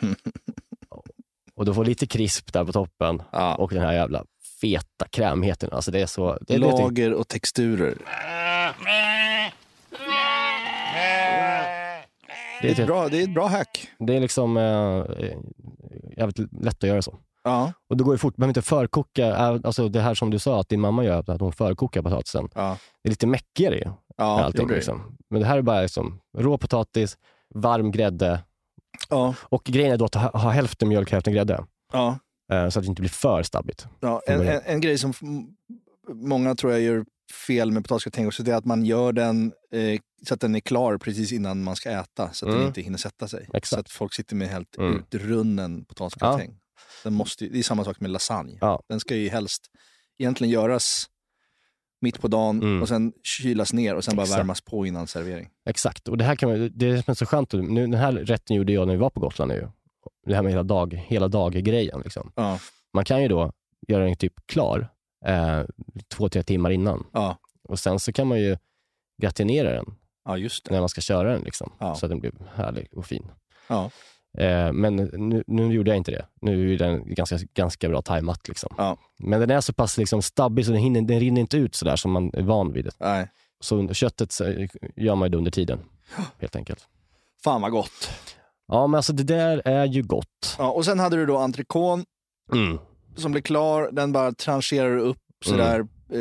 Och 1.55 1.65
du 1.65 1.75
får 1.75 1.85
lite 1.85 2.07
krisp 2.07 2.53
där 2.53 2.65
på 2.65 2.73
toppen 2.73 3.23
Ja. 3.33 3.55
och 3.55 3.71
den 3.71 3.83
här 3.83 3.93
jävla 3.93 4.25
feta 4.61 5.09
krämheten. 5.11 5.71
Alltså 5.73 5.91
det 5.91 6.01
är 6.01 6.07
så... 6.07 6.39
Det, 6.41 6.55
det, 6.55 6.59
Lager 6.59 7.13
och 7.13 7.29
texturer. 7.29 7.99
Det 12.63 12.71
är, 12.71 12.75
det, 12.75 12.83
ett 12.83 12.87
bra, 12.87 13.09
det 13.09 13.19
är 13.19 13.23
ett 13.23 13.35
bra 13.35 13.47
hack. 13.47 13.89
det 13.99 14.17
är 14.17 14.21
liksom 14.21 14.57
eh, 14.57 15.05
jävligt 16.17 16.39
lätt 16.65 16.85
att 16.85 16.89
göra 16.89 17.03
så. 17.03 17.19
Ja. 17.45 17.73
Och 17.91 17.97
det 17.97 18.05
går 18.05 18.15
ju 18.15 18.19
fort, 18.19 18.35
man 18.37 18.41
behöver 18.41 18.51
inte 18.51 18.69
förkoka, 18.69 19.37
alltså 19.37 19.89
det 19.89 20.01
här 20.01 20.15
som 20.15 20.31
du 20.31 20.39
sa 20.39 20.61
att 20.61 20.69
din 20.69 20.81
mamma 20.81 21.05
gör, 21.05 21.31
att 21.31 21.41
hon 21.41 21.53
förkokar 21.53 22.03
potatisen. 22.03 22.49
Ja. 22.55 22.77
Det 23.03 23.09
är 23.09 23.11
lite 23.11 23.27
mäckigare 23.27 23.75
ju. 23.75 23.91
Ja, 24.17 24.45
allting, 24.45 24.61
gjorde 24.61 24.75
det. 24.75 24.77
liksom. 24.77 25.17
Men 25.31 25.41
det 25.41 25.47
här 25.47 25.59
är 25.59 25.63
bara 25.63 25.83
liksom, 25.83 26.21
rå 26.39 26.59
potatis, 26.59 27.19
varm 27.55 27.91
grädde 27.91 28.41
ja. 29.09 29.35
och 29.41 29.65
grejen 29.65 29.93
är 29.93 29.97
då 29.97 30.05
att 30.05 30.15
ha, 30.15 30.39
ha 30.39 30.51
hälften 30.51 30.89
mjölk, 30.89 31.13
hälften 31.13 31.33
grädde. 31.33 31.65
ja. 31.93 32.19
Eh, 32.53 32.69
så 32.69 32.79
att 32.79 32.85
det 32.85 32.89
inte 32.89 33.03
blir 33.03 33.11
för 33.11 33.43
stabbigt. 33.43 33.87
Ja, 34.01 34.23
en, 34.27 34.49
en, 34.49 34.61
en 34.65 34.81
grej 34.81 34.99
som 34.99 35.13
många 36.09 36.55
tror 36.55 36.73
jag 36.73 36.81
gör 36.81 37.05
fel 37.47 37.73
med 37.73 37.85
potatisgratäng 37.85 38.27
också, 38.27 38.43
det 38.43 38.53
är 38.53 38.57
att 38.57 38.65
man 38.65 38.85
gör 38.85 39.13
den 39.13 39.53
eh, 39.73 40.01
så 40.27 40.35
att 40.35 40.41
den 40.41 40.55
är 40.55 40.61
klar 40.61 40.99
precis 40.99 41.33
innan 41.33 41.63
man 41.63 41.77
ska 41.77 41.91
äta, 41.91 42.33
så 42.33 42.47
att 42.47 42.49
Mm. 42.49 42.59
den 42.59 42.69
inte 42.69 42.81
hinner 42.81 42.99
sätta 42.99 43.29
sig. 43.29 43.43
Exakt. 43.55 43.67
Så 43.67 43.81
att 43.81 43.91
folk 43.91 44.15
sitter 44.15 44.37
med 44.37 44.49
helt 44.49 44.77
Mm. 44.79 44.97
utrunnen 44.99 45.85
potatisgratäng. 45.85 46.59
Den 47.05 47.15
måste, 47.15 47.45
ju- 47.45 47.51
det 47.51 47.59
är 47.59 47.63
samma 47.63 47.85
sak 47.85 48.01
med 48.01 48.11
lasagne. 48.11 48.59
Ja. 48.61 48.83
Den 48.89 49.01
ska 49.01 49.17
ju 49.17 49.29
helst 49.29 49.67
egentligen 50.19 50.51
göras 50.53 51.07
mitt 52.01 52.21
på 52.21 52.29
dagen 52.29 52.63
Mm. 52.63 52.83
och 52.83 52.89
sen 52.89 53.13
kylas 53.23 53.73
ner 53.73 53.95
och 53.95 54.05
sen 54.05 54.17
bara 54.17 54.23
Exakt. 54.23 54.39
värmas 54.41 54.61
på 54.61 54.87
innan 54.87 55.07
servering. 55.07 55.49
Exakt, 55.69 56.09
och 56.09 56.19
det 56.19 56.25
här 56.25 56.37
kan 56.37 56.49
man, 56.51 56.71
det 56.75 57.09
är 57.09 57.15
så 57.15 57.27
skönt. 57.27 57.53
Nu, 57.53 57.81
den 57.81 57.95
här 57.95 58.13
rätten 58.13 58.57
gjorde 58.57 58.73
jag 58.73 58.87
när 58.87 58.95
vi 58.95 59.01
var 59.01 59.11
på 59.11 59.21
Gotland 59.21 59.49
nu. 59.53 59.69
Det 60.27 60.35
här 60.35 60.43
med 60.43 60.53
hela 60.53 60.63
dag, 60.63 60.95
hela 60.95 61.29
dag-grejen. 61.29 62.01
Liksom. 62.05 62.33
Ja, 62.37 62.59
Man 62.95 63.05
kan 63.05 63.23
ju 63.23 63.29
då 63.29 63.53
göra 63.89 64.05
den 64.05 64.17
typ 64.17 64.33
klar 64.47 64.89
eh, 65.25 65.63
två, 66.09 66.29
tre 66.29 66.43
timmar 66.43 66.71
innan. 66.71 67.07
ja, 67.13 67.37
Och 67.69 67.79
sen 67.79 67.99
så 68.01 68.13
kan 68.13 68.27
man 68.27 68.41
ju 68.41 68.57
gratinera 69.23 69.73
den 69.73 69.95
ja 70.25 70.37
just 70.37 70.65
det. 70.65 70.71
när 70.71 70.81
man 70.81 70.89
ska 70.89 71.01
köra 71.01 71.33
den. 71.33 71.43
Liksom, 71.43 71.73
Ja. 71.79 71.95
Så 71.95 72.07
att 72.07 72.11
den 72.11 72.21
blir 72.21 72.33
härlig 72.55 72.89
och 72.97 73.07
fin. 73.07 73.31
Eh, 74.39 74.73
men 74.73 74.97
nu, 74.97 75.45
nu 75.47 75.73
gjorde 75.73 75.91
jag 75.91 75.97
inte 75.97 76.11
det. 76.11 76.27
Nu 76.41 76.75
är 76.75 76.79
den 76.79 77.15
ganska, 77.15 77.39
ganska 77.55 77.89
bra 77.89 78.03
tajmat. 78.03 78.49
Liksom. 78.49 78.75
Men 79.19 79.41
den 79.41 79.51
är 79.51 79.61
så 79.61 79.73
pass 79.73 79.99
liksom, 79.99 80.23
stabbig 80.23 80.67
så 80.67 80.73
den, 80.73 80.81
hinner, 80.81 81.03
den 81.03 81.21
rinner 81.21 81.41
inte 81.41 81.57
ut 81.57 81.75
sådär 81.75 81.97
som 81.97 82.13
man 82.13 82.31
är 82.35 82.43
van 82.43 82.73
vid. 82.73 82.89
Nej. 82.99 83.31
Så 83.61 83.95
köttet 83.95 84.33
så 84.33 84.45
gör 84.97 85.15
man 85.15 85.27
ju 85.27 85.31
det 85.31 85.37
under 85.37 85.51
tiden, 85.51 85.81
helt 86.39 86.57
enkelt. 86.57 86.89
Fan 87.45 87.61
vad 87.63 87.71
gott. 87.71 88.11
Ja, 88.67 88.87
men 88.87 88.99
alltså 88.99 89.13
det 89.13 89.23
där 89.25 89.63
är 89.65 89.85
ju 89.87 90.03
gott. 90.03 90.57
Ja, 90.59 90.71
och 90.71 90.85
sen 90.85 90.99
hade 90.99 91.17
du 91.17 91.27
då 91.27 91.39
entrecôte 91.39 92.05
Mm. 92.53 92.79
Som 93.19 93.33
blir 93.33 93.43
klar, 93.43 93.89
den 93.93 94.13
bara 94.13 94.33
trancherar 94.33 94.99
upp 94.99 95.19
sådär. 95.45 95.87
Eh, 96.13 96.19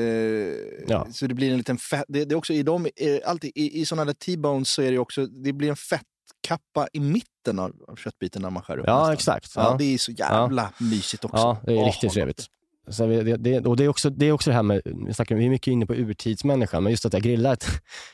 Ja. 0.88 1.08
Så 1.12 1.28
det 1.28 1.34
blir 1.34 1.52
en 1.52 1.58
liten 1.58 1.78
fett, 1.78 2.06
det, 2.08 2.26
det 2.26 2.34
är 2.34 2.38
också 2.38 2.54
i 2.54 2.64
dem, 2.64 2.86
eh, 2.96 3.30
alltid, 3.30 3.52
i, 3.56 3.82
i 3.82 3.86
sådana 3.86 4.06
där 4.06 4.14
T-bones 4.14 4.70
så 4.70 4.82
är 4.82 4.92
det 4.92 5.00
också, 5.00 5.26
det 5.26 5.54
blir 5.54 5.70
en 5.70 5.76
fettkappa 5.76 6.88
i 6.94 7.00
mitten 7.00 7.60
av, 7.60 7.72
av 7.88 7.96
köttbiten 7.96 8.42
när 8.42 8.50
man 8.50 8.64
skär 8.64 8.78
upp 8.78 8.84
Ja, 8.88 8.98
nästan. 9.00 9.14
exakt. 9.14 9.52
Ja, 9.56 9.62
Ja. 9.72 9.76
det 9.80 9.94
är 9.94 9.98
så 9.98 10.12
jävla 10.12 10.74
mysigt 10.80 11.26
också. 11.26 11.38
Ja, 11.38 11.58
det 11.66 11.80
är 11.80 11.86
riktigt 11.86 12.12
trevligt. 12.12 12.46
Så 12.90 13.06
det, 13.08 13.38
det, 13.38 13.60
och 13.66 13.78
det 13.78 13.84
är, 13.84 13.88
också, 13.88 14.10
det 14.10 14.26
är 14.26 14.32
också 14.32 14.50
det 14.50 14.56
här 14.56 14.64
med, 14.64 14.82
vi, 15.08 15.14
snackar, 15.14 15.36
vi 15.36 15.46
är 15.46 15.50
mycket 15.50 15.72
inne 15.72 15.86
på 15.86 15.94
urtidsmänniskan, 15.96 16.84
men 16.84 16.92
just 16.92 17.06
att 17.06 17.14
jag 17.14 17.22
grillar 17.22 17.54
ett, 17.54 17.66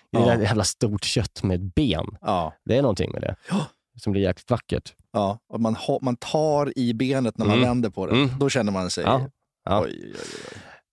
Ja. 0.10 0.19
grillar 0.19 0.36
ett 0.36 0.43
jävla 0.43 0.63
stort 0.63 1.04
kött 1.04 1.43
med 1.43 1.62
ben. 1.74 2.06
Ja, 2.22 2.54
Det 2.65 2.78
är 2.78 2.82
någonting 2.82 3.12
med 3.12 3.22
det. 3.22 3.36
Ja. 3.50 3.65
Som 4.02 4.12
blir 4.12 4.22
jäkligt 4.22 4.52
vackert. 4.52 4.93
Ja. 5.13 5.39
Och 5.54 5.62
man, 5.62 5.76
man 6.02 6.15
tar 6.15 6.78
i 6.80 6.93
benet 6.93 7.38
när 7.38 7.45
man 7.45 7.56
Mm. 7.58 7.67
vänder 7.69 7.89
på 7.89 8.06
det. 8.08 8.15
Mm. 8.15 8.30
Då 8.39 8.49
känner 8.49 8.71
man 8.71 8.89
sig... 8.89 9.04
Ja. 9.04 9.28
Ja. 9.65 9.82
Oj, 9.84 10.13
oj, 10.13 10.19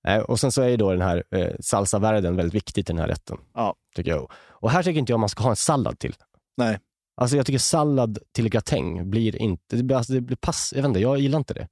oj, 0.07 0.21
Och 0.21 0.41
sen 0.41 0.53
så 0.53 0.63
är 0.63 0.69
ju 0.69 0.77
då 0.77 0.91
den 0.93 1.03
här 1.03 1.25
eh, 1.31 1.49
salsavärden 1.61 2.37
väldigt 2.37 2.55
viktig 2.55 2.87
till 2.87 2.95
den 2.95 3.01
här 3.03 3.09
rätten. 3.09 3.37
Ja. 3.55 3.75
Tycker 3.97 4.11
jag. 4.11 4.31
Och 4.49 4.71
här 4.71 4.83
tycker 4.83 4.99
inte 5.01 5.13
jag 5.13 5.21
man 5.21 5.29
ska 5.29 5.43
ha 5.43 5.51
en 5.51 5.57
sallad 5.57 5.99
till. 5.99 6.15
Nej. 6.57 6.79
Alltså 7.21 7.37
jag 7.37 7.47
tycker 7.47 7.59
sallad 7.59 8.19
till 8.35 8.49
gratäng 8.49 9.11
blir 9.11 9.37
inte, 9.37 9.77
det 9.77 9.83
blir, 9.83 9.97
alltså 9.97 10.13
det 10.13 10.21
blir 10.21 10.37
pass, 10.37 10.73
jag 10.77 10.83
vet 10.83 10.89
inte, 10.89 11.01
jag 11.01 11.19
gillar 11.19 11.39
inte 11.39 11.55
det. 11.55 11.69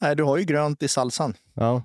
Nej, 0.00 0.16
du 0.16 0.22
har 0.24 0.36
ju 0.36 0.44
grönt 0.44 0.82
i 0.82 0.88
salsan. 0.88 1.34
Ja. 1.54 1.82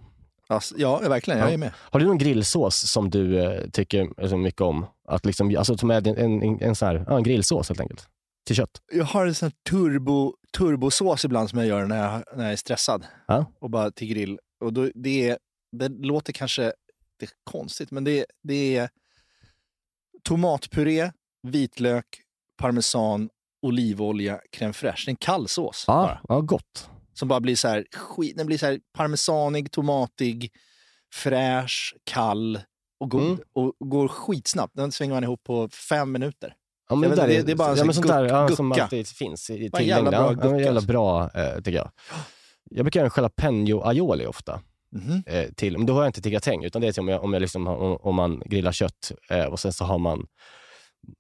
Alltså, 0.47 0.75
ja, 0.78 0.99
verkligen. 0.99 1.39
Jag 1.39 1.49
Ja. 1.49 1.54
är 1.54 1.58
med. 1.58 1.71
Har 1.78 1.99
du 1.99 2.06
någon 2.06 2.17
grillsås 2.17 2.91
som 2.91 3.10
du 3.10 3.39
eh, 3.43 3.69
tycker 3.69 4.10
alltså, 4.21 4.38
mycket 4.38 4.62
om? 4.62 4.86
Att 5.08 5.25
liksom, 5.25 5.56
alltså 5.58 5.78
som 5.78 5.91
är 5.91 6.08
en, 6.08 6.17
en, 6.17 6.41
en, 6.43 6.62
en, 6.62 6.75
sån 6.75 6.88
här, 6.88 7.06
ja, 7.08 7.17
en 7.17 7.23
grillsås 7.23 7.69
helt 7.69 7.80
enkelt. 7.82 8.08
Till 8.45 8.55
kött. 8.55 8.81
Jag 8.93 9.05
har 9.05 9.25
en 9.25 9.36
sån 9.36 9.45
här 9.45 9.53
turbo, 9.71 10.36
turbosås 10.58 11.25
ibland 11.25 11.49
som 11.49 11.60
jag 11.60 11.67
gör 11.67 11.86
när 11.86 11.97
jag, 11.97 12.38
när 12.38 12.43
jag 12.43 12.53
är 12.53 12.58
stressad. 12.58 13.05
Ja. 13.27 13.45
Och 13.60 13.69
bara 13.69 13.91
till 13.91 14.08
grill. 14.08 14.39
Och 14.60 14.73
då, 14.73 14.89
det, 14.95 15.29
är, 15.29 15.38
det 15.71 15.89
låter 15.89 16.34
kanske 16.34 16.73
det 17.19 17.25
är 17.25 17.29
konstigt, 17.43 17.91
men 17.91 18.03
det, 18.03 18.25
det 18.43 18.75
är 18.75 18.89
tomatpuré, 20.23 21.12
vitlök, 21.43 22.05
parmesan, 22.58 23.29
olivolja, 23.62 24.41
crème 24.51 24.73
fraîche. 24.73 25.05
Det 25.05 25.10
är 25.10 25.12
en 25.12 25.15
kall 25.15 25.47
sås. 25.47 25.86
bara. 25.88 26.19
Ja, 26.23 26.36
ja 26.36 26.41
gott. 26.41 26.89
Som 27.13 27.27
bara 27.27 27.39
blir 27.39 27.55
så 27.55 27.67
här, 27.67 27.86
skit, 27.93 28.38
den 28.38 28.47
blir 28.47 28.58
så 28.58 28.65
här 28.65 28.79
parmesanig, 28.93 29.71
tomatig, 29.71 30.51
fräsch, 31.13 31.95
kall 32.03 32.60
och 32.99 33.12
god. 33.12 33.21
Mm. 33.21 33.39
Och 33.53 33.73
går 33.79 34.08
skitsnabbt. 34.08 34.75
Den 34.75 34.91
svänger 34.91 35.13
man 35.13 35.23
ihop 35.23 35.43
på 35.43 35.69
fem 35.69 36.12
minuter. 36.12 36.55
Ja, 36.89 36.95
men 36.95 37.10
vet 37.10 37.19
där 37.19 37.28
det- 37.28 37.41
det 37.41 37.52
är 37.52 37.56
bara 37.56 37.71
en 37.71 37.78
ja, 37.78 37.86
men 37.86 37.93
sånt 37.93 38.08
där, 38.08 38.24
ja, 38.26 38.48
som 38.50 38.71
alltid 38.71 39.08
finns 39.08 39.50
i 39.50 39.69
en 39.74 39.86
jävla 39.86 40.12
bra 40.12 40.36
Ja, 40.43 40.60
jävla 40.60 40.82
bra, 40.82 41.24
eh, 41.34 41.56
tycker 41.56 41.71
jag. 41.78 41.91
Jag 42.69 42.86
brukar 42.86 43.00
göra 43.00 43.08
en 43.08 43.13
jalapeno 43.17 43.82
aioli 43.82 44.26
ofta. 44.26 44.62
Mhm. 44.91 45.24
eh, 45.26 45.45
till, 45.56 45.78
men 45.78 45.86
då 45.86 45.93
har 45.93 46.02
jag 46.02 46.10
inte 46.10 46.21
till 46.21 46.32
gratäng, 46.32 46.63
utan 46.63 46.82
det 46.82 46.88
är 46.88 46.91
till 46.91 47.02
om, 47.02 47.08
jag, 47.08 47.24
om, 47.24 47.34
jag 47.34 47.41
liksom, 47.41 47.67
om, 47.67 47.98
om 48.02 48.15
man 48.15 48.41
grillar 48.45 48.71
kött 48.71 49.12
eh, 49.30 49.45
och 49.45 49.60
sen 49.60 49.74
så 49.74 49.86
har 49.86 49.98
man 49.98 50.28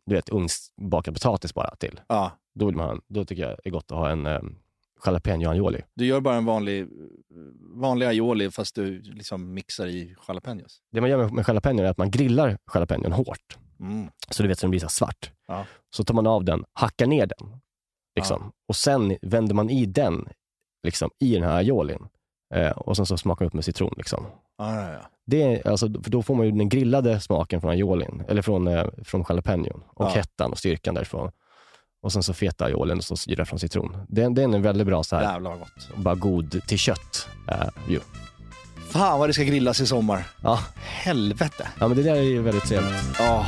du 0.05 0.15
vet, 0.15 0.29
ugnsbakad 0.29 1.13
potatis 1.13 1.53
bara 1.53 1.75
till. 1.75 1.99
Ja, 2.07 2.31
Då, 2.55 2.65
vill 2.65 2.75
man, 2.75 3.01
då 3.07 3.25
tycker 3.25 3.43
jag 3.43 3.51
det 3.63 3.69
är 3.69 3.71
gott 3.71 3.91
att 3.91 3.97
ha 3.97 4.09
en 4.09 4.25
eh, 4.25 4.39
jalapeno 5.05 5.49
aioli. 5.49 5.81
du 5.93 6.05
gör 6.05 6.19
bara 6.21 6.35
en 6.35 6.45
vanlig, 6.45 6.87
vanlig 7.81 8.05
aioli 8.05 8.51
fast 8.51 8.75
du 8.75 9.01
liksom 9.01 9.53
mixar 9.53 9.87
i 9.87 10.15
jalapenos. 10.27 10.81
Det 10.91 11.01
man 11.01 11.09
gör 11.09 11.17
med, 11.17 11.33
med 11.33 11.45
jalapeno 11.47 11.81
är 11.83 11.87
att 11.87 11.97
man 11.97 12.11
grillar 12.11 12.57
jalapenon 12.73 13.11
hårt, 13.11 13.57
Mm. 13.79 14.09
så 14.29 14.43
du 14.43 14.49
vet 14.49 14.59
så 14.59 14.63
den 14.65 14.69
blir 14.71 14.79
så 14.79 14.89
svart. 14.89 15.31
Ja. 15.47 15.65
Så 15.95 16.03
tar 16.03 16.13
man 16.13 16.27
av 16.27 16.43
den, 16.43 16.65
hackar 16.73 17.05
ner 17.07 17.25
den, 17.25 17.59
liksom. 18.15 18.51
och 18.67 18.75
sen 18.75 19.17
vänder 19.21 19.55
man 19.55 19.69
i 19.69 19.85
den 19.85 20.27
liksom, 20.83 21.09
i 21.19 21.33
den 21.33 21.43
här 21.43 21.55
aiolin. 21.57 22.07
Eh, 22.53 22.71
och 22.71 22.95
sen 22.97 23.05
så 23.05 23.17
smakar 23.17 23.45
man 23.45 23.47
upp 23.47 23.53
med 23.53 23.65
citron. 23.65 23.93
Liksom. 23.97 24.25
Ja, 24.57 24.81
ja, 24.81 24.91
ja. 24.93 24.99
Det 25.25 25.65
alltså, 25.65 25.87
för 26.03 26.09
då 26.11 26.23
får 26.23 26.35
man 26.35 26.45
ju 26.45 26.51
den 26.51 26.69
grillade 26.69 27.19
smaken 27.21 27.61
från 27.61 27.71
aiolin, 27.71 28.23
eller 28.27 28.41
från, 28.41 28.67
eh, 28.67 28.85
från 29.03 29.25
jalapenon 29.29 29.83
och 29.87 30.05
Ja. 30.05 30.09
hettan 30.09 30.51
och 30.51 30.57
styrkan 30.57 30.95
därifrån. 30.95 31.31
Och 32.01 32.13
sen 32.13 32.23
så 32.23 32.33
feta 32.33 32.65
aiolin 32.65 32.97
och 32.97 33.03
så 33.03 33.17
syra 33.17 33.45
från 33.45 33.59
citron. 33.59 33.97
Den, 34.09 34.33
den 34.33 34.53
är 34.53 34.59
väldigt 34.59 34.87
bra 34.87 35.03
så 35.03 35.15
här, 35.15 35.23
Jävlar 35.23 35.49
vad 35.51 35.59
gott. 35.59 35.89
bara 35.95 36.15
god 36.15 36.67
till 36.67 36.77
kött. 36.77 37.27
Eh, 37.47 37.67
ju. 37.89 37.99
Fan 38.95 39.19
vad 39.19 39.29
det 39.29 39.33
ska 39.33 39.43
grillas 39.43 39.81
i 39.81 39.85
sommar. 39.85 40.27
Ja. 40.41 40.59
Helvete. 40.75 41.67
ja, 41.79 41.87
men 41.87 41.97
det 41.97 42.03
där 42.03 42.15
är 42.15 42.21
ju 42.21 42.41
väldigt 42.41 42.63
trevligt. 42.63 42.93
Åh. 43.19 43.45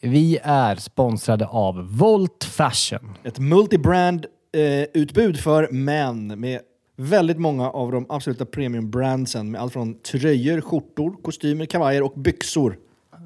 Vi 0.00 0.38
är 0.42 0.76
sponsrade 0.76 1.46
av 1.46 1.96
Volt 1.98 2.44
Fashion. 2.44 3.14
Ett 3.24 3.38
multibrand 3.38 4.26
eh, 4.56 4.82
utbud 4.94 5.40
för 5.40 5.68
män 5.72 6.40
med 6.40 6.60
väldigt 6.96 7.38
många 7.38 7.70
av 7.70 7.92
de 7.92 8.06
absoluta 8.08 8.44
premiumbrandsen 8.44 9.50
med 9.50 9.60
allt 9.60 9.72
från 9.72 10.00
tröjor, 10.00 10.60
skjortor, 10.60 11.22
kostymer, 11.22 11.66
kavajer 11.66 12.02
och 12.02 12.12
byxor. 12.16 12.76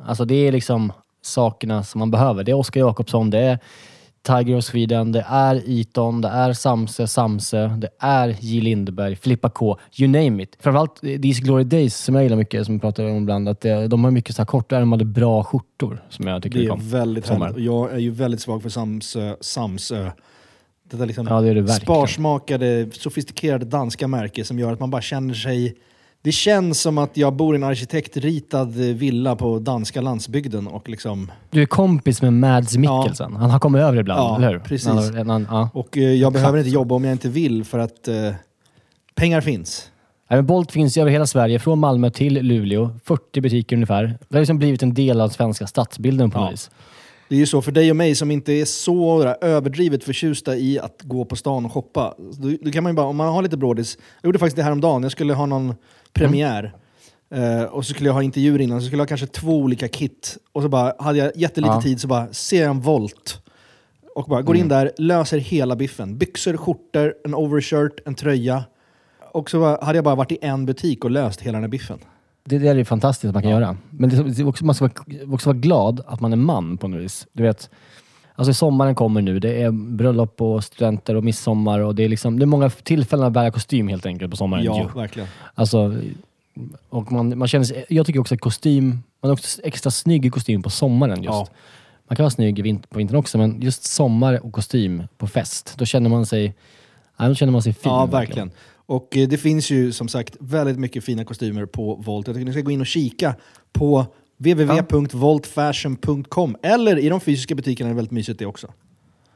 Alltså 0.07 0.25
det 0.25 0.35
är 0.35 0.53
liksom 0.53 0.93
sakerna 1.27 1.83
som 1.83 1.99
man 1.99 2.11
behöver. 2.11 2.45
Det 2.45 2.51
är 2.53 2.57
Oskar 2.57 2.81
Jakobsson, 2.81 3.31
det 3.31 3.39
är 3.39 3.59
Tiger 4.23 4.57
of 4.57 4.65
Sweden, 4.65 5.13
det 5.13 5.25
är 5.29 5.63
Eton, 5.81 6.21
det 6.21 6.29
är 6.29 6.53
Samse, 6.53 7.07
Samse, 7.07 7.67
det 7.79 7.89
är 7.99 8.37
J. 8.41 8.61
Lindeberg, 8.61 9.17
Filippa 9.17 9.51
K, 9.51 9.79
you 9.99 10.09
name 10.11 10.43
it. 10.43 10.57
Framförallt 10.61 11.01
These 11.01 11.41
Glory 11.43 11.65
Days 11.65 11.97
som 11.97 12.15
jag 12.15 12.25
gillar 12.25 12.37
mycket, 12.37 12.67
som 12.67 12.75
vi 12.75 12.81
pratar 12.81 13.05
om 13.05 13.17
ibland, 13.17 13.49
att 13.49 13.61
det, 13.61 13.89
de 13.89 14.05
har 14.05 14.11
mycket 14.11 14.37
så 14.37 14.43
här 14.43 14.47
kortärmade 14.47 15.05
bra 15.05 15.45
skjortor 15.45 16.03
som 16.09 16.27
jag 16.27 16.43
tycker 16.43 16.59
Det 16.59 16.65
är 16.65 16.71
om. 16.71 16.89
väldigt 16.91 17.29
härligt. 17.29 17.65
Jag 17.65 17.93
är 17.93 17.99
ju 17.99 18.11
väldigt 18.11 18.41
svag 18.41 18.63
för 18.63 18.69
Samsö. 18.69 19.37
Samsö. 19.41 20.11
Detta 20.91 21.05
liksom 21.05 21.27
Ja, 21.27 21.41
det 21.41 21.49
är 21.49 21.55
det 21.55 21.61
verkligen. 21.61 21.81
sparsmakade, 21.81 22.89
sofistikerade 22.93 23.65
danska 23.65 24.09
märke 24.09 24.45
som 24.45 24.59
gör 24.59 24.73
att 24.73 24.81
man 24.81 24.91
bara 24.91 25.03
känner 25.03 25.35
sig... 25.35 25.75
Det 26.27 26.33
känns 26.33 26.81
som 26.81 26.99
att 26.99 27.17
jag 27.17 27.33
bor 27.33 27.55
i 27.55 27.59
en 27.59 27.63
arkitektritad 27.65 28.65
villa 28.75 29.37
på 29.37 29.59
danska 29.59 30.01
landsbygden 30.01 30.67
och 30.67 30.89
liksom... 30.89 31.31
Du 31.51 31.63
är 31.63 31.67
kompis 31.67 32.23
med 32.23 32.33
Mads 32.33 32.77
Mikkelsen. 32.77 33.37
Han 33.37 33.51
har 33.51 33.59
kommit 33.59 33.83
över 33.83 33.99
ibland, 34.01 34.21
Ja, 34.21 34.37
eller 34.37 34.53
hur? 34.53 34.59
precis. 34.59 34.89
Har- 34.89 35.25
han, 35.25 35.47
ja. 35.51 35.71
Och 35.75 35.97
eh, 35.97 36.03
jag 36.03 36.33
behöver 36.33 36.59
inte 36.59 36.71
jobba 36.71 36.95
om 36.95 37.05
jag 37.05 37.13
inte 37.13 37.29
vill 37.29 37.65
för 37.65 37.79
att 37.79 38.09
eh, 38.09 38.15
pengar 39.15 39.41
finns. 39.41 39.91
Bolt 40.45 40.73
finns 40.73 40.97
över 40.97 41.11
hela 41.11 41.27
Sverige, 41.27 41.59
från 41.59 41.79
Malmö 41.79 42.11
till 42.11 42.35
Luleå. 42.35 42.91
40 43.05 43.41
butiker 43.41 43.77
ungefär. 43.77 44.19
Det 44.29 44.37
har 44.37 44.41
liksom 44.41 44.59
blivit 44.59 44.83
en 44.83 44.95
del 44.95 45.21
av 45.21 45.29
svenska 45.29 45.67
stadsbilden 45.67 46.31
på 46.31 46.39
något 46.39 46.47
Ja. 46.47 46.51
vis. 46.51 46.71
Det 47.29 47.35
är 47.35 47.39
ju 47.39 47.47
så 47.47 47.63
för 47.63 47.73
dig 47.73 47.91
och 47.91 47.97
mig 47.97 48.15
som 48.15 48.31
inte 48.31 48.53
är 48.53 48.65
så 48.65 49.23
där, 49.25 49.37
överdrivet 49.41 50.05
förtjusta 50.05 50.57
i 50.57 50.79
att 50.79 51.03
gå 51.03 51.25
på 51.25 51.37
stan 51.37 51.65
och 51.65 51.73
shoppa. 51.73 52.15
Då, 52.19 52.57
då 52.63 52.71
kan 52.71 52.83
man 52.83 52.93
ju 52.93 52.97
bara, 52.97 53.07
om 53.07 53.17
man 53.17 53.29
har 53.29 53.43
lite 53.43 53.57
brådis. 53.57 53.99
Jag 54.23 54.29
gjorde 54.29 54.39
faktiskt 54.39 54.57
det 54.57 54.63
här 54.63 54.73
om 54.73 54.81
dagen. 54.81 55.03
Jag 55.03 55.13
skulle 55.13 55.35
ha 55.35 55.47
någon 55.47 55.75
premiär. 56.13 56.75
Eh, 57.31 57.63
och 57.63 57.87
så 57.87 57.95
skulle 57.95 58.09
jag 58.09 58.15
ha 58.15 58.23
intervjuer 58.23 58.61
innan, 58.61 58.81
så 58.81 58.87
skulle 58.87 59.01
jag 59.01 59.05
ha 59.05 59.09
kanske 59.09 59.27
två 59.27 59.57
olika 59.57 59.89
kit. 59.89 60.39
Och 60.53 60.63
så 60.63 60.69
bara, 60.69 60.95
hade 60.99 61.19
jag 61.19 61.37
jättelite 61.37 61.73
Ja. 61.75 61.83
tid 61.83 62.01
så 62.01 62.09
bara 62.09 62.33
ser 62.33 62.61
jag 62.63 62.71
en 62.71 62.81
volt. 62.81 63.43
Och 64.15 64.25
bara 64.29 64.43
går 64.43 64.57
in 64.57 64.69
där, 64.69 64.93
löser 64.99 65.39
hela 65.39 65.77
biffen. 65.77 66.19
Byxor, 66.19 66.57
skjortor, 66.57 67.15
en 67.25 67.35
overshirt, 67.35 68.01
en 68.07 68.15
tröja. 68.15 68.65
Och 69.33 69.51
så 69.51 69.61
bara, 69.61 69.85
hade 69.85 69.99
jag 69.99 70.05
bara 70.05 70.15
varit 70.15 70.33
i 70.33 70.39
en 70.41 70.67
butik 70.67 71.05
och 71.05 71.11
löst 71.11 71.41
hela 71.41 71.53
den 71.57 71.63
här 71.63 71.69
biffen. 71.69 71.99
Det, 72.49 72.59
det 72.59 72.69
är 72.69 72.75
ju 72.75 72.85
fantastiskt 72.85 73.29
att 73.29 73.35
man 73.35 73.43
kan 73.43 73.51
göra. 73.51 73.77
Men 73.91 74.11
det, 74.11 74.23
det 74.23 74.43
är 74.43 74.49
också, 74.49 74.65
man 74.65 74.75
ska 74.75 74.85
vara, 74.85 75.35
också 75.35 75.49
vara 75.49 75.59
glad 75.59 76.01
att 76.07 76.21
man 76.21 76.33
är 76.33 76.37
man 76.37 76.79
på 76.79 76.89
något 76.89 77.01
vis. 77.01 77.27
Du 77.33 77.43
vet, 77.43 77.71
alltså 78.35 78.55
sommaren 78.55 78.95
kommer 78.95 79.23
nu. 79.23 79.39
Det 79.39 79.63
är 79.63 79.71
bröllop 79.71 80.41
och 80.41 80.65
studenter 80.65 81.15
och 81.15 81.25
midsommar. 81.25 81.81
Och 81.81 81.95
det, 81.95 82.05
är 82.05 82.09
liksom, 82.09 82.39
det 82.39 82.45
är 82.45 82.47
många 82.47 82.71
tillfällen 82.71 83.27
att 83.27 83.33
bära 83.33 83.51
kostym 83.51 83.89
helt 83.89 84.07
enkelt 84.07 84.31
på 84.31 84.37
sommaren. 84.37 84.65
Ja, 84.65 84.79
ju. 84.95 85.01
verkligen. 85.01 85.29
Alltså, 85.55 85.95
och 86.89 87.13
man, 87.13 87.39
man 87.39 87.49
känner 87.49 87.65
sig, 87.65 87.85
jag 87.89 88.07
tycker 88.07 88.21
också 88.21 88.35
att 88.35 88.41
kostym, 88.41 89.03
man 89.21 89.31
är 89.31 89.33
också 89.33 89.61
extra 89.65 89.91
snygg 89.91 90.27
i 90.27 90.31
kostym 90.31 90.63
på 90.63 90.71
sommaren. 90.71 91.23
just. 91.23 91.35
Ja. 91.35 91.47
Man 92.09 92.17
kan 92.17 92.25
vara 92.25 92.31
snygg 92.31 92.63
vint, 92.63 92.91
på 92.91 92.99
vintern 92.99 93.17
också, 93.17 93.39
men 93.39 93.61
just 93.61 93.85
sommar 93.85 94.47
och 94.47 94.53
kostym 94.53 95.03
på 95.19 95.27
fest, 95.27 95.75
då 95.79 95.85
känner 95.85 96.11
man 96.11 96.27
sig, 96.27 96.55
då 97.19 97.35
känner 97.35 97.53
man 97.53 97.63
sig 97.63 97.73
fin. 97.73 97.93
Ja, 97.93 98.07
verkligen. 98.07 98.51
Och 98.87 99.17
eh, 99.17 99.29
det 99.29 99.37
finns 99.37 99.71
ju 99.71 99.93
som 99.93 100.09
sagt 100.09 100.37
väldigt 100.41 100.79
mycket 100.79 101.05
fina 101.05 101.25
kostymer 101.25 101.67
på 101.67 101.95
Volt. 101.95 102.27
Jag 102.27 102.37
tycker 102.37 102.47
ni 102.47 102.53
ska 102.53 102.61
gå 102.61 102.71
in 102.71 102.81
och 102.81 102.87
kika 102.87 103.35
på 103.73 104.07
www.voltfashion.com 104.39 106.57
eller 106.63 106.99
i 106.99 107.09
de 107.09 107.21
fysiska 107.21 107.55
butikerna 107.55 107.91
är 107.91 107.95
det 107.95 107.97
väldigt 107.97 108.13
mysigt 108.13 108.39
det 108.39 108.47
också. 108.47 108.73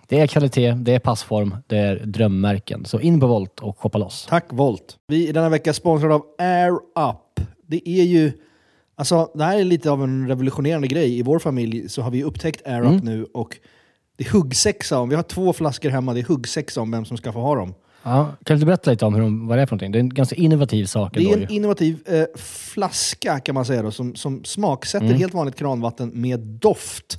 Det 0.06 0.20
är 0.20 0.26
kvalitet, 0.26 0.72
det 0.72 0.94
är 0.94 0.98
passform, 0.98 1.56
det 1.66 1.78
är 1.78 1.96
drömmärken. 1.96 2.84
Så 2.84 3.00
in 3.00 3.20
på 3.20 3.26
Volt 3.26 3.60
och 3.60 3.78
shoppa 3.78 3.98
loss. 3.98 4.26
Tack 4.28 4.46
Volt! 4.48 4.96
Vi 5.06 5.28
är 5.28 5.32
denna 5.32 5.48
vecka 5.48 5.72
sponsrade 5.72 6.14
av 6.14 6.24
Air 6.38 6.72
Up. 7.10 7.40
Det 7.66 7.88
är 7.88 8.04
ju... 8.04 8.32
Alltså, 8.94 9.30
det 9.34 9.44
här 9.44 9.58
är 9.58 9.64
lite 9.64 9.90
av 9.90 10.02
en 10.02 10.28
revolutionerande 10.28 10.88
grej. 10.88 11.18
I 11.18 11.22
vår 11.22 11.38
familj 11.38 11.88
så 11.88 12.02
har 12.02 12.10
vi 12.10 12.24
upptäckt 12.24 12.66
Air 12.66 12.82
Up 12.82 13.02
nu 13.02 13.24
och 13.24 13.58
det 14.16 14.24
är 14.24 14.30
huggsexa 14.30 14.98
om. 14.98 15.08
Vi 15.08 15.14
har 15.14 15.22
två 15.22 15.52
flaskor 15.52 15.90
hemma, 15.90 16.14
det 16.14 16.20
är 16.20 16.24
huggsexa 16.24 16.80
om 16.80 16.90
vem 16.90 17.04
som 17.04 17.16
ska 17.16 17.32
få 17.32 17.40
ha 17.40 17.54
dem. 17.54 17.74
Ja, 18.02 18.32
kan 18.44 18.58
du 18.58 18.66
berätta 18.66 18.90
lite 18.90 19.04
om 19.06 19.14
hur 19.14 19.22
de, 19.22 19.48
vad 19.48 19.58
det 19.58 19.62
är 19.62 19.66
för 19.66 19.72
någonting? 19.76 19.92
Det 19.92 19.98
är 19.98 20.00
en 20.00 20.08
ganska 20.08 20.36
innovativ 20.36 20.84
sak. 20.84 21.14
Det 21.14 21.20
är 21.20 21.34
en 21.34 21.40
ju. 21.40 21.46
innovativ 21.56 21.98
eh, 22.06 22.24
flaska 22.40 23.40
kan 23.40 23.54
man 23.54 23.64
säga 23.64 23.82
då, 23.82 23.90
som, 23.90 24.14
som 24.14 24.44
smaksätter 24.44 25.06
Mm. 25.06 25.18
helt 25.18 25.34
vanligt 25.34 25.56
kranvatten 25.56 26.10
med 26.14 26.40
doft. 26.40 27.18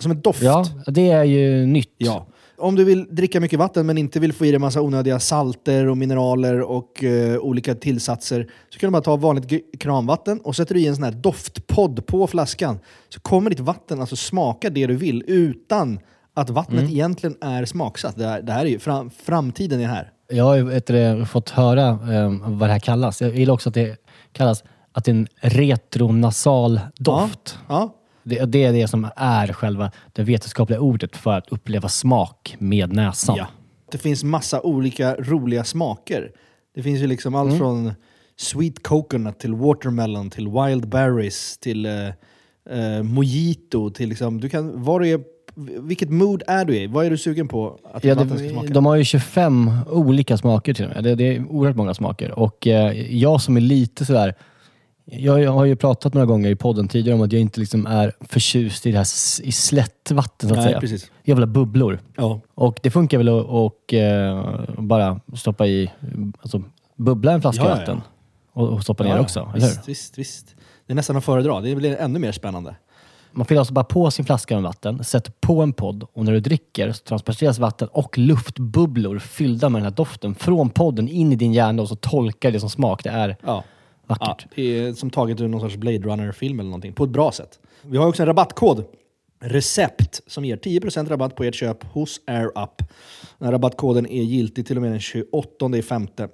Som 0.00 0.10
en 0.10 0.20
doft. 0.20 0.42
Ja, 0.42 0.66
det 0.86 1.10
är 1.10 1.24
ju 1.24 1.66
nytt. 1.66 1.94
Ja. 1.96 2.26
Om 2.60 2.74
du 2.74 2.84
vill 2.84 3.06
dricka 3.10 3.40
mycket 3.40 3.58
vatten 3.58 3.86
men 3.86 3.98
inte 3.98 4.20
vill 4.20 4.32
få 4.32 4.46
i 4.46 4.50
dig 4.50 4.58
massa 4.58 4.80
onödiga 4.80 5.20
salter 5.20 5.86
och 5.88 5.96
mineraler 5.96 6.60
och 6.60 7.04
eh, 7.04 7.38
olika 7.38 7.74
tillsatser 7.74 8.50
så 8.70 8.78
kan 8.78 8.88
du 8.88 8.92
bara 8.92 9.02
ta 9.02 9.16
vanligt 9.16 9.78
kranvatten 9.78 10.40
och 10.40 10.56
sätter 10.56 10.74
du 10.74 10.80
i 10.80 10.86
en 10.86 10.94
sån 10.94 11.04
här 11.04 11.12
doftpodd 11.12 12.06
på 12.06 12.26
flaskan 12.26 12.78
så 13.08 13.20
kommer 13.20 13.50
ditt 13.50 13.60
vatten 13.60 14.00
alltså 14.00 14.16
smaka 14.16 14.70
det 14.70 14.86
du 14.86 14.96
vill 14.96 15.24
utan 15.26 16.00
att 16.40 16.50
vattnet 16.50 16.80
Mm. 16.80 16.92
egentligen 16.92 17.36
är 17.40 17.64
smaksatt. 17.64 18.16
Det 18.16 18.26
här, 18.26 18.42
det 18.42 18.52
här 18.52 18.64
är 18.64 18.68
ju 18.70 18.78
fram, 18.78 19.10
framtiden 19.10 19.80
är 19.80 19.86
här. 19.86 20.12
Jag 20.28 20.44
har 20.44 20.54
ju 20.56 20.80
du, 20.86 21.24
fått 21.26 21.50
höra 21.50 21.88
eh, 21.88 22.34
vad 22.40 22.68
det 22.68 22.72
här 22.72 22.78
kallas. 22.78 23.20
Jag 23.20 23.36
gillar 23.36 23.54
också 23.54 23.68
att 23.68 23.74
det 23.74 23.96
kallas 24.32 24.64
att 24.92 25.04
det 25.04 25.10
är 25.10 25.14
en 25.14 25.26
retronasal 25.40 26.80
doft. 26.98 27.58
Ja. 27.68 27.94
Det, 28.22 28.44
det 28.44 28.64
är 28.64 28.72
det 28.72 28.88
som 28.88 29.08
är 29.16 29.52
själva 29.52 29.90
det 30.12 30.22
vetenskapliga 30.22 30.80
ordet 30.80 31.16
för 31.16 31.32
att 31.38 31.48
uppleva 31.48 31.88
smak 31.88 32.56
med 32.58 32.92
näsan. 32.92 33.36
Ja. 33.36 33.46
Det 33.92 33.98
finns 33.98 34.24
massa 34.24 34.60
olika 34.60 35.14
roliga 35.14 35.64
smaker. 35.64 36.32
Det 36.74 36.82
finns 36.82 37.00
ju 37.00 37.06
liksom 37.06 37.34
allt 37.34 37.48
Mm. 37.48 37.58
från 37.58 37.92
sweet 38.36 38.82
coconut 38.82 39.38
till 39.38 39.54
watermelon 39.54 40.30
till 40.30 40.48
wild 40.48 40.88
berries 40.88 41.58
till 41.58 41.86
eh, 41.86 42.06
eh, 42.70 43.02
mojito. 43.02 43.90
Till 43.90 44.08
liksom, 44.08 44.40
du 44.40 44.48
kan, 44.48 44.82
vad 44.84 45.00
du 45.00 45.08
är, 45.08 45.20
vilket 45.80 46.10
mood 46.10 46.42
är 46.46 46.64
du 46.64 46.76
i? 46.76 46.86
Vad 46.86 47.06
är 47.06 47.10
du 47.10 47.18
sugen 47.18 47.48
på 47.48 47.78
att 47.94 48.04
Ja, 48.04 48.14
vatten 48.14 48.28
ska 48.38 48.46
det, 48.46 48.50
smaka? 48.52 48.68
de 48.68 48.86
har 48.86 48.96
ju 48.96 49.04
25 49.04 49.70
olika 49.90 50.36
smaker 50.36 50.74
till 50.74 50.84
och 50.84 50.90
med. 50.94 51.04
Det, 51.04 51.14
det 51.14 51.36
är 51.36 51.44
oerhört 51.50 51.76
många 51.76 51.94
smaker. 51.94 52.38
Och 52.38 52.66
eh, 52.66 53.14
jag 53.16 53.40
som 53.40 53.56
är 53.56 53.60
lite 53.60 54.04
sådär... 54.04 54.34
Jag, 55.10 55.40
jag 55.42 55.52
har 55.52 55.64
ju 55.64 55.76
pratat 55.76 56.14
några 56.14 56.26
gånger 56.26 56.50
i 56.50 56.56
podden 56.56 56.88
tidigare 56.88 57.14
om 57.18 57.22
att 57.22 57.32
jag 57.32 57.40
inte 57.42 57.60
liksom 57.60 57.86
är 57.86 58.12
förtjust 58.20 58.86
i 58.86 58.90
det 58.92 58.98
här 58.98 59.06
i 59.42 59.52
slättvatten 59.52 60.48
så 60.48 60.54
att 60.54 60.58
Nej, 60.60 60.68
säga. 60.68 60.80
precis. 60.80 61.10
Jag 61.22 61.34
vill 61.36 61.42
ha 61.42 61.46
bubblor. 61.46 61.98
Ja. 62.16 62.40
Och 62.54 62.80
det 62.82 62.90
funkar 62.90 63.18
väl 63.18 63.28
att 63.28 63.44
och, 63.46 63.94
eh, 63.94 64.44
bara 64.78 65.20
stoppa 65.36 65.66
i, 65.66 65.90
alltså 66.40 66.62
bubbla 66.96 67.32
en 67.32 67.40
flaska 67.40 67.62
Ja, 67.64 67.68
vatten 67.68 68.00
och, 68.52 68.68
och 68.68 68.82
stoppa 68.82 69.04
ner 69.04 69.20
också, 69.20 69.40
eller 69.40 69.60
hur? 69.60 69.60
visst, 69.68 69.88
visst, 69.88 70.18
visst. 70.18 70.54
Det 70.86 70.92
är 70.92 70.94
nästan 70.94 71.16
att 71.16 71.24
föredra. 71.24 71.60
Det 71.60 71.74
blir 71.74 71.96
ännu 71.96 72.18
mer 72.18 72.32
spännande. 72.32 72.74
Man 73.38 73.46
fyller 73.46 73.58
alltså 73.60 73.74
bara 73.74 73.84
på 73.84 74.10
sin 74.10 74.24
flaska 74.24 74.54
med 74.54 74.62
vatten, 74.62 75.04
sätter 75.04 75.32
på 75.40 75.62
en 75.62 75.72
podd 75.72 76.06
och 76.12 76.24
när 76.24 76.32
du 76.32 76.40
dricker 76.40 76.92
så 76.92 77.04
transporteras 77.04 77.58
vatten 77.58 77.88
och 77.92 78.18
luftbubblor 78.18 79.18
fyllda 79.18 79.68
med 79.68 79.82
den 79.82 79.84
här 79.84 79.96
doften 79.96 80.34
från 80.34 80.70
podden 80.70 81.08
in 81.08 81.32
i 81.32 81.36
din 81.36 81.52
hjärna 81.52 81.82
och 81.82 81.88
så 81.88 81.96
tolkar 81.96 82.50
det 82.52 82.60
som 82.60 82.70
smak. 82.70 83.04
Det 83.04 83.10
är 83.10 83.28
Ja. 83.28 83.36
Ja, 83.46 83.64
vackert. 84.06 84.46
det 84.54 84.62
är 84.62 84.92
som 84.92 85.10
taget 85.10 85.40
ur 85.40 85.48
någon 85.48 85.60
sorts 85.60 85.76
Blade 85.76 85.98
Runner-film 85.98 86.60
eller 86.60 86.70
någonting. 86.70 86.92
På 86.92 87.04
ett 87.04 87.10
bra 87.10 87.32
sätt. 87.32 87.58
Vi 87.82 87.96
har 87.96 88.06
också 88.06 88.22
en 88.22 88.26
rabattkod. 88.26 88.84
Recept 89.40 90.20
som 90.26 90.44
ger 90.44 90.56
10% 90.56 91.08
rabatt 91.08 91.36
på 91.36 91.44
ert 91.44 91.54
köp 91.54 91.84
hos 91.84 92.20
AirUp. 92.26 92.78
Den 93.38 93.46
här 93.46 93.52
rabattkoden 93.52 94.06
är 94.06 94.22
giltig 94.22 94.66
till 94.66 94.76
och 94.76 94.82
med 94.82 94.90
den 94.90 95.00
28 95.00 95.82
femte. 95.88 96.28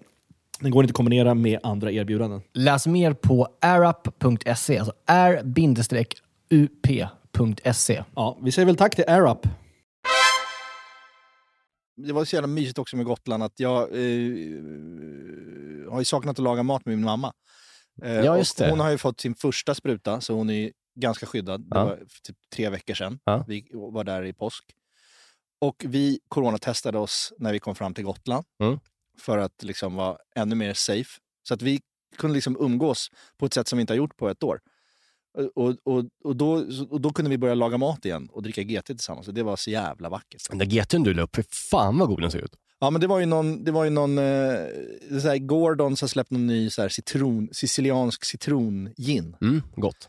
Den 0.60 0.70
går 0.70 0.84
inte 0.84 0.92
att 0.92 0.96
kombinera 0.96 1.34
med 1.34 1.58
andra 1.62 1.92
erbjudanden. 1.92 2.42
Läs 2.54 2.86
mer 2.86 3.12
på 3.12 3.48
airup.se, 3.60 4.78
alltså 4.78 4.92
air-up.se. 6.54 8.04
Ja, 8.14 8.38
vi 8.42 8.52
säger 8.52 8.66
väl 8.66 8.76
tack 8.76 8.96
till 8.96 9.04
AirUp. 9.08 9.38
Det 11.96 12.12
var 12.12 12.24
så 12.24 12.36
jävla 12.36 12.46
mysigt 12.46 12.78
också 12.78 12.96
med 12.96 13.06
Gotland 13.06 13.42
att 13.42 13.60
jag 13.60 13.82
eh, 13.82 13.88
har 15.90 15.98
ju 15.98 16.04
saknat 16.04 16.38
att 16.38 16.42
laga 16.44 16.62
mat 16.62 16.86
med 16.86 16.96
min 16.96 17.04
mamma. 17.04 17.32
Eh, 18.02 18.12
Ja, 18.14 18.36
just 18.38 18.58
det. 18.58 18.70
Hon 18.70 18.80
har 18.80 18.90
ju 18.90 18.98
fått 18.98 19.20
sin 19.20 19.34
första 19.34 19.74
spruta, 19.74 20.20
så 20.20 20.34
hon 20.34 20.50
är 20.50 20.72
ganska 21.00 21.26
skyddad. 21.26 21.60
Det 21.60 21.76
Ja. 21.78 21.84
var 21.84 21.96
typ 22.22 22.36
tre 22.54 22.68
veckor 22.68 22.94
sedan. 22.94 23.18
Ja. 23.24 23.44
Vi 23.48 23.66
var 23.72 24.04
där 24.04 24.24
i 24.24 24.32
påsk. 24.32 24.64
Och 25.60 25.84
vi 25.88 26.20
coronatestade 26.28 26.98
oss 26.98 27.32
när 27.38 27.52
vi 27.52 27.58
kom 27.58 27.74
fram 27.74 27.94
till 27.94 28.04
Gotland 28.04 28.44
Mm. 28.62 28.78
för 29.18 29.38
att 29.38 29.62
liksom 29.62 29.94
vara 29.94 30.16
ännu 30.36 30.54
mer 30.54 30.74
safe. 30.74 31.20
Så 31.48 31.54
att 31.54 31.62
vi 31.62 31.80
kunde 32.16 32.34
liksom 32.34 32.56
umgås 32.60 33.08
på 33.38 33.46
ett 33.46 33.54
sätt 33.54 33.68
som 33.68 33.76
vi 33.76 33.80
inte 33.80 33.92
har 33.92 33.98
gjort 33.98 34.16
på 34.16 34.28
ett 34.28 34.42
år. 34.42 34.60
Och, 35.54 35.74
och, 35.84 36.04
och, 36.24 36.36
då, 36.36 36.66
och 36.90 37.00
då 37.00 37.10
kunde 37.10 37.30
vi 37.30 37.38
börja 37.38 37.54
laga 37.54 37.78
mat 37.78 38.04
igen 38.04 38.28
och 38.32 38.42
dricka 38.42 38.62
GT 38.62 38.86
tillsammans. 38.86 39.28
Och 39.28 39.34
det 39.34 39.42
var 39.42 39.56
så 39.56 39.70
jävla 39.70 40.08
vackert. 40.08 40.48
Den 40.50 40.58
där 40.58 40.66
GT'n 40.66 41.04
du 41.04 41.14
la 41.14 41.22
upp, 41.22 41.36
fy 41.36 41.42
fan 41.70 41.98
vad 41.98 42.08
god 42.08 42.20
den 42.20 42.30
ser 42.30 42.38
ut. 42.38 42.54
Ja, 42.78 42.90
men 42.90 43.00
det 43.00 43.06
var 43.06 43.20
ju 43.20 43.26
någon, 43.26 43.64
det 43.64 43.72
var 43.72 43.84
ju 43.84 43.90
någon 43.90 44.18
eh, 44.18 44.24
så 45.22 45.28
här, 45.28 45.38
Gordon 45.38 45.96
som 45.96 46.08
släppt 46.08 46.30
någon 46.30 46.46
ny 46.46 46.70
så 46.70 46.82
här, 46.82 46.88
citron, 46.88 47.48
siciliansk 47.52 48.24
citrongin. 48.24 49.36
Mm, 49.40 49.62
gott. 49.76 50.08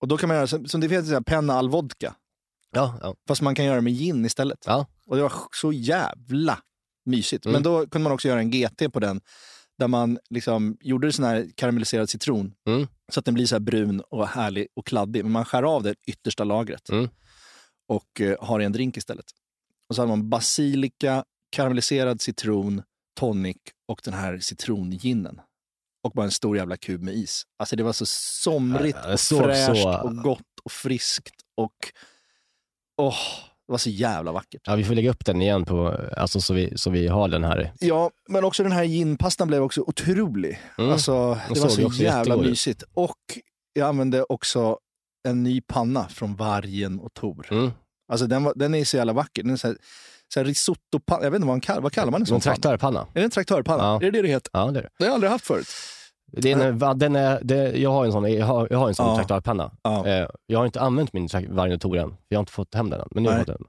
Och 0.00 0.08
då 0.08 0.16
kan 0.16 0.28
man 0.28 0.36
göra, 0.36 0.46
som, 0.46 0.66
som 0.66 0.80
det 0.80 0.88
heter, 0.88 1.06
så 1.06 1.12
här, 1.12 1.20
penna 1.20 1.54
al 1.54 1.68
vodka. 1.68 2.14
Ja, 2.72 2.98
ja. 3.02 3.14
Fast 3.28 3.42
man 3.42 3.54
kan 3.54 3.64
göra 3.64 3.80
med 3.80 3.92
gin 3.92 4.24
istället. 4.24 4.58
Ja. 4.66 4.86
Och 5.06 5.16
det 5.16 5.22
var 5.22 5.32
så 5.52 5.72
jävla 5.72 6.58
mysigt. 7.04 7.46
Mm. 7.46 7.52
Men 7.52 7.62
då 7.62 7.86
kunde 7.86 8.02
man 8.04 8.12
också 8.12 8.28
göra 8.28 8.40
en 8.40 8.50
GT 8.50 8.92
på 8.92 9.00
den. 9.00 9.20
Där 9.82 9.88
man 9.88 10.18
liksom 10.30 10.76
gjorde 10.80 11.12
sån 11.12 11.24
här 11.24 11.50
karamelliserad 11.54 12.10
citron. 12.10 12.54
Mm. 12.66 12.86
Så 13.12 13.18
att 13.20 13.24
den 13.24 13.34
blir 13.34 13.46
så 13.46 13.60
brun 13.60 14.00
och 14.00 14.28
härlig 14.28 14.66
och 14.74 14.86
kladdig. 14.86 15.22
Men 15.24 15.32
man 15.32 15.44
skär 15.44 15.62
av 15.62 15.82
det 15.82 15.94
yttersta 16.06 16.44
lagret. 16.44 16.88
Mm. 16.90 17.08
Och 17.88 18.20
eh, 18.20 18.36
har 18.44 18.60
i 18.60 18.64
en 18.64 18.72
drink 18.72 18.96
istället. 18.96 19.24
Och 19.88 19.94
så 19.94 20.02
hade 20.02 20.08
man 20.08 20.28
basilika, 20.30 21.24
karamelliserad 21.50 22.20
citron, 22.20 22.82
tonic 23.20 23.56
och 23.88 24.00
den 24.04 24.14
här 24.14 24.38
citronginen. 24.38 25.40
Och 26.04 26.10
bara 26.12 26.24
en 26.24 26.30
stor 26.30 26.56
jävla 26.56 26.76
kub 26.76 27.02
med 27.02 27.14
is. 27.14 27.42
Alltså 27.58 27.76
det 27.76 27.82
var 27.82 27.92
så 27.92 28.06
somrigt 28.06 28.98
och 29.12 29.20
såg 29.20 29.38
fräscht 29.42 29.82
så- 29.82 30.00
och 30.02 30.16
gott 30.16 30.58
och 30.64 30.72
friskt. 30.72 31.34
Och 31.56 31.92
åh, 32.96 33.18
det 33.72 33.74
var 33.74 33.78
så 33.78 33.90
jävla 33.90 34.32
vackert. 34.32 34.60
ja, 34.64 34.74
vi 34.76 34.84
får 34.84 34.94
lägga 34.94 35.10
upp 35.10 35.24
den 35.24 35.42
igen 35.42 35.64
på, 35.64 35.98
alltså 36.16 36.40
så 36.40 36.54
vi, 36.54 36.78
så 36.78 36.90
vi 36.90 37.08
har 37.08 37.28
den 37.28 37.44
här. 37.44 37.72
Ja, 37.80 38.10
men 38.28 38.44
också 38.44 38.62
den 38.62 38.72
här 38.72 38.82
ginpastan 38.84 39.48
blev 39.48 39.62
också 39.62 39.80
otrolig. 39.80 40.60
Mm. 40.78 40.90
Alltså, 40.90 41.38
det 41.54 41.60
var 41.60 41.68
så 41.68 42.02
jävla 42.02 42.36
mysigt. 42.36 42.84
Och 42.94 43.18
jag 43.72 43.88
använde 43.88 44.22
också 44.22 44.78
en 45.28 45.42
ny 45.42 45.60
panna 45.60 46.08
från 46.08 46.36
Vargen 46.36 47.00
och 47.00 47.14
Tor. 47.14 47.46
Mm. 47.50 47.70
Alltså 48.12 48.26
den, 48.26 48.44
var, 48.44 48.52
den 48.56 48.74
är 48.74 48.84
så 48.84 48.96
jävla 48.96 49.12
vacker. 49.12 49.42
Den 49.42 49.52
är 49.52 49.56
så 49.56 49.66
här 49.66 49.76
så 50.34 50.40
här 50.40 50.44
risotto, 50.44 51.00
jag 51.06 51.18
vet 51.20 51.26
inte 51.26 51.38
vad, 51.38 51.46
man 51.46 51.60
kallar, 51.60 51.80
vad 51.80 51.92
kallar 51.92 52.12
man 52.12 52.20
en 52.20 52.26
sån 52.26 52.34
En 52.34 52.40
panna? 52.40 52.54
traktörpanna. 52.54 53.00
Är 53.00 53.20
det 53.20 53.24
en 53.24 53.30
traktörpanna? 53.30 53.82
Ja. 53.82 53.96
Är 53.96 54.00
det 54.00 54.10
det 54.10 54.22
det 54.22 54.28
heter? 54.28 54.50
Ja, 54.52 54.70
det 54.70 54.78
är 54.78 54.82
det. 54.82 54.88
Det 54.98 55.04
har 55.04 55.06
jag 55.06 55.14
aldrig 55.14 55.30
haft 55.30 55.46
förut. 55.46 55.66
Det 56.32 56.52
är 56.52 56.60
en, 56.60 56.78
va- 56.78 56.94
den 56.94 57.16
är, 57.16 57.40
det, 57.42 57.78
jag 57.78 57.90
har 57.92 58.04
en 58.04 58.12
sån, 58.12 58.32
jag 58.32 58.46
har, 58.46 58.68
jag 58.70 58.78
har 58.78 58.88
en 58.88 58.94
sån 58.94 59.06
Ja. 59.06 59.16
traktörpanna. 59.16 59.70
Ja. 59.82 60.06
Eh, 60.06 60.26
jag 60.46 60.58
har 60.58 60.66
inte 60.66 60.80
använt 60.80 61.12
min 61.12 61.28
Vargnotor 61.48 61.96
än, 61.96 62.08
för 62.08 62.16
jag 62.28 62.38
har 62.38 62.42
inte 62.42 62.52
fått 62.52 62.74
hem 62.74 62.90
den 62.90 63.00
än. 63.00 63.08
Men, 63.10 63.22
nu 63.22 63.28
har 63.28 63.36
Nej. 63.36 63.44
den. 63.46 63.64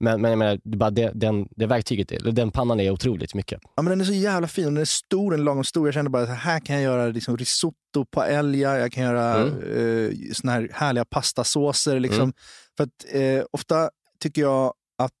men, 0.00 0.20
men 0.20 0.30
jag 0.30 0.38
menar, 0.38 0.60
det, 0.64 0.76
bara 0.76 0.90
det, 0.90 1.10
den, 1.14 1.48
det 1.50 1.66
verktyget, 1.66 2.12
eller 2.12 2.32
den 2.32 2.50
pannan 2.50 2.80
är 2.80 2.90
otroligt 2.90 3.34
mycket. 3.34 3.60
Ja, 3.76 3.82
men 3.82 3.90
den 3.90 4.00
är 4.00 4.04
så 4.04 4.12
jävla 4.12 4.48
fin. 4.48 4.64
Den 4.64 4.76
är 4.76 4.84
stor, 4.84 5.30
den 5.30 5.40
är 5.40 5.44
lagom 5.44 5.64
stor. 5.64 5.86
Jag 5.86 5.94
kände 5.94 6.10
bara 6.10 6.22
att 6.22 6.38
här 6.38 6.60
kan 6.60 6.76
jag 6.76 6.82
göra 6.84 7.06
liksom 7.06 7.36
risotto 7.36 8.04
på 8.10 8.22
älgar. 8.22 8.76
Jag 8.76 8.92
kan 8.92 9.04
göra 9.04 9.34
Mm. 9.34 10.06
eh, 10.06 10.12
såna 10.32 10.52
här 10.52 10.68
härliga 10.72 11.04
pastasåser. 11.04 12.00
Liksom. 12.00 12.32
För 12.76 12.84
att 12.84 12.90
eh, 13.14 13.44
ofta 13.50 13.90
tycker 14.20 14.42
jag 14.42 14.72
att 15.02 15.12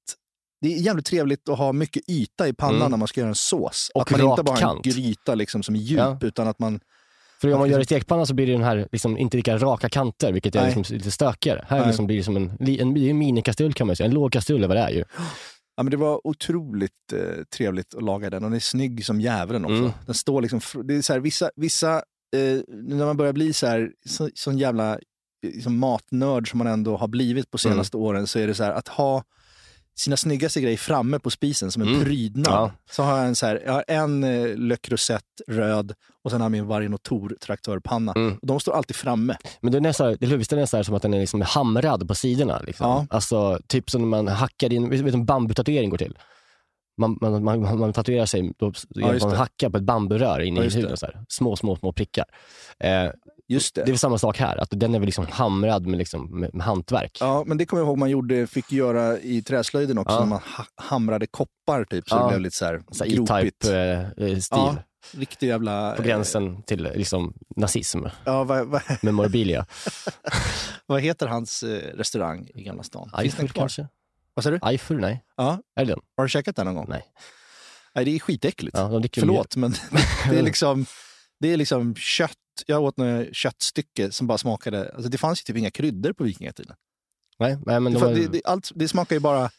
det 0.60 0.74
är 0.74 0.78
jävligt 0.78 1.06
trevligt 1.06 1.48
att 1.48 1.58
ha 1.58 1.72
mycket 1.72 2.10
yta 2.10 2.48
i 2.48 2.52
pannan 2.52 2.76
Mm. 2.76 2.90
när 2.90 2.98
man 2.98 3.08
ska 3.08 3.20
göra 3.20 3.28
en 3.28 3.34
sås. 3.34 3.90
Och 3.94 4.02
att 4.02 4.10
man 4.10 4.30
inte 4.30 4.42
bara 4.42 4.60
har 4.66 4.76
en 4.76 4.82
gryta 4.82 5.34
liksom, 5.34 5.62
som 5.62 5.74
är 5.74 5.78
djup, 5.78 5.98
Ja. 5.98 6.18
utan 6.22 6.48
att 6.48 6.58
man... 6.58 6.80
För 7.40 7.52
om 7.52 7.58
man 7.58 7.70
gör 7.70 7.80
i 7.80 7.84
stekpanna 7.84 8.26
så 8.26 8.34
blir 8.34 8.46
det 8.46 8.52
den 8.52 8.62
här, 8.62 8.88
liksom, 8.92 9.18
inte 9.18 9.36
lika 9.36 9.56
raka 9.58 9.88
kanter, 9.88 10.32
vilket 10.32 10.54
är 10.54 10.66
liksom 10.74 10.96
lite 10.96 11.10
stökigare. 11.10 11.64
Här 11.68 11.86
liksom 11.86 12.06
blir 12.06 12.16
det 12.16 12.22
som 12.24 12.36
en, 12.36 12.52
li- 12.60 12.80
en, 12.80 12.96
en 12.96 13.18
minikastrull 13.18 13.74
kan 13.74 13.86
man 13.86 13.96
säga, 13.96 14.06
en 14.06 14.14
låg 14.14 14.32
kastrull 14.32 14.64
är 14.64 14.68
vad 14.68 14.76
det 14.76 14.80
är 14.82 14.90
ju. 14.90 15.04
Ja, 15.76 15.82
men 15.82 15.90
det 15.90 15.96
var 15.96 16.26
otroligt 16.26 16.92
eh, 17.12 17.44
trevligt 17.56 17.94
att 17.94 18.02
laga 18.02 18.30
den 18.30 18.42
den 18.42 18.52
är 18.52 18.58
snygg 18.58 19.06
som 19.06 19.20
djävulen 19.20 19.64
också. 19.64 19.74
Mm. 19.76 19.90
Den 20.06 20.14
står 20.14 20.42
liksom, 20.42 20.60
det 20.84 20.94
är 20.96 21.02
så 21.02 21.12
här, 21.12 21.20
vissa, 21.20 21.50
vissa 21.56 21.94
eh, 22.36 22.60
när 22.68 23.04
man 23.06 23.16
börjar 23.16 23.32
bli 23.32 23.52
så 23.52 23.66
här, 23.66 23.90
så, 24.06 24.30
sån 24.34 24.58
jävla 24.58 24.92
eh, 24.92 24.98
liksom 25.42 25.78
matnörd 25.78 26.50
som 26.50 26.58
man 26.58 26.66
ändå 26.66 26.96
har 26.96 27.08
blivit 27.08 27.50
på 27.50 27.58
senaste 27.58 27.96
åren 27.96 28.26
så 28.26 28.38
är 28.38 28.46
det 28.46 28.54
så 28.54 28.64
här 28.64 28.72
att 28.72 28.88
ha 28.88 29.22
sina 29.98 30.16
snyggaste 30.16 30.60
grejer 30.60 30.76
framme 30.78 31.18
på 31.18 31.30
spisen 31.30 31.70
som 31.72 31.82
en 31.82 31.88
Mm. 31.88 32.04
prydnad. 32.04 32.52
Ja. 32.54 32.70
Så 32.90 33.02
har 33.02 33.18
jag 33.18 33.26
en, 33.26 33.34
så 33.36 33.46
här, 33.46 33.62
jag 33.66 33.72
har 33.72 33.84
en 33.88 34.24
eh, 34.24 34.56
Creuset 34.76 35.24
röd 35.48 35.92
och 36.24 36.30
sen 36.30 36.40
har 36.40 36.44
jag 36.44 36.50
min 36.52 36.66
traktörpanna. 37.40 38.12
Mm. 38.12 38.34
Och 38.42 38.46
de 38.46 38.60
står 38.60 38.72
alltid 38.72 38.96
framme. 38.96 39.36
Men 39.60 39.72
den 39.72 39.84
är 39.86 39.92
så 39.92 40.04
här, 40.04 40.16
det 40.20 40.26
är 40.26 40.66
så 40.66 40.76
här 40.76 40.84
som 40.84 40.94
att 40.94 41.02
den 41.02 41.14
är 41.14 41.20
liksom 41.20 41.40
hamrad 41.42 42.08
på 42.08 42.14
sidorna. 42.14 42.58
Liksom. 42.58 42.86
Ja. 42.86 43.06
Alltså 43.10 43.58
typ 43.66 43.90
som 43.90 44.00
när 44.00 44.08
man 44.08 44.28
hackar 44.28 44.72
in, 44.72 44.90
vet 44.90 45.04
du 45.04 45.10
en 45.12 45.24
bambutatuering 45.26 45.90
går 45.90 45.98
till? 45.98 46.18
Man, 46.98 47.18
man, 47.20 47.44
man, 47.44 47.78
man 47.78 47.92
tatuerar 47.92 48.26
sig, 48.26 48.52
då 48.58 48.72
Ja, 48.88 49.18
man 49.20 49.32
hackar 49.36 49.70
på 49.70 49.76
ett 49.76 49.82
bamburör 49.82 50.40
in 50.40 50.56
Ja, 50.56 50.64
i 50.64 50.68
huden. 50.70 50.96
Så 50.96 51.06
här. 51.06 51.24
Små, 51.28 51.56
små, 51.56 51.76
små 51.76 51.92
prickar. 51.92 52.24
Eh, 52.78 53.10
Just 53.48 53.74
det. 53.74 53.80
det 53.80 53.88
är 53.88 53.92
väl 53.92 53.98
samma 53.98 54.18
sak 54.18 54.38
här, 54.38 54.56
att 54.56 54.68
den 54.70 54.94
är 54.94 54.98
väl 54.98 55.06
liksom 55.06 55.26
hamrad 55.30 55.86
med, 55.86 55.98
liksom, 55.98 56.40
med, 56.40 56.54
med 56.54 56.66
hantverk. 56.66 57.16
Ja, 57.20 57.44
men 57.46 57.58
det 57.58 57.66
kommer 57.66 57.82
jag 57.82 57.88
ihåg 57.88 57.98
man 57.98 58.10
gjorde, 58.10 58.46
fick 58.46 58.72
göra 58.72 59.18
i 59.18 59.42
träslöjden 59.42 59.98
också, 59.98 60.14
Ja. 60.14 60.20
när 60.20 60.26
man 60.26 60.40
ha- 60.56 60.66
hamrade 60.76 61.26
koppar 61.26 61.84
typ, 61.84 62.08
så 62.08 62.16
Ja. 62.16 62.22
det 62.22 62.28
blev 62.28 62.40
lite 62.40 62.56
så 62.56 62.64
här, 62.64 62.82
Så 62.90 63.04
här. 63.04 63.10
E-Type-stil. 63.12 64.58
Ja, 64.58 64.76
riktig 65.12 65.48
jävla... 65.48 65.92
På 65.96 66.02
gränsen 66.02 66.62
till 66.62 66.82
liksom, 66.82 67.34
nazism 67.56 68.04
Ja, 68.24 68.44
vad, 68.44 68.66
vad, 68.66 68.82
med 69.02 69.14
morbilia. 69.14 69.66
vad 70.86 71.00
heter 71.00 71.26
hans 71.26 71.62
eh, 71.62 71.96
restaurang 71.96 72.48
i 72.54 72.62
Gamla 72.62 72.82
stan? 72.82 73.02
Finns 73.02 73.12
den 73.12 73.24
Eiffel 73.44 73.48
kvar? 73.48 73.62
kanske? 73.62 73.86
Vad 74.34 74.44
sa 74.44 74.50
du? 74.50 74.58
Eiffel? 74.62 74.96
Nej. 75.00 75.24
Ja, 75.36 75.58
Är 75.76 75.84
det 75.84 75.92
den? 75.92 76.00
har 76.16 76.24
du 76.24 76.28
käkat 76.28 76.56
den 76.56 76.66
någon 76.66 76.74
gång? 76.74 76.86
Nej. 76.88 77.04
Nej, 77.94 78.04
det 78.04 78.10
är 78.14 78.18
skitäckligt. 78.18 78.76
Ja, 78.76 78.88
de 79.00 79.08
Förlåt, 79.20 79.56
men 79.56 79.74
det 80.30 80.38
är 80.38 80.42
liksom, 80.42 80.86
det 81.40 81.52
är 81.52 81.56
liksom 81.56 81.94
kött. 81.94 82.32
Jag 82.66 82.82
åt 82.82 82.96
något 82.96 83.34
köttstycke 83.36 84.12
som 84.12 84.26
bara 84.26 84.38
smakade... 84.38 84.92
Alltså 84.94 85.10
det 85.10 85.18
fanns 85.18 85.40
ju 85.40 85.44
typ 85.44 85.56
inga 85.56 85.70
kryddor 85.70 86.12
på 86.12 86.24
vikingatiden. 86.24 86.76
Nej, 87.38 87.58
nej 87.66 87.80
men 87.80 87.92
Det, 87.92 87.98
de 87.98 88.04
har, 88.04 88.14
det, 88.14 88.26
det, 88.26 88.42
allt, 88.44 88.70
det 88.74 88.88
smakar 88.88 89.16
ju 89.16 89.20
bara 89.20 89.50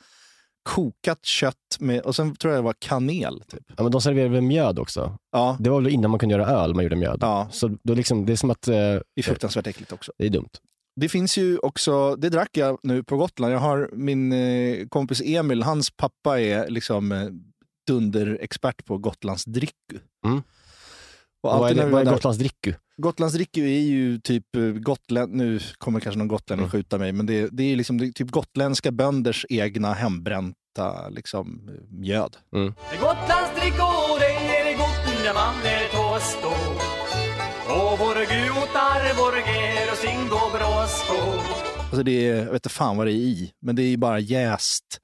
kokat 0.64 1.26
kött 1.26 1.78
med, 1.80 2.02
och 2.02 2.16
sen 2.16 2.36
tror 2.36 2.54
jag 2.54 2.64
det 2.64 2.66
var 2.66 2.76
kanel. 2.80 3.44
Typ. 3.48 3.64
ja, 3.78 3.84
men 3.84 3.92
de 3.92 4.02
serverar 4.02 4.30
väl 4.30 4.42
mjöd 4.42 4.80
också? 4.80 5.18
Ja, 5.32 5.58
Det 5.60 5.70
var 5.70 5.82
väl 5.82 5.94
innan 5.94 6.12
man 6.12 6.20
kunde 6.20 6.36
göra 6.36 6.48
öl 6.48 6.74
man 6.74 6.84
gjorde 6.84 6.96
mjöd. 6.96 7.18
ja, 7.22 7.48
Så 7.52 7.78
då 7.84 7.94
liksom, 7.94 8.26
det 8.26 8.32
är 8.32 8.36
som 8.36 8.52
att 8.52 8.68
eh, 8.68 8.74
det 8.76 9.02
är 9.16 9.24
fruktansvärt 9.24 9.68
äckligt 9.68 9.92
också. 9.92 10.12
det 10.18 10.26
är 10.26 10.30
dumt. 10.30 10.50
Det 10.96 11.10
finns 11.10 11.38
ju 11.38 11.58
också, 11.58 12.16
det 12.16 12.30
drack 12.30 12.58
jag 12.58 12.80
nu 12.84 13.04
på 13.04 13.18
Gotland. 13.18 13.54
Jag 13.54 13.60
har 13.60 13.90
min 13.94 14.34
eh, 14.34 14.88
kompis 14.88 15.22
Emil, 15.26 15.64
hans 15.64 15.92
pappa 15.92 16.40
är 16.40 16.70
liksom 16.70 17.12
eh, 17.12 17.30
dunderexpert 17.88 18.86
på 18.86 18.98
Gotlands 18.98 19.46
dricku. 19.46 20.00
Mm. 20.26 20.44
Och 21.44 21.54
Och 21.54 21.60
vad 21.60 21.72
är, 21.72 21.76
det, 21.76 21.82
vad 21.84 21.92
var 21.92 22.02
är 22.02 22.06
Gotlands 22.06 22.40
dricku? 22.40 22.74
Gotlands 23.02 23.36
är 23.36 23.80
ju 23.80 24.20
typ 24.20 24.56
eh, 24.56 24.62
Gotland, 24.64 25.34
nu 25.34 25.60
kommer 25.78 26.00
kanske 26.00 26.18
någon 26.20 26.28
gotlänning 26.28 26.64
Mm. 26.64 26.72
skjuta 26.72 26.98
mig, 26.98 27.12
men 27.12 27.26
det, 27.26 27.50
det 27.52 27.64
är 27.64 27.76
liksom 27.76 27.98
det 27.98 28.06
är 28.06 28.12
typ 28.12 28.32
gotländska 28.32 28.92
bönders 28.92 29.46
egna 29.50 29.94
hembränta 29.94 31.10
liksom, 31.10 31.70
eh, 31.70 31.98
mjöd. 32.00 32.38
Gotlandsdrickor, 33.02 34.20
det 34.20 34.58
är 34.58 34.66
det 34.66 34.74
gott 34.74 35.24
när 35.26 35.34
man 35.34 35.56
är 35.64 35.88
tåstå. 35.92 36.54
Och 37.74 38.00
vår 38.00 38.16
gutar, 38.16 39.18
vår 39.18 39.36
ger 39.38 39.92
och 39.92 39.98
sin 39.98 40.30
gå 40.30 40.40
bråstå. 40.58 41.42
Alltså 41.80 42.04
det 42.04 42.30
är, 42.30 42.36
jag 42.36 42.46
vet 42.46 42.54
inte 42.54 42.70
fan 42.70 42.98
vad 42.98 43.08
det 43.08 43.12
är 43.14 43.16
i, 43.16 43.52
men 43.62 43.76
det 43.76 43.82
är 43.84 43.88
ju 43.90 43.98
bara 43.98 44.20
jäst 44.20 45.00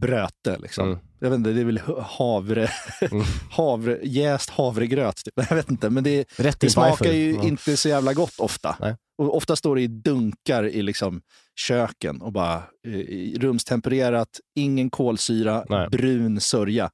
bröte. 0.00 0.58
Liksom. 0.58 0.86
Mm. 0.88 0.98
Jag 1.18 1.30
vet 1.30 1.36
inte, 1.38 1.50
det 1.52 1.60
är 1.60 1.64
väl 1.64 1.80
havre, 2.02 2.68
Mm. 3.10 3.24
havre, 3.50 3.98
jäst 4.02 4.50
havregröt. 4.50 5.16
Typ. 5.24 5.34
Jag 5.50 5.56
vet 5.56 5.70
inte, 5.70 5.90
men 5.90 6.04
det, 6.04 6.28
det 6.60 6.70
smakar 6.70 7.12
ju 7.12 7.34
Ja. 7.34 7.42
inte 7.42 7.76
så 7.76 7.88
jävla 7.88 8.12
gott 8.12 8.40
ofta. 8.40 8.76
Nej. 8.80 8.96
Och 9.18 9.36
ofta 9.36 9.56
står 9.56 9.76
det 9.76 9.82
i 9.82 9.86
dunkar 9.86 10.64
i 10.64 10.82
liksom 10.82 11.20
köken 11.60 12.22
och 12.22 12.32
bara 12.32 12.56
eh, 12.86 13.38
rumstempererat, 13.40 14.28
ingen 14.56 14.90
kolsyra, 14.90 15.64
Nej. 15.68 15.88
brun 15.88 16.40
sörja. 16.40 16.90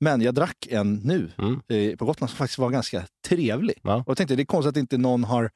Men 0.00 0.20
jag 0.22 0.34
drack 0.34 0.66
en 0.70 0.94
nu 0.94 1.30
Mm. 1.38 1.60
eh, 1.68 1.96
på 1.96 2.04
Gotland 2.04 2.30
som 2.30 2.36
faktiskt 2.36 2.58
var 2.58 2.70
ganska 2.70 3.02
trevlig. 3.28 3.78
Ja. 3.82 3.94
Och 3.96 4.04
jag 4.06 4.16
tänkte 4.16 4.36
det 4.36 4.42
är 4.42 4.46
konstigt 4.46 4.70
att 4.70 4.76
inte 4.76 4.98
någon 4.98 5.24
har 5.24 5.50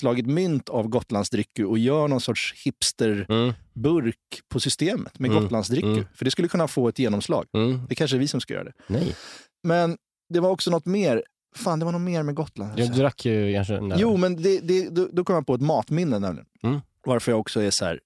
slagit 0.00 0.26
mynt 0.26 0.68
av 0.68 0.88
Gotlandsdrycku 0.88 1.64
och 1.64 1.78
gör 1.78 2.08
någon 2.08 2.20
sorts 2.20 2.54
hipsterburk 2.64 3.28
Mm. 3.28 4.12
på 4.48 4.60
systemet 4.60 5.18
med 5.18 5.30
Mm. 5.30 5.42
Gotlandsdrycku. 5.42 5.88
Mm. 5.92 6.04
För 6.14 6.24
det 6.24 6.30
skulle 6.30 6.48
kunna 6.48 6.68
få 6.68 6.88
ett 6.88 6.98
genomslag. 6.98 7.46
Mm. 7.56 7.80
Det 7.88 7.94
kanske 7.94 8.16
är 8.16 8.18
vi 8.18 8.28
som 8.28 8.40
ska 8.40 8.54
göra 8.54 8.64
det. 8.64 8.72
Nej, 8.86 9.14
Men 9.62 9.96
det 10.28 10.40
var 10.40 10.50
också 10.50 10.70
något 10.70 10.86
mer. 10.86 11.24
Fan, 11.56 11.78
det 11.78 11.84
var 11.84 11.92
något 11.92 12.00
mer 12.00 12.22
med 12.22 12.34
Gotland. 12.34 12.78
jag 12.78 12.92
drack 12.92 13.24
ju 13.24 13.54
kanske 13.54 13.74
där. 13.74 13.96
Jo, 13.98 14.16
men 14.16 14.42
det, 14.42 14.58
det, 14.60 14.88
då, 14.88 15.08
då 15.12 15.24
kom 15.24 15.34
jag 15.34 15.46
på 15.46 15.54
ett 15.54 15.60
matminne 15.62 16.18
nämligen. 16.18 16.46
Mm. 16.62 16.80
Varför 17.06 17.32
jag 17.32 17.40
också 17.40 17.60
är 17.62 17.70
så 17.70 17.84
här, 17.84 18.00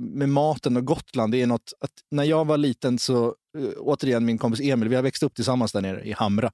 med 0.00 0.28
maten 0.28 0.76
och 0.76 0.84
Gotland, 0.84 1.32
det 1.32 1.42
är 1.42 1.46
något 1.46 1.72
att 1.80 1.90
när 2.10 2.24
jag 2.24 2.44
var 2.46 2.56
liten 2.58 2.98
så, 2.98 3.24
eh, 3.58 3.64
återigen 3.78 4.24
min 4.24 4.38
kompis 4.38 4.60
Emil, 4.60 4.88
vi 4.88 4.94
har 4.96 5.02
växt 5.02 5.22
upp 5.22 5.34
tillsammans 5.34 5.72
där 5.72 5.80
nere 5.80 6.02
i 6.04 6.12
Hamra. 6.12 6.50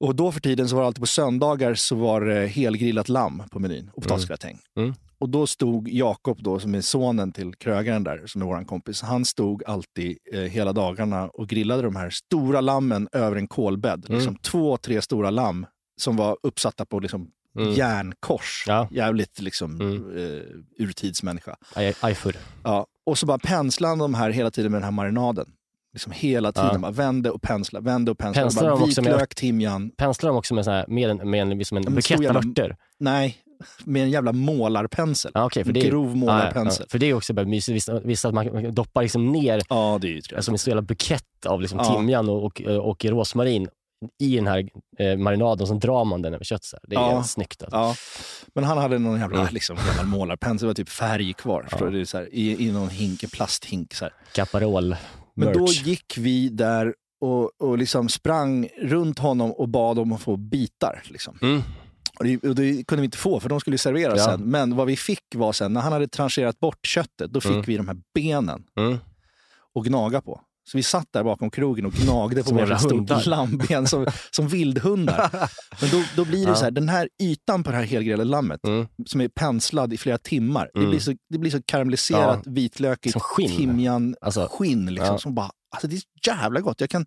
Och 0.00 0.14
då 0.16 0.32
för 0.32 0.40
tiden 0.40 0.68
så 0.68 0.74
var 0.76 0.82
det 0.82 0.86
alltid 0.86 1.00
på 1.02 1.06
söndagar 1.06 1.74
så 1.74 1.96
var 1.96 2.20
det 2.20 2.46
helgrillat 2.46 3.08
lamm 3.08 3.42
på 3.50 3.58
menyn 3.58 3.90
och 3.94 4.02
potatisgratäng. 4.02 4.58
Mm. 4.78 4.94
Och 5.18 5.28
då 5.28 5.46
stod 5.46 5.88
Jakob 5.88 6.42
då, 6.42 6.58
som 6.58 6.74
är 6.74 6.80
sonen 6.80 7.32
till 7.32 7.54
krögaren 7.54 8.04
där, 8.04 8.22
som 8.26 8.42
är 8.42 8.46
vår 8.46 8.64
kompis, 8.64 9.02
han 9.02 9.24
stod 9.24 9.64
alltid 9.66 10.18
eh, 10.32 10.40
hela 10.40 10.72
dagarna 10.72 11.28
och 11.28 11.48
grillade 11.48 11.82
de 11.82 11.96
här 11.96 12.10
stora 12.10 12.60
lammen 12.60 13.08
över 13.12 13.36
en 13.36 13.48
kolbädd. 13.48 14.04
Mm. 14.08 14.18
Liksom 14.18 14.36
två, 14.36 14.76
tre 14.76 15.02
stora 15.02 15.30
lamm 15.30 15.66
som 16.00 16.16
var 16.16 16.36
uppsatta 16.42 16.84
på 16.86 17.00
liksom 17.00 17.30
Mm. 17.58 17.72
järnkors. 17.72 18.64
Ja. 18.66 18.88
Jävligt 18.90 19.40
liksom 19.40 19.80
Mm. 19.80 20.16
eh, 20.16 20.42
urtidsmänniska. 20.84 21.56
Eiffel. 21.76 22.36
Ja. 22.64 22.86
Och 23.06 23.18
så 23.18 23.26
bara 23.26 23.38
penslade 23.38 23.90
han 23.90 23.98
de 23.98 24.14
här 24.14 24.30
hela 24.30 24.50
tiden 24.50 24.72
med 24.72 24.80
den 24.80 24.84
här 24.84 24.90
marinaden. 24.90 25.46
Liksom 25.92 26.12
hela 26.12 26.52
tiden. 26.52 26.70
Ja. 26.72 26.78
Bara 26.78 26.92
vände 26.92 27.30
och 27.30 27.42
pensla, 27.42 27.80
vände 27.80 28.10
och 28.10 28.18
pensla. 28.18 28.42
Penslar 28.42 28.62
bara 28.62 28.70
de 28.76 28.82
också 28.82 29.02
med- 29.02 29.12
vitlök, 29.12 29.34
timjan. 29.34 29.90
Penslar 29.96 30.30
de 30.30 30.36
också 30.36 30.54
med, 30.54 30.64
så 30.64 30.70
här, 30.70 30.84
med 30.88 31.10
en, 31.10 31.30
med 31.30 31.40
en, 31.42 31.58
liksom 31.58 31.76
en 31.76 31.82
men 31.84 31.94
bukett 31.94 32.18
av 32.18 32.24
jävla- 32.24 32.38
örter? 32.40 32.76
Nej, 32.98 33.36
med 33.84 34.02
en 34.02 34.10
jävla 34.10 34.32
målarpensel. 34.32 35.30
Ja, 35.34 35.44
okej, 35.46 35.64
för 35.64 35.72
det 35.72 35.80
är, 35.80 35.90
Grov 35.90 36.16
målarpensel. 36.16 36.84
Ja, 36.88 36.90
för 36.90 36.98
det 36.98 37.06
är 37.06 37.14
också 37.14 37.32
bara 37.32 37.46
mysigt. 37.46 37.76
Vissa, 37.76 38.00
vissa 38.00 38.28
att 38.28 38.34
man 38.34 38.74
doppar 38.74 39.02
liksom 39.02 39.32
ner 39.32 39.62
Ja, 39.68 39.98
det 40.00 40.06
är 40.08 40.10
ju 40.36 40.42
som 40.42 40.54
en 40.54 40.58
stor 40.58 40.70
jävla 40.70 40.82
bukett 40.82 41.46
av 41.46 41.60
liksom 41.60 41.78
Ja. 41.78 41.94
timjan 41.96 42.28
och, 42.28 42.44
och, 42.44 42.60
och 42.60 43.04
rosmarin 43.04 43.68
i 44.22 44.36
den 44.36 44.46
här 44.46 44.68
eh, 44.98 45.16
marinaden 45.16 45.62
och 45.62 45.68
så 45.68 45.74
drar 45.74 46.04
man 46.04 46.22
den 46.22 46.34
över 46.34 46.44
köttet. 46.44 46.70
Det 46.82 46.96
är 46.96 47.00
Ja. 47.00 47.22
snyggt. 47.22 47.62
Alltså. 47.62 47.76
Ja, 47.76 47.94
men 48.54 48.64
han 48.64 48.78
hade 48.78 48.98
någon 48.98 49.20
jävla 49.20 49.40
Mm. 49.40 49.54
liksom, 49.54 49.76
gammal 49.90 50.06
målarpensel, 50.18 50.66
det 50.66 50.70
var 50.70 50.74
typ 50.74 50.88
färg 50.88 51.32
kvar. 51.32 51.90
Det 51.90 52.00
är 52.00 52.04
så 52.04 52.18
här, 52.18 52.34
i, 52.34 52.66
I 52.68 52.72
någon 52.72 52.88
hink, 52.88 53.22
en 53.22 53.30
plasthink. 53.30 53.94
Så 53.94 54.04
här. 54.04 54.12
Caparol 54.32 54.96
Men 55.34 55.52
då 55.52 55.60
merch. 55.60 55.82
gick 55.86 56.18
vi 56.18 56.48
där 56.48 56.94
och, 57.20 57.60
och 57.62 57.78
liksom 57.78 58.08
sprang 58.08 58.68
runt 58.82 59.18
honom 59.18 59.52
och 59.52 59.68
bad 59.68 59.98
om 59.98 60.12
att 60.12 60.20
få 60.22 60.36
bitar. 60.36 61.02
Liksom. 61.04 61.38
Mm. 61.42 61.62
Och, 62.18 62.24
det, 62.24 62.36
och 62.48 62.54
det 62.54 62.86
kunde 62.86 63.00
vi 63.02 63.04
inte 63.04 63.18
få, 63.18 63.40
för 63.40 63.48
de 63.48 63.60
skulle 63.60 63.78
serveras 63.78 64.18
Ja. 64.18 64.24
sen. 64.24 64.40
Men 64.42 64.76
vad 64.76 64.86
vi 64.86 64.96
fick 64.96 65.24
var 65.34 65.52
sen, 65.52 65.72
när 65.72 65.80
han 65.80 65.92
hade 65.92 66.08
trancherat 66.08 66.60
bort 66.60 66.86
köttet, 66.86 67.30
då 67.30 67.40
fick 67.40 67.50
Mm. 67.50 67.62
vi 67.66 67.76
de 67.76 67.88
här 67.88 67.96
benen 68.14 68.64
Mm. 68.78 68.98
att 69.74 69.84
gnaga 69.84 70.20
på. 70.20 70.40
Så 70.64 70.76
vi 70.76 70.82
satt 70.82 71.06
där 71.12 71.24
bakom 71.24 71.50
krogen 71.50 71.86
och 71.86 71.92
gnagde 71.92 72.42
på 72.42 72.54
våra 72.54 72.78
stort 72.78 73.26
lammben 73.26 73.86
som, 73.86 74.06
som 74.30 74.48
vildhundar. 74.48 75.50
Men 75.80 75.90
då, 75.90 76.02
då 76.16 76.24
blir 76.24 76.44
det 76.44 76.50
Ja. 76.50 76.54
så 76.54 76.64
här, 76.64 76.70
den 76.70 76.88
här 76.88 77.08
ytan 77.22 77.62
på 77.62 77.70
det 77.70 77.76
här 77.76 77.84
helgrillade 77.84 78.24
lammet 78.30 78.60
Mm. 78.66 78.86
som 79.06 79.20
är 79.20 79.28
penslad 79.28 79.92
i 79.92 79.96
flera 79.96 80.18
timmar. 80.18 80.70
Det, 80.74 80.78
Mm. 80.78 80.90
blir 80.90 81.00
så, 81.00 81.14
det 81.30 81.38
blir 81.38 81.50
så 81.50 81.62
karamelliserat, 81.66 82.46
vitlökigt, 82.46 83.12
Som 83.12 83.20
skinn. 83.20 83.56
timjan, 83.56 84.16
Alltså, 84.20 84.48
skinn. 84.50 84.86
Liksom, 84.86 85.06
ja. 85.12 85.18
som 85.18 85.34
bara, 85.34 85.50
alltså 85.74 85.88
det 85.88 85.96
är 85.96 86.00
så 86.00 86.30
jävla 86.30 86.60
gott. 86.60 86.80
Jag 86.80 86.90
kan 86.90 87.06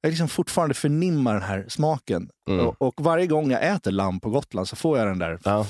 jag 0.00 0.10
liksom 0.10 0.28
fortfarande 0.28 0.74
förnimma 0.74 1.32
den 1.32 1.42
här 1.42 1.66
smaken. 1.68 2.28
Mm. 2.50 2.66
Och, 2.66 2.82
och 2.82 2.94
varje 3.04 3.26
gång 3.26 3.50
jag 3.50 3.66
äter 3.66 3.90
lamm 3.90 4.20
på 4.20 4.30
Gotland 4.30 4.68
så 4.68 4.76
får 4.76 4.98
jag 4.98 5.06
den 5.06 5.18
där 5.18 5.38
Ja. 5.44 5.66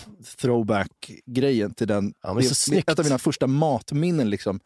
throwback-grejen 0.66 1.74
till 1.74 1.87
den. 1.89 2.12
Ja, 2.22 2.35
det 2.35 2.68
är 2.77 2.79
ett 2.93 2.99
av 2.99 3.05
mina 3.05 3.18
första 3.18 3.47
matminnen. 3.47 4.31
Liksom, 4.31 4.61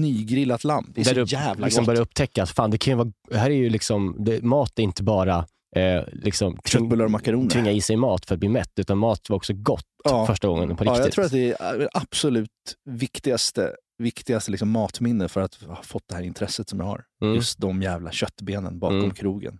nygrillat 0.00 0.64
lamm. 0.64 0.92
Det 0.94 1.00
är 1.00 1.04
där 1.04 1.10
så 1.14 1.20
du 1.24 1.36
jävla 1.36 1.64
liksom 1.66 1.82
gott. 1.82 1.86
börjar 1.86 2.00
upptäcka 2.02 2.42
att 2.42 2.50
fan, 2.50 2.70
det 2.70 2.78
kan 2.78 2.90
ju 2.92 2.96
vara, 2.96 3.12
här 3.40 3.50
är 3.50 3.54
ju 3.54 3.70
liksom, 3.70 4.16
det, 4.18 4.42
mat 4.42 4.78
är 4.78 4.82
inte 4.82 5.02
bara 5.02 5.46
eh, 5.76 6.02
liksom, 6.12 6.58
Köttbullar 6.64 7.04
och 7.04 7.10
makaroner. 7.10 7.50
tvinga 7.50 7.70
i 7.72 7.80
sig 7.80 7.96
mat 7.96 8.26
för 8.26 8.34
att 8.34 8.38
bli 8.38 8.48
mätt, 8.48 8.72
utan 8.76 8.98
mat 8.98 9.20
var 9.30 9.36
också 9.36 9.52
gott 9.52 9.84
Ja. 10.04 10.26
första 10.26 10.48
gången 10.48 10.76
på 10.76 10.84
Ja, 10.84 10.90
riktigt. 10.90 11.04
jag 11.04 11.12
tror 11.12 11.24
att 11.24 11.32
det 11.32 11.56
är 11.60 11.78
det 11.78 11.88
absolut 11.92 12.50
viktigaste, 12.90 13.72
viktigaste 13.98 14.50
liksom 14.50 14.70
matminne 14.70 15.28
för 15.28 15.40
att 15.40 15.54
ha 15.54 15.82
fått 15.82 16.02
det 16.08 16.14
här 16.14 16.22
intresset 16.22 16.68
som 16.68 16.80
jag 16.80 16.86
har. 16.86 17.04
Mm. 17.22 17.34
Just 17.34 17.58
de 17.58 17.82
jävla 17.82 18.10
köttbenen 18.10 18.78
bakom 18.78 18.98
Mm. 18.98 19.10
krogen. 19.10 19.58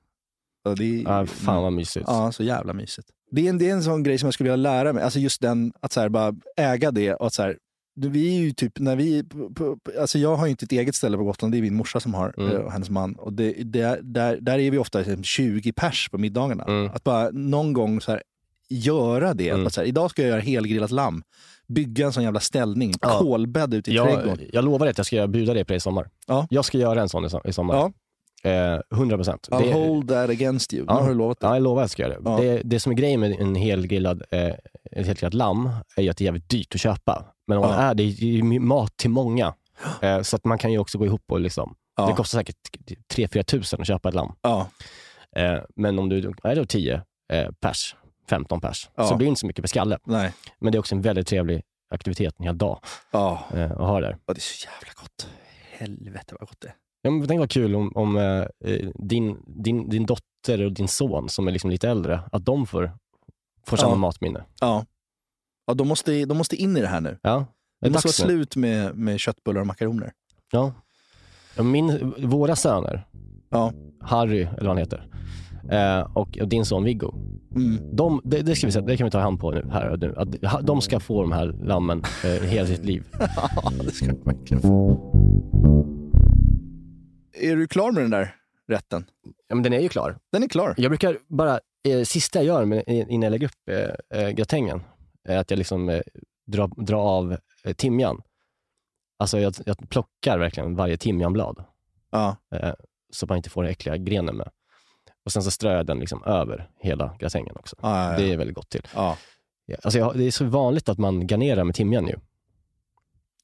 Ja, 0.65 0.75
det 0.75 0.85
är, 0.85 1.03
Ja, 1.03 1.27
fan 1.27 1.63
vad 1.63 1.73
mysigt. 1.73 2.05
Ja, 2.09 2.33
så 2.33 2.43
jävla 2.43 2.73
mysigt. 2.73 3.09
Det 3.31 3.47
är, 3.47 3.51
en, 3.51 3.59
det 3.59 3.69
är 3.71 3.73
en 3.73 3.83
sån 3.83 4.03
grej 4.03 4.19
som 4.19 4.27
jag 4.27 4.35
skulle 4.35 4.51
vilja 4.51 4.71
lära 4.71 4.93
mig. 4.93 5.03
Alltså 5.05 5.19
just 5.19 5.41
den, 5.41 5.73
att 5.81 5.93
så 5.93 6.11
bara 6.11 6.35
äga 6.57 6.91
det 6.91 7.15
och 7.15 7.27
att 7.27 7.35
så 7.35 7.43
här, 7.43 7.57
vi 7.95 8.37
är 8.37 8.41
ju 8.41 8.53
typ, 8.53 8.79
när 8.79 8.97
vi, 8.97 9.25
alltså 10.01 10.19
jag 10.19 10.37
har 10.37 10.47
ju 10.47 10.51
inte 10.51 10.65
ett 10.65 10.73
eget 10.73 10.95
ställe 10.95 11.17
på 11.17 11.25
Gotland, 11.25 11.53
det 11.55 11.59
är 11.59 11.63
min 11.63 11.75
morsa 11.75 12.01
som 12.01 12.15
har, 12.15 12.35
Mm. 12.39 12.51
eh, 12.53 12.59
och 12.59 12.73
hennes 12.73 12.91
man. 12.91 13.15
Och 13.15 13.33
det, 13.33 13.53
det, 13.65 13.99
där, 14.03 14.39
där 14.41 14.59
är 14.59 14.71
vi 14.71 14.79
ofta 14.79 14.99
liksom 14.99 15.23
20 15.23 15.73
pers 15.73 16.09
på 16.11 16.19
middagarna. 16.19 16.65
Mm. 16.65 16.91
Att 16.95 17.05
bara 17.05 17.31
någon 17.33 17.73
gång 17.73 18.01
så 18.01 18.11
här, 18.13 18.23
göra 18.69 19.35
det. 19.35 19.51
Att 19.51 19.55
Mm. 19.55 19.65
bara 19.65 19.71
så 19.71 19.81
här, 19.81 19.89
idag 19.89 20.11
ska 20.11 20.23
jag 20.23 20.29
göra 20.29 20.41
helgrillat 20.41 20.91
lamm. 20.91 21.23
Bygga 21.67 22.07
en 22.07 22.13
sån 22.13 22.23
jävla 22.23 22.41
ställning, 22.41 22.93
Ja. 23.01 23.19
kolbädd 23.19 23.75
ute 23.75 23.91
i 23.91 23.95
jag, 23.95 24.07
trädgården. 24.13 24.47
jag 24.53 24.65
lovar 24.65 24.79
dig 24.87 24.91
att 24.91 24.99
jag 24.99 25.07
ska 25.07 25.27
bjuda 25.27 25.55
dig 25.55 25.65
på 25.65 25.73
det 25.73 25.77
i 25.77 25.81
sommar. 25.81 26.09
Ja. 26.27 26.47
Jag 26.51 26.65
ska 26.65 26.79
göra 26.79 27.03
en 27.03 27.09
sån 27.09 27.25
i 27.45 27.53
sommar. 27.53 27.75
Ja. 27.75 27.93
Eh, 28.45 28.79
100 28.93 29.17
procent. 29.17 29.49
I'll 29.51 29.73
hold 29.73 30.09
that 30.09 30.31
against 30.31 30.75
you. 30.75 30.85
Ja. 30.89 30.95
Nu 30.95 31.01
har 31.01 31.09
du 31.09 31.15
lovat 31.15 31.41
det. 31.41 31.47
Ja, 31.47 31.55
jag 31.55 31.63
lovar 31.63 31.81
att 31.81 31.85
jag 31.85 31.91
ska 31.91 32.03
göra 32.03 32.21
det. 32.21 32.31
Ja. 32.31 32.37
det. 32.37 32.61
Det 32.65 32.81
som 32.81 32.93
är 32.93 32.97
grejen 32.97 33.21
med 33.21 33.41
en 33.41 33.55
helgrillad, 33.55 34.23
eh, 34.31 34.47
ett 34.93 35.07
helgrillat 35.07 35.35
lamm 35.35 35.71
är 35.97 36.03
ju 36.03 36.09
att 36.09 36.17
det 36.17 36.23
är 36.23 36.27
jävligt 36.27 36.49
dyrt 36.49 36.75
att 36.75 36.81
köpa. 36.81 37.25
Men 37.47 37.59
om 37.59 37.65
Ja. 37.65 37.71
det 37.77 37.83
är 37.83 37.95
det, 37.95 38.03
är 38.03 38.25
ju 38.25 38.61
mat 38.61 38.97
till 38.97 39.11
många. 39.11 39.55
Eh, 40.03 40.23
så 40.23 40.37
att 40.37 40.45
man 40.45 40.59
kan 40.59 40.73
ju 40.73 40.79
också 40.79 40.99
gå 40.99 41.07
ihop 41.07 41.23
och 41.29 41.41
liksom, 41.41 41.75
Ja. 41.97 42.07
det 42.07 42.13
kostar 42.13 42.39
säkert 42.39 42.57
3-4 43.15 43.43
tusen 43.43 43.81
att 43.81 43.87
köpa 43.87 44.09
ett 44.09 44.15
lamm. 44.15 44.33
Ja. 44.43 44.69
Eh, 45.37 45.59
men 45.77 45.99
om 45.99 46.09
du 46.09 46.33
är 46.43 46.57
då 46.57 46.65
10 46.65 47.03
eh, 47.33 47.51
pers, 47.61 47.97
15 48.31 48.61
pers, 48.61 48.89
så 48.97 49.17
blir 49.17 49.27
det 49.27 49.29
inte 49.29 49.41
så 49.41 49.47
mycket 49.47 49.63
per 49.63 49.69
skalle. 49.69 49.99
Nej. 50.05 50.33
Men 50.59 50.73
det 50.73 50.77
är 50.77 50.81
också 50.81 50.95
en 50.95 51.03
väldigt 51.03 51.27
trevlig 51.27 51.63
aktivitet 51.91 52.35
en 52.39 52.45
hel 52.45 52.59
dag 52.59 52.79
Ja. 53.13 53.45
eh, 53.55 53.71
att 53.71 53.79
ha 53.79 54.01
där. 54.01 54.17
Ja, 54.27 54.35
det 54.35 54.39
är 54.39 54.41
så 54.41 54.67
jävla 54.67 54.93
gott. 55.03 55.29
Helvete 55.73 56.35
vad 56.41 56.49
gott 56.49 56.61
det 56.61 56.69
är. 56.69 56.75
Ja, 57.07 57.11
men 57.11 57.29
tänk 57.29 57.39
vad 57.39 57.51
kul 57.51 57.75
om, 57.75 57.93
om 57.95 58.17
eh, 58.17 58.45
din, 58.95 59.37
din, 59.47 59.89
din 59.89 60.07
dotter 60.07 60.65
och 60.65 60.73
din 60.73 60.89
son 60.89 61.29
som 61.29 61.49
är 61.49 61.53
liksom 61.53 61.71
lite 61.71 61.89
äldre, 61.89 62.21
att 62.33 62.45
de 62.45 62.67
får, 62.67 62.93
får 63.67 63.77
samma 63.77 63.93
Ja. 63.93 63.97
matminne. 63.97 64.45
Ja. 64.61 64.85
Ja, 65.67 65.75
de 65.75 65.89
måste, 65.89 66.25
de 66.25 66.39
måste 66.39 66.57
in 66.57 66.77
i 66.77 66.81
det 66.81 66.87
här 66.87 67.01
nu. 67.01 67.19
Ja, 67.23 67.47
Det 67.81 67.91
måste 67.91 68.09
vara 68.23 68.29
nu. 68.29 68.35
slut 68.37 68.57
med, 68.57 68.97
med 68.97 69.21
köttbullar 69.21 69.61
och 69.61 69.67
makaroner. 69.67 70.13
Ja. 70.53 70.73
Ja, 71.57 71.63
Min, 71.63 72.15
våra 72.19 72.57
söner, 72.57 73.07
Ja. 73.51 73.73
Harry 74.01 74.41
eller 74.41 74.57
vad 74.61 74.67
han 74.69 74.79
heter, 74.79 75.07
eh, 75.71 76.01
och, 76.17 76.39
och 76.39 76.49
din 76.49 76.65
son 76.65 76.85
Viggo, 76.85 77.15
Mm. 77.57 77.97
de, 77.97 78.21
det, 78.25 78.43
det, 78.43 78.57
ska 78.57 78.67
vi, 78.67 78.73
säga- 78.73 78.85
det 78.87 78.97
kan 78.97 79.05
vi 79.05 79.11
ta 79.11 79.19
hand 79.21 79.41
på 79.41 79.51
nu, 79.51 79.69
här 79.73 79.89
och 79.89 79.99
nu. 79.99 80.15
Att 80.17 80.67
de 80.67 80.81
ska 80.81 81.01
få 81.01 81.23
de 81.23 81.33
här 81.33 81.47
lammen 81.47 82.03
eh, 82.25 82.31
hela 82.49 82.67
sitt 82.67 82.85
liv. 82.85 83.05
ja, 83.57 83.73
det 83.85 83.91
ska 83.91 84.07
de 84.07 84.19
verkligen 84.25 84.63
få. 84.63 85.11
Är 87.45 87.57
du 87.57 87.67
klar 87.69 87.93
med 87.93 88.03
den 88.03 88.11
där 88.11 88.37
rätten? 88.69 89.05
Ja, 89.49 89.55
men 89.55 89.63
den 89.63 89.73
är 89.73 89.81
ju 89.81 89.89
klar. 89.89 90.19
Den 90.33 90.43
är 90.43 90.49
klar. 90.49 90.75
Jag 90.77 90.91
brukar 90.91 91.19
bara, 91.29 91.61
eh, 91.89 92.03
sista 92.05 92.39
jag 92.39 92.47
gör 92.47 92.65
med, 92.65 92.85
innan 92.87 93.23
jag 93.23 93.31
lägger 93.31 93.47
upp 93.47 93.69
eh, 93.71 94.21
eh, 94.23 94.31
gratängen, 94.31 94.83
är 95.29 95.39
att 95.39 95.51
jag 95.51 95.59
liksom 95.59 95.89
eh, 95.89 96.01
drar, 96.47 96.85
drar 96.85 96.99
av 96.99 97.37
eh, 97.65 97.73
timjan. 97.75 98.23
Alltså 99.19 99.39
jag, 99.39 99.55
jag 99.67 99.89
plockar 99.89 100.39
verkligen 100.39 100.77
varje 100.77 100.97
timjanblad, 100.97 101.65
Ja. 102.11 102.37
eh, 102.55 102.73
så 103.13 103.27
man 103.27 103.37
inte 103.37 103.51
får 103.51 103.63
den 103.63 103.71
äckliga 103.73 103.97
grenen 103.97 104.37
med. 104.37 104.49
Och 105.25 105.33
sen 105.33 105.43
så 105.43 105.51
strör 105.51 105.77
jag 105.77 105.87
den 105.87 105.99
liksom 105.99 106.25
över 106.25 106.71
hela 106.81 107.17
gratängen 107.19 107.57
också. 107.57 107.77
Ja, 107.83 108.13
ja, 108.13 108.19
Det 108.19 108.27
ja. 108.27 108.33
är 108.33 108.37
väldigt 108.37 108.57
gott 108.57 108.69
till. 108.71 108.87
ja. 108.95 109.17
Alltså 109.83 109.99
jag, 109.99 110.19
det 110.19 110.25
är 110.25 110.31
så 110.31 110.45
vanligt 110.45 110.89
att 110.89 110.99
man 110.99 111.27
garnerar 111.27 111.65
med 111.65 111.75
timjan 111.75 112.07
ju. 112.07 112.17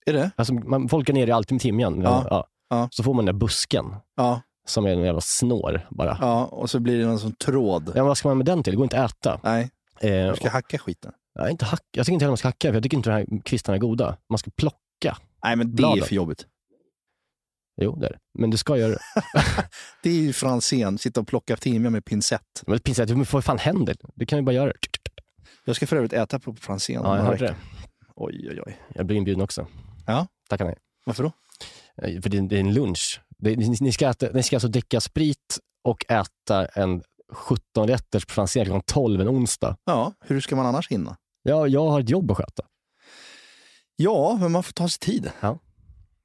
Är 0.07 0.13
det? 0.13 0.31
Alltså 0.37 0.55
man, 0.55 0.89
folk 0.89 1.09
garnerar 1.09 1.35
alltid 1.35 1.53
med 1.53 1.61
timjan. 1.63 2.01
Ja. 2.03 2.47
Ja. 2.71 2.89
Så 2.91 3.03
får 3.03 3.15
man 3.15 3.25
den 3.27 3.35
där 3.35 3.41
busken 3.41 3.95
Ja. 4.17 4.41
som 4.67 4.87
är 4.87 4.91
en 4.91 5.01
jävla 5.03 5.21
snår 5.21 5.87
bara. 5.91 6.09
Ja. 6.11 6.17
ja. 6.21 6.45
Och 6.45 6.71
så 6.71 6.81
blir 6.81 6.99
det 6.99 7.07
någon 7.07 7.19
sån 7.19 7.33
tråd. 7.35 7.91
men 7.95 8.05
vad 8.05 8.19
ska 8.19 8.29
man 8.29 8.37
med 8.37 8.47
den 8.47 8.63
till? 8.63 8.73
Det 8.73 8.77
går 8.77 8.85
inte 8.85 9.03
att 9.03 9.11
äta. 9.13 9.41
Nej, 9.43 9.71
Eh, 10.03 10.31
du 10.31 10.37
ska 10.37 10.51
hacka 10.51 10.79
skiten. 10.79 11.13
Nej, 11.39 11.51
inte 11.51 11.65
hack. 11.65 11.81
Jag 11.91 12.07
tycker 12.07 12.13
inte 12.15 12.25
heller 12.25 12.31
man 12.31 12.37
ska 12.37 12.49
hacka, 12.49 12.69
för 12.69 12.75
jag 12.75 12.83
tycker 12.83 12.97
inte 12.97 13.11
de 13.11 13.15
här 13.15 13.41
kvistarna 13.45 13.77
är 13.77 13.81
goda. 13.81 14.17
Man 14.29 14.39
ska 14.39 14.51
plocka. 14.57 15.17
Nej, 15.45 15.57
men 15.57 15.67
det 15.67 15.71
är 15.73 15.77
Bladen. 15.77 16.05
för 16.05 16.15
jobbigt. 16.15 16.47
Jo, 17.81 17.97
det 17.97 18.07
är 18.07 18.11
det. 18.11 18.19
Men 18.39 18.51
du 18.51 18.57
ska 18.57 18.77
göra 18.77 18.91
det. 18.93 18.99
Det 20.03 20.11
är 20.11 20.15
ju 20.15 20.33
Franzén, 20.33 20.99
sitta 20.99 21.21
och 21.21 21.27
plocka 21.27 21.57
timjan 21.57 21.93
med 21.93 22.05
pincett. 22.05 22.63
Men 22.67 22.79
pinsett, 22.81 23.09
men 23.11 23.27
vad 23.33 23.45
fan 23.45 23.59
händer? 23.59 23.97
Du 24.15 24.27
kan 24.27 24.39
ju 24.39 24.45
bara 24.45 24.53
göra 24.53 24.67
det. 24.67 24.79
Jag 25.65 25.77
ska 25.77 25.87
för 25.87 25.97
övrigt 25.97 26.13
äta 26.13 26.39
på 26.39 26.55
Franzén. 26.55 27.01
Ja, 27.05 27.17
jag 27.17 27.25
hörde 27.25 27.47
det. 27.47 27.55
Oj, 28.17 28.49
oj, 28.51 28.61
oj. 28.67 28.79
Jag 28.95 29.07
blir 29.07 29.17
inbjuden 29.17 29.43
också. 29.43 29.67
Ja. 30.07 30.27
Tackar 30.49 30.65
nej. 30.65 30.77
Varför 31.07 31.23
då? 31.23 31.33
Eh, 32.03 32.21
För 32.21 32.31
det 32.31 32.57
är, 32.57 32.61
en 32.61 32.75
lunch. 32.75 33.21
Ni, 33.81 33.93
ska 33.93 34.09
äta, 34.09 34.27
ni 34.35 34.43
ska 34.43 34.57
alltså 34.57 34.69
dricka 34.69 35.01
sprit 35.01 35.59
och 35.85 36.05
äta 36.11 36.67
en 36.67 37.03
17 37.33 37.89
rätters 37.89 38.27
på 38.27 38.33
Franzén 38.33 38.65
klockan 38.65 38.83
12 38.87 39.21
en 39.21 39.29
onsdag. 39.29 39.77
Ja, 39.85 40.13
hur 40.21 40.41
ska 40.41 40.57
man 40.57 40.67
annars 40.67 40.89
hinna? 40.89 41.17
Ja, 41.43 41.67
jag 41.67 41.89
har 41.89 42.01
ett 42.01 42.11
jobb 42.11 42.31
att 42.31 42.37
sköta. 42.37 42.63
Ja, 43.97 44.39
men 44.41 44.53
man 44.53 44.63
får 44.63 44.73
ta 44.73 44.89
sig 44.89 44.99
tid. 44.99 45.31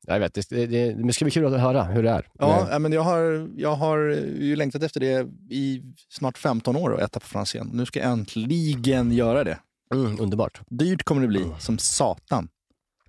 Jag 0.08 0.20
vet, 0.20 0.34
det, 0.34 0.50
det, 0.50 0.66
det, 0.66 0.94
det 0.94 1.14
ska 1.14 1.26
bli 1.26 1.32
kul 1.32 1.54
att 1.54 1.62
höra 1.62 1.84
hur 1.84 2.04
det 2.04 2.10
är. 2.10 2.28
Ja, 2.34 2.68
ja, 2.72 2.80
men 2.80 2.92
jag 2.92 3.02
har, 3.02 3.50
jag 3.56 3.76
har 3.76 3.98
ju 4.40 4.56
längtat 4.56 4.84
efter 4.84 5.00
det 5.00 5.28
i 5.50 5.82
snart 6.10 6.38
15 6.38 6.76
år 6.76 6.96
att 6.96 7.02
äta 7.02 7.20
på 7.20 7.26
Franzén. 7.26 7.70
Nu 7.74 7.86
ska 7.86 8.00
jag 8.00 8.12
äntligen 8.12 9.12
göra 9.12 9.44
det. 9.44 9.60
Mm, 9.94 10.20
underbart. 10.20 10.62
Dyrt 10.70 11.04
kommer 11.04 11.22
det 11.22 11.28
bli, 11.28 11.46
som 11.60 11.78
satan. 11.78 12.48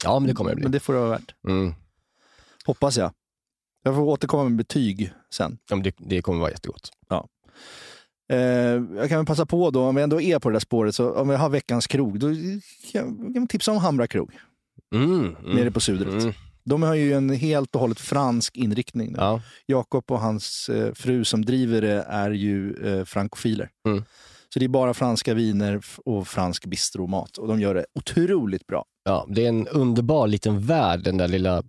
Ja, 0.04 0.18
men 0.18 0.28
det 0.28 0.34
kommer 0.34 0.50
det 0.50 0.56
bli. 0.56 0.62
Men 0.62 0.72
det 0.72 0.80
får 0.80 0.92
det 0.92 0.98
vara 0.98 1.10
värt. 1.10 1.34
Mm. 1.48 1.74
Hoppas 2.66 2.96
jag. 2.96 3.12
Jag 3.82 3.94
får 3.94 4.02
återkomma 4.02 4.44
med 4.44 4.56
betyg 4.56 5.12
sen. 5.34 5.58
Ja, 5.70 5.76
det, 5.76 5.94
det 5.98 6.22
kommer 6.22 6.40
vara 6.40 6.50
jättegott. 6.50 6.90
Eh, 8.32 8.38
jag 8.96 9.08
kan 9.08 9.18
väl 9.18 9.26
passa 9.26 9.46
på 9.46 9.70
då, 9.70 9.82
om 9.82 9.94
vi 9.94 10.02
ändå 10.02 10.20
är 10.20 10.38
på 10.38 10.48
det 10.48 10.54
där 10.54 10.60
spåret, 10.60 10.94
så 10.94 11.12
om 11.12 11.28
vi 11.28 11.36
har 11.36 11.48
veckans 11.48 11.86
krog, 11.86 12.18
då 12.20 12.28
kan 12.92 13.32
jag, 13.34 13.48
tipsa 13.48 13.72
om 13.72 13.78
Hamra 13.78 14.06
krog 14.06 14.32
Mm, 14.94 15.36
mm. 15.44 15.56
nere 15.56 15.70
på 15.70 15.80
Sudret. 15.80 16.22
Mm. 16.22 16.34
De 16.64 16.82
har 16.82 16.94
ju 16.94 17.12
en 17.12 17.30
helt 17.30 17.74
och 17.74 17.80
hållet 17.80 18.00
fransk 18.00 18.56
inriktning. 18.56 19.12
nu. 19.12 19.18
Ja. 19.18 19.42
Jakob 19.66 20.04
och 20.10 20.20
hans 20.20 20.68
eh, 20.68 20.94
fru 20.94 21.24
som 21.24 21.44
driver 21.44 21.80
det 21.80 22.02
är 22.08 22.30
ju 22.30 22.74
eh, 22.86 23.04
frankofiler. 23.04 23.70
Mm. 23.88 24.04
Så 24.48 24.58
det 24.58 24.66
är 24.66 24.68
bara 24.68 24.94
franska 24.94 25.34
viner 25.34 25.80
och 26.04 26.28
fransk 26.28 26.66
bistromat. 26.66 27.38
Och 27.38 27.48
de 27.48 27.60
gör 27.60 27.74
det 27.74 27.86
otroligt 27.94 28.66
bra. 28.66 28.84
Ja, 29.04 29.26
det 29.28 29.44
är 29.44 29.48
en 29.48 29.68
underbar 29.68 30.26
liten 30.26 30.60
värld, 30.60 31.00
den 31.04 31.16
där 31.16 31.28
lilla, 31.28 31.62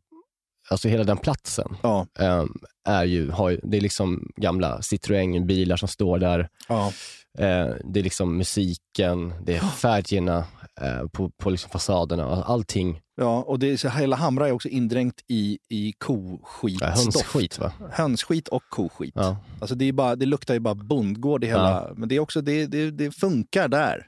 alltså 0.70 0.88
hela 0.88 1.04
den 1.04 1.18
platsen. 1.18 1.76
Ja. 1.84 2.08
ehm, 2.20 2.54
är 2.88 3.04
ju, 3.04 3.32
har, 3.32 3.60
det 3.64 3.78
är 3.78 3.82
liksom 3.82 4.32
gamla 4.36 4.80
Citroën-bilar 4.80 5.78
som 5.78 5.88
står 5.88 6.18
där. 6.20 6.50
Ja. 6.70 6.92
Eh, 7.40 7.68
det 7.84 8.00
är 8.00 8.04
liksom 8.04 8.38
musiken, 8.38 9.34
det 9.46 9.56
är 9.56 9.60
färgerna 9.60 10.38
eh, 10.82 11.08
på, 11.08 11.30
på 11.30 11.50
liksom 11.50 11.70
fasaderna. 11.70 12.44
Allting. 12.44 13.02
ja 13.16 13.44
och 13.44 13.60
det 13.60 13.72
är, 13.72 13.78
så 13.78 13.90
hela 13.90 14.16
Hamra 14.16 14.48
är 14.48 14.52
också 14.52 14.68
indränkt 14.68 15.22
i, 15.28 15.60
i 15.70 15.94
koskit. 15.98 16.82
Ja, 16.82 16.88
hönsskit 16.88 17.60
va? 17.60 17.74
Hönsskit 17.92 18.48
och 18.48 18.64
koskit. 18.70 19.14
Ja. 19.16 19.38
Alltså 19.60 19.76
det, 19.76 19.86
är 19.86 19.92
bara, 19.94 20.16
det 20.16 20.26
luktar 20.26 20.54
ju 20.54 20.60
bara 20.60 20.76
bondgård 20.76 21.44
i 21.44 21.48
hela... 21.48 21.94
Men 21.96 22.10
det, 22.10 22.16
är 22.16 22.20
också, 22.20 22.42
det, 22.42 22.66
det, 22.66 22.92
det 22.92 23.12
funkar 23.12 23.68
där. 23.68 24.08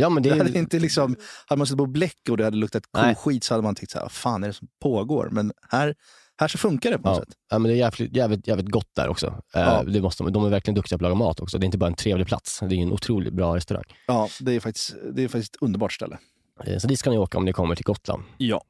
Ja, 0.00 0.08
men 0.08 0.22
det 0.22 0.30
hade 0.38 0.58
inte 0.58 0.78
liksom, 0.78 1.16
hade 1.46 1.58
man 1.58 1.66
suttit 1.66 1.78
på 1.78 1.86
Bläck 1.86 2.28
och 2.30 2.36
det 2.36 2.44
hade 2.44 2.56
luktat 2.56 2.82
koskit 2.92 3.44
så 3.44 3.54
hade 3.54 3.62
man 3.62 3.74
tänkt 3.74 3.90
så 3.90 3.98
här, 3.98 4.04
vad 4.04 4.12
fan 4.12 4.44
är 4.44 4.48
det 4.48 4.54
som 4.54 4.68
pågår? 4.82 5.28
Men 5.32 5.52
här, 5.68 5.94
här 6.40 6.48
så 6.48 6.58
funkar 6.58 6.90
det 6.90 6.98
på 6.98 7.08
något 7.08 7.18
ja, 7.18 7.24
sätt. 7.24 7.34
ja, 7.50 7.58
men 7.58 7.68
det 7.70 7.74
är 7.76 7.78
jävligt, 7.78 8.16
jävligt, 8.16 8.46
jävligt 8.48 8.68
gott 8.70 8.90
där 8.96 9.08
också. 9.08 9.26
Eh, 9.26 9.32
Ja. 9.60 9.82
det 9.82 10.02
måste, 10.02 10.24
de- 10.24 10.44
är 10.44 10.50
verkligen 10.50 10.74
duktiga 10.74 10.98
på 10.98 11.04
att 11.04 11.10
laga 11.10 11.14
mat 11.14 11.40
också. 11.40 11.58
Det 11.58 11.64
är 11.64 11.66
inte 11.66 11.78
bara 11.78 11.86
en 11.86 11.94
trevlig 11.94 12.26
plats, 12.26 12.60
det 12.60 12.74
är 12.74 12.78
en 12.78 12.92
otroligt 12.92 13.32
bra 13.34 13.56
restaurang. 13.56 13.84
Ja, 14.06 14.28
det 14.40 14.52
är 14.52 14.60
faktiskt, 14.60 14.94
det 15.12 15.22
är 15.24 15.28
faktiskt 15.28 15.54
ett 15.54 15.62
underbart 15.62 15.92
ställe. 15.92 16.18
Eh, 16.64 16.78
så 16.78 16.86
dit 16.88 16.98
ska 16.98 17.10
ni 17.10 17.18
åka 17.18 17.38
om 17.38 17.44
ni 17.44 17.52
kommer 17.52 17.74
till 17.74 17.84
Gotland. 17.84 18.22
Ja. 18.36 18.62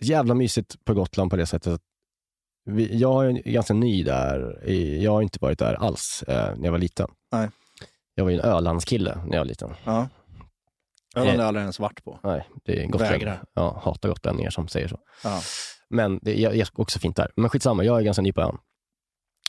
Jävla 0.00 0.34
mysigt 0.34 0.84
på 0.84 0.94
Gotland 0.94 1.30
på 1.30 1.36
det 1.36 1.46
sättet 1.46 1.72
att 1.72 1.80
vi, 2.70 2.96
jag 2.98 3.26
är 3.26 3.32
ganska 3.32 3.74
ny 3.74 4.02
där. 4.04 4.68
I- 4.68 5.04
Jag 5.04 5.12
har 5.12 5.22
inte 5.22 5.38
varit 5.40 5.58
där 5.58 5.74
alls 5.74 6.24
eh, 6.28 6.56
när 6.56 6.64
jag 6.64 6.72
var 6.72 6.78
liten. 6.78 7.08
Nej. 7.32 7.48
Jag 8.14 8.24
var 8.24 8.30
ju 8.30 8.38
en 8.38 8.44
Ölandskille 8.44 9.18
när 9.26 9.32
jag 9.32 9.40
var 9.40 9.44
liten. 9.48 9.70
Ja. 9.84 10.08
Öland 11.16 11.36
har 11.36 11.36
jag 11.36 11.48
aldrig 11.48 11.62
ens 11.62 11.78
varit 11.78 12.04
på. 12.04 12.20
Nej, 12.22 12.48
det 12.64 12.82
är 12.82 12.86
gotlänningar. 12.86 13.18
Vägrar. 13.18 13.44
Ja, 13.54 13.80
hatar 13.84 14.08
gotlänningar 14.08 14.50
som 14.50 14.68
säger 14.68 14.88
så. 14.88 14.98
Ja. 15.24 15.40
Men 15.88 16.18
det 16.22 16.40
är, 16.40 16.68
också 16.74 16.98
fint 16.98 17.16
där. 17.16 17.30
Men 17.36 17.50
skitsamma, 17.50 17.84
jag 17.84 17.98
är 17.98 18.02
ganska 18.02 18.22
ny 18.22 18.32
på 18.32 18.40
ön. 18.40 18.58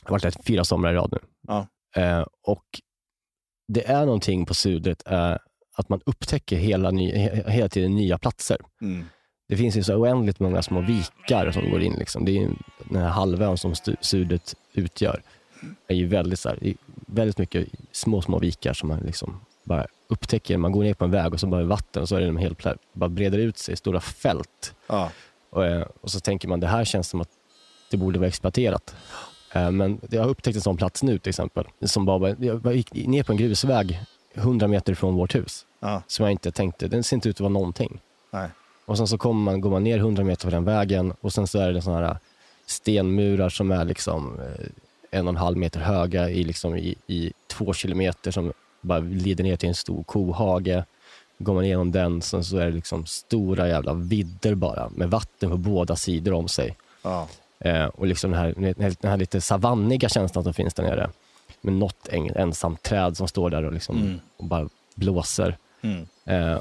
Jag 0.02 0.10
har 0.10 0.10
varit 0.10 0.22
där 0.22 0.42
fyra 0.42 0.64
somrar 0.64 0.92
i 0.92 0.96
rad 0.96 1.12
nu. 1.12 1.18
Ja. 1.48 1.66
Eh, 2.02 2.26
och 2.42 2.64
det 3.72 3.88
är 3.88 4.04
någonting 4.04 4.46
på 4.46 4.54
Sudret, 4.54 5.02
eh, 5.10 5.36
att 5.76 5.88
man 5.88 6.00
upptäcker 6.06 6.56
hela, 6.56 6.90
ny, 6.90 7.12
he, 7.12 7.50
hela 7.50 7.68
tiden 7.68 7.94
nya 7.94 8.18
platser. 8.18 8.58
Mm. 8.80 9.04
Det 9.48 9.56
finns 9.56 9.76
ju 9.76 9.82
så 9.82 9.94
oändligt 9.94 10.40
många 10.40 10.62
små 10.62 10.80
vikar 10.80 11.52
som 11.52 11.70
går 11.70 11.82
in. 11.82 11.94
Liksom. 11.98 12.24
Det 12.24 12.38
är 12.38 12.50
den 12.84 13.02
här 13.02 13.08
halvön 13.08 13.58
som 13.58 13.74
Sudret 14.00 14.54
utgör. 14.72 15.22
är 15.86 15.94
ju 15.94 16.06
väldigt, 16.06 16.38
så 16.38 16.48
här, 16.48 16.58
det 16.60 16.68
är 16.68 16.76
väldigt 17.06 17.38
mycket 17.38 17.68
små, 17.92 18.22
små 18.22 18.38
vikar 18.38 18.72
som 18.72 18.88
man 18.88 19.00
liksom 19.00 19.40
bara 19.68 19.86
upptäcker. 20.08 20.56
Man 20.56 20.72
går 20.72 20.82
ner 20.82 20.94
på 20.94 21.04
en 21.04 21.10
väg 21.10 21.32
och 21.32 21.40
så 21.40 21.46
bara 21.46 21.60
är 21.60 21.64
vatten 21.64 22.02
och 22.02 22.08
så 22.08 22.16
är 22.16 22.20
det 22.20 22.40
helt 22.40 22.66
bara 22.92 23.08
breder 23.08 23.38
ut 23.38 23.58
sig, 23.58 23.76
stora 23.76 24.00
fält. 24.00 24.74
Ja. 24.86 25.10
Och, 25.50 25.66
eh, 25.66 25.86
och 26.00 26.10
så 26.10 26.20
tänker 26.20 26.48
man, 26.48 26.60
det 26.60 26.66
här 26.66 26.84
känns 26.84 27.08
som 27.08 27.20
att 27.20 27.28
det 27.90 27.96
borde 27.96 28.18
vara 28.18 28.28
exploaterat. 28.28 28.94
Eh, 29.52 29.70
Men 29.70 30.00
jag 30.10 30.22
har 30.22 30.28
upptäckt 30.28 30.56
en 30.56 30.62
sån 30.62 30.76
plats 30.76 31.02
nu 31.02 31.18
till 31.18 31.30
exempel. 31.30 31.64
Som 31.82 32.04
bara, 32.04 32.28
jag 32.38 32.76
gick 32.76 32.92
ner 32.94 33.22
på 33.22 33.32
en 33.32 33.38
grusväg 33.38 34.00
100 34.34 34.68
meter 34.68 34.94
från 34.94 35.14
vårt 35.14 35.34
hus. 35.34 35.66
Ja. 35.80 36.02
Som 36.06 36.24
jag 36.24 36.32
inte 36.32 36.50
tänkte, 36.52 36.88
den 36.88 37.04
ser 37.04 37.16
inte 37.16 37.28
ut 37.28 37.36
att 37.36 37.40
vara 37.40 37.52
någonting. 37.52 38.00
Nej. 38.30 38.48
Och 38.84 38.96
sen 38.96 39.08
så 39.08 39.18
kommer 39.18 39.52
man, 39.52 39.60
går 39.60 39.70
man 39.70 39.84
ner 39.84 39.98
100 39.98 40.24
meter 40.24 40.44
på 40.44 40.50
den 40.50 40.64
vägen 40.64 41.14
och 41.20 41.32
sen 41.32 41.46
så 41.46 41.58
är 41.58 41.72
det 41.72 41.82
såna 41.82 41.96
här 42.06 42.18
stenmurar 42.66 43.48
som 43.48 43.70
är 43.70 43.84
liksom 43.84 44.40
eh, 44.40 44.66
en 45.10 45.26
och 45.26 45.32
en 45.32 45.36
halv 45.36 45.56
meter 45.56 45.80
höga 45.80 46.30
i, 46.30 46.44
liksom 46.44 46.76
i, 46.76 46.94
i 47.06 47.32
två 47.46 47.72
kilometer 47.72 48.30
som 48.30 48.52
bara 48.80 48.98
lider 48.98 49.44
ner 49.44 49.56
till 49.56 49.68
en 49.68 49.74
stor 49.74 50.02
kohage. 50.02 50.82
Går 51.38 51.54
man 51.54 51.64
igenom 51.64 51.92
den 51.92 52.22
sen 52.22 52.44
så 52.44 52.56
är 52.56 52.66
det 52.66 52.72
liksom 52.72 53.06
stora 53.06 53.68
jävla 53.68 53.94
vidder 53.94 54.54
bara 54.54 54.88
med 54.94 55.10
vatten 55.10 55.50
på 55.50 55.56
båda 55.56 55.96
sidor 55.96 56.32
om 56.32 56.48
sig. 56.48 56.76
Ja. 57.02 57.28
Eh, 57.60 57.84
och 57.84 58.06
liksom 58.06 58.30
den 58.30 58.40
här, 58.40 58.54
den 58.56 58.64
här- 58.84 58.96
den 59.00 59.10
här 59.10 59.16
lite 59.18 59.40
savanniga 59.40 60.08
känslan 60.08 60.44
som 60.44 60.54
finns 60.54 60.74
där 60.74 60.82
nere. 60.82 61.10
Med 61.60 61.72
något 61.74 62.08
en, 62.08 62.30
ensamt 62.36 62.82
träd 62.82 63.16
som 63.16 63.28
står 63.28 63.50
där 63.50 63.64
och, 63.64 63.72
liksom, 63.72 63.96
Mm. 63.96 64.20
och 64.36 64.44
bara 64.44 64.68
blåser. 64.94 65.56
Mm. 65.82 66.06
Eh, 66.24 66.58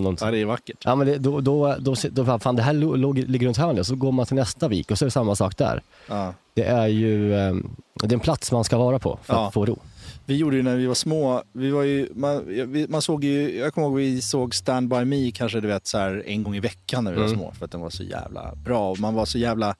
någon, 0.00 0.16
ja, 0.20 0.30
det 0.30 0.38
är 0.38 0.44
vackert. 0.44 0.76
Ja, 0.84 0.94
men 0.94 1.06
det, 1.06 1.18
då, 1.18 1.40
då, 1.40 1.76
då, 1.80 1.94
då, 2.10 2.38
fan 2.38 2.56
det 2.56 2.62
här 2.62 2.72
låg, 2.72 3.18
ligger 3.18 3.46
runt 3.46 3.56
hörnet, 3.56 3.86
så 3.86 3.94
går 3.94 4.12
man 4.12 4.26
till 4.26 4.36
nästa 4.36 4.68
vik 4.68 4.90
och 4.90 4.98
så 4.98 5.04
är 5.04 5.06
det 5.06 5.10
samma 5.10 5.36
sak 5.36 5.56
där. 5.58 5.82
Ja. 6.08 6.34
Det 6.54 6.64
är 6.64 6.86
ju 6.86 7.34
eh, 7.34 7.54
det 7.94 8.06
är 8.08 8.12
en 8.14 8.20
plats 8.20 8.52
man 8.52 8.64
ska 8.64 8.78
vara 8.78 8.98
på 8.98 9.18
för 9.22 9.34
Ja. 9.34 9.46
att 9.46 9.54
få 9.54 9.66
ro. 9.66 9.78
Vi 10.26 10.36
gjorde 10.36 10.56
ju 10.56 10.62
när 10.62 10.76
vi 10.76 10.86
var 10.86 10.94
små, 10.94 11.42
vi 11.52 11.70
var 11.70 11.82
ju, 11.82 12.08
man, 12.14 12.44
man 12.88 13.02
såg 13.02 13.24
ju, 13.24 13.58
jag 13.58 13.74
kommer 13.74 13.86
ihåg 13.86 13.96
vi 13.96 14.20
såg 14.22 14.54
Stand 14.54 14.88
By 14.88 15.04
Me 15.04 15.30
kanske 15.30 15.60
du 15.60 15.68
vet 15.68 15.86
så 15.86 15.98
här 15.98 16.22
en 16.26 16.42
gång 16.42 16.56
i 16.56 16.60
veckan 16.60 17.04
när 17.04 17.12
vi 17.12 17.18
var 17.18 17.26
Mm. 17.26 17.38
små 17.38 17.52
för 17.52 17.64
att 17.64 17.70
den 17.70 17.80
var 17.80 17.90
så 17.90 18.02
jävla 18.02 18.54
bra 18.64 18.90
och 18.90 19.00
man 19.00 19.14
var 19.14 19.24
så 19.24 19.38
jävla 19.38 19.74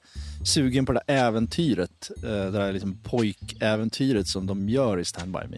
sugen 0.45 0.85
på 0.85 0.91
det 0.93 1.01
där 1.07 1.15
äventyret, 1.15 2.11
eh, 2.23 2.29
det 2.29 2.51
där 2.51 2.73
liksom 2.73 2.97
pojkäventyret 3.03 4.27
som 4.27 4.47
de 4.47 4.69
gör 4.69 4.99
i 4.99 5.05
Stand 5.05 5.31
By 5.31 5.39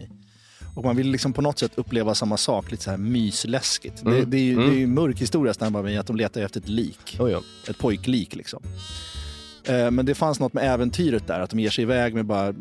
Och 0.76 0.84
man 0.84 0.96
vill 0.96 1.10
liksom 1.10 1.32
på 1.32 1.42
något 1.42 1.58
sätt 1.58 1.72
uppleva 1.74 2.14
samma 2.14 2.36
sak, 2.36 2.70
lite 2.70 2.82
så 2.82 2.90
här 2.90 2.96
mysläskigt. 2.98 4.04
Det, 4.04 4.10
Mm. 4.10 4.30
det, 4.30 4.36
är 4.36 4.40
ju, 4.42 4.52
Mm. 4.52 4.66
det 4.70 4.74
är 4.76 4.78
ju 4.78 4.86
mörk 4.86 5.20
historia 5.20 5.54
Stand 5.54 5.76
By 5.76 5.82
Me, 5.82 5.96
att 5.98 6.06
de 6.06 6.16
letar 6.16 6.40
efter 6.40 6.60
ett 6.60 6.68
lik 6.68 7.16
Jo, 7.18 7.28
jo. 7.30 7.40
ett 7.68 7.78
pojklik 7.78 8.34
liksom. 8.36 8.62
Eh, 9.64 9.90
Men 9.90 10.06
det 10.06 10.14
fanns 10.14 10.40
något 10.40 10.52
med 10.52 10.64
äventyret 10.74 11.26
där, 11.26 11.40
att 11.40 11.50
de 11.50 11.60
ger 11.60 11.70
sig 11.70 11.82
iväg 11.82 12.14
med 12.14 12.24
bara, 12.24 12.48
eh, 12.48 12.54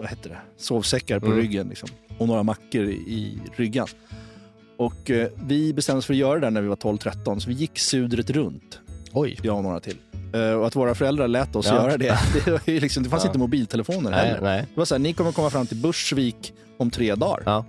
vad 0.00 0.08
heter 0.10 0.28
det, 0.30 0.38
sovsäckar 0.58 1.20
på 1.20 1.26
Mm. 1.26 1.38
ryggen 1.38 1.68
liksom, 1.68 1.88
och 2.18 2.28
några 2.28 2.42
mackor 2.42 2.84
i, 2.88 3.38
ryggan. 3.56 3.86
Och 4.76 5.10
eh, 5.10 5.28
vi 5.46 5.72
bestämde 5.74 5.98
oss 5.98 6.06
för 6.06 6.12
att 6.14 6.18
göra 6.18 6.34
det 6.34 6.40
där 6.40 6.50
när 6.50 6.62
vi 6.62 6.68
var 6.68 6.76
12-13, 6.76 7.40
så 7.40 7.48
vi 7.48 7.54
gick 7.54 7.78
sudret 7.78 8.30
runt, 8.30 8.80
Oj. 9.12 9.38
jag 9.42 9.56
och 9.56 9.62
några 9.62 9.80
till. 9.80 9.96
Och 10.60 10.66
att 10.66 10.76
våra 10.76 10.94
föräldrar 10.94 11.28
lät 11.28 11.56
oss 11.56 11.66
Ja. 11.66 11.74
göra 11.74 11.96
det, 11.96 12.18
det, 12.44 12.50
var 12.50 12.80
liksom, 12.80 13.02
det 13.02 13.08
fanns 13.10 13.24
Ja. 13.24 13.28
inte 13.28 13.38
mobiltelefoner 13.38 14.10
Nej, 14.10 14.26
heller. 14.28 14.40
nej. 14.42 14.60
Det 14.74 14.78
var 14.80 14.84
så 14.84 14.94
här, 14.94 14.98
ni 15.00 15.12
kommer 15.12 15.32
komma 15.32 15.50
fram 15.50 15.66
till 15.66 15.76
Bursvik 15.76 16.52
om 16.76 16.90
tre 16.90 17.14
dagar. 17.14 17.42
Ja. 17.46 17.64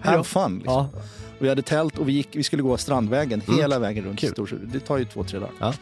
Have 0.00 0.24
fun! 0.24 0.54
Liksom. 0.58 0.72
Ja. 0.74 0.88
Vi 1.38 1.48
hade 1.48 1.62
tält 1.62 1.98
och 1.98 2.08
vi, 2.08 2.12
gick, 2.12 2.28
vi 2.32 2.42
skulle 2.42 2.62
gå 2.62 2.76
Strandvägen 2.76 3.42
Mm. 3.48 3.60
hela 3.60 3.78
vägen 3.78 4.04
runt 4.04 4.20
Kul. 4.20 4.30
Storsjö. 4.30 4.56
Det 4.72 4.80
tar 4.80 4.98
ju 4.98 5.04
två, 5.04 5.24
tre 5.24 5.38
dagar. 5.38 5.52
Ja. 5.60 5.74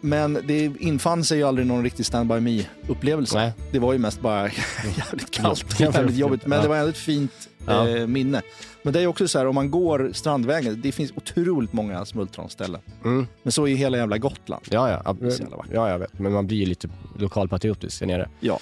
Men 0.00 0.38
det 0.46 0.64
infann 0.80 1.24
sig 1.24 1.38
ju 1.38 1.44
aldrig 1.44 1.66
någon 1.66 1.84
riktig 1.84 2.06
Stand 2.06 2.28
By 2.28 2.40
Me-upplevelse. 2.40 3.52
Det 3.72 3.78
var 3.78 3.92
ju 3.92 3.98
mest 3.98 4.20
bara 4.20 4.42
jävligt 4.96 5.30
kallt, 5.30 5.80
Ja. 5.80 5.92
jävligt 5.94 6.16
jobbigt. 6.16 6.46
Men 6.46 6.56
Ja. 6.56 6.62
det 6.62 6.68
var 6.68 6.76
ändå 6.76 6.88
ett 6.88 6.96
fint 6.96 7.48
Ja. 7.66 7.88
eh, 7.88 8.06
minne. 8.06 8.42
Men 8.82 8.92
det 8.92 9.00
är 9.00 9.06
också 9.06 9.28
så 9.28 9.38
här, 9.38 9.46
om 9.46 9.54
man 9.54 9.70
går 9.70 10.10
Strandvägen, 10.12 10.80
det 10.80 10.92
finns 10.92 11.12
otroligt 11.16 11.72
många 11.72 12.04
smultronställen. 12.04 12.80
Mm. 13.04 13.26
Men 13.42 13.52
så 13.52 13.64
är 13.64 13.68
ju 13.68 13.76
hela 13.76 13.98
jävla 13.98 14.18
Gotland. 14.18 14.62
Ja, 14.70 14.90
ja. 15.04 15.16
Ja, 15.72 15.90
jag 15.90 15.98
vet. 15.98 16.18
Men 16.18 16.32
man 16.32 16.46
blir 16.46 16.58
ju 16.58 16.66
lite 16.66 16.88
lokalpatriotisk 17.18 17.98
där 18.00 18.06
nere. 18.06 18.28
Ja. 18.40 18.58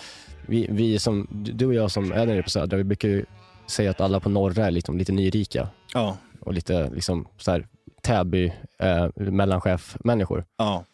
Vi, 0.48 0.66
vi 0.70 0.98
som, 0.98 1.28
du 1.30 1.66
och 1.66 1.74
jag 1.74 1.90
som 1.90 2.12
är 2.12 2.26
nere 2.26 2.42
på 2.42 2.50
södra, 2.50 2.76
vi 2.76 2.84
brukar 2.84 3.08
ju 3.08 3.24
säga 3.66 3.90
att 3.90 4.00
alla 4.00 4.20
på 4.20 4.28
norra 4.28 4.66
är 4.66 4.70
liksom 4.70 4.98
lite 4.98 5.12
nyrika 5.12 5.68
Ja. 5.94 6.16
och 6.40 6.54
lite 6.54 6.90
liksom 6.90 7.28
så 7.38 7.50
här 7.50 7.66
Täby, 8.02 8.52
eh, 8.78 9.08
mellanchef-människor. 9.16 10.44
Ja. 10.56 10.84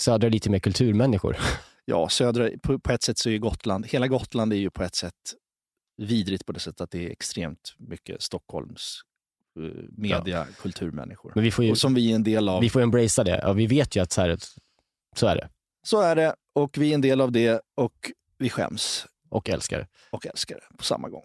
Södra 0.00 0.26
är 0.26 0.30
lite 0.30 0.50
mer 0.50 0.58
kulturmänniskor. 0.58 1.36
Ja, 1.86 2.08
södra, 2.08 2.50
på, 2.62 2.78
på 2.78 2.92
ett 2.92 3.02
sätt 3.02 3.18
så 3.18 3.28
är 3.28 3.32
ju 3.32 3.38
Gotland, 3.38 3.86
hela 3.86 4.08
Gotland 4.08 4.52
är 4.52 4.56
ju 4.56 4.70
på 4.70 4.82
ett 4.82 4.94
sätt 4.94 5.14
vidrigt 5.96 6.46
på 6.46 6.52
det 6.52 6.60
sättet 6.60 6.80
att 6.80 6.90
det 6.90 7.06
är 7.06 7.10
extremt 7.10 7.74
mycket 7.78 8.22
Stockholms 8.22 9.00
eh, 9.60 9.82
media, 9.96 10.46
kulturmänniskor. 10.62 11.32
Men 11.34 11.44
vi 11.44 11.50
får 11.50 11.64
ju, 11.64 11.70
Och 11.70 11.78
som 11.78 11.94
vi 11.94 12.10
är 12.10 12.14
en 12.14 12.22
del 12.24 12.48
av. 12.48 12.60
vi 12.60 12.70
får 12.70 12.80
embracea 12.82 13.24
det. 13.24 13.46
Och 13.48 13.58
vi 13.58 13.66
vet 13.66 13.96
ju 13.96 14.00
att 14.02 14.12
så, 14.12 14.20
här, 14.20 14.38
så 15.16 15.26
är 15.26 15.36
det. 15.36 15.48
Så 15.86 16.00
är 16.00 16.16
det 16.16 16.34
och 16.54 16.78
vi 16.78 16.90
är 16.90 16.94
en 16.94 17.00
del 17.00 17.20
av 17.20 17.32
det 17.32 17.60
och 17.74 18.10
vi 18.44 18.50
skäms 18.50 19.06
Och 19.28 19.48
älskar 19.50 19.86
och 20.10 20.26
älskar 20.26 20.58
på 20.78 20.84
samma 20.84 21.08
gång. 21.08 21.22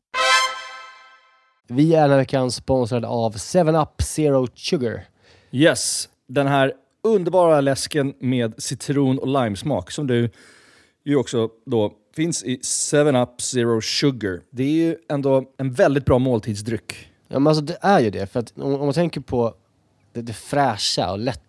Vi 1.68 1.96
är 1.96 2.02
den 2.02 2.10
här 2.10 2.18
veckan 2.18 2.52
sponsrade 2.52 3.08
av 3.08 3.38
7up 3.38 4.02
Zero 4.02 4.48
Sugar. 4.56 5.06
Yes, 5.52 6.10
den 6.28 6.48
här 6.48 6.74
underbara 7.04 7.62
läsken 7.62 8.14
med 8.20 8.64
citron 8.64 9.20
och 9.20 9.28
limesmak 9.28 9.92
som 9.92 10.08
du 10.08 10.30
ju 11.06 11.16
också 11.16 11.50
då 11.66 11.94
finns 12.16 12.44
i 12.44 12.60
7up 12.92 13.42
Zero 13.42 13.82
Sugar. 13.82 14.42
Det 14.50 14.64
är 14.64 14.88
ju 14.88 14.98
ändå 15.10 15.44
en 15.58 15.74
väldigt 15.74 16.06
bra 16.06 16.20
måltidsdryck. 16.20 17.10
Ja 17.28 17.40
men 17.40 17.48
alltså 17.48 17.64
det 17.64 17.78
är 17.82 18.00
ju 18.00 18.10
det, 18.10 18.28
för 18.28 18.40
att 18.40 18.58
om, 18.58 18.74
om 18.74 18.86
man 18.86 18.94
tänker 18.94 19.22
på 19.22 19.54
det, 20.14 20.22
det 20.22 20.34
fräscha 20.34 21.12
och 21.12 21.20
lätta 21.20 21.49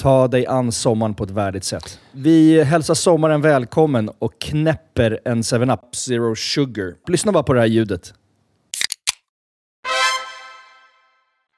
ta 0.00 0.28
dig 0.28 0.46
an 0.46 0.72
sommaren 0.72 1.14
på 1.14 1.24
ett 1.24 1.30
värdigt 1.30 1.64
sätt. 1.64 2.00
Vi 2.12 2.62
hälsar 2.64 2.94
sommaren 2.94 3.40
välkommen 3.40 4.08
och 4.18 4.38
knäpper 4.40 5.20
en 5.24 5.42
7-Up 5.42 5.96
Zero 5.96 6.34
Sugar. 6.36 6.94
Lyssna 7.06 7.32
bara 7.32 7.42
på 7.42 7.52
det 7.52 7.60
här 7.60 7.66
ljudet. 7.66 8.14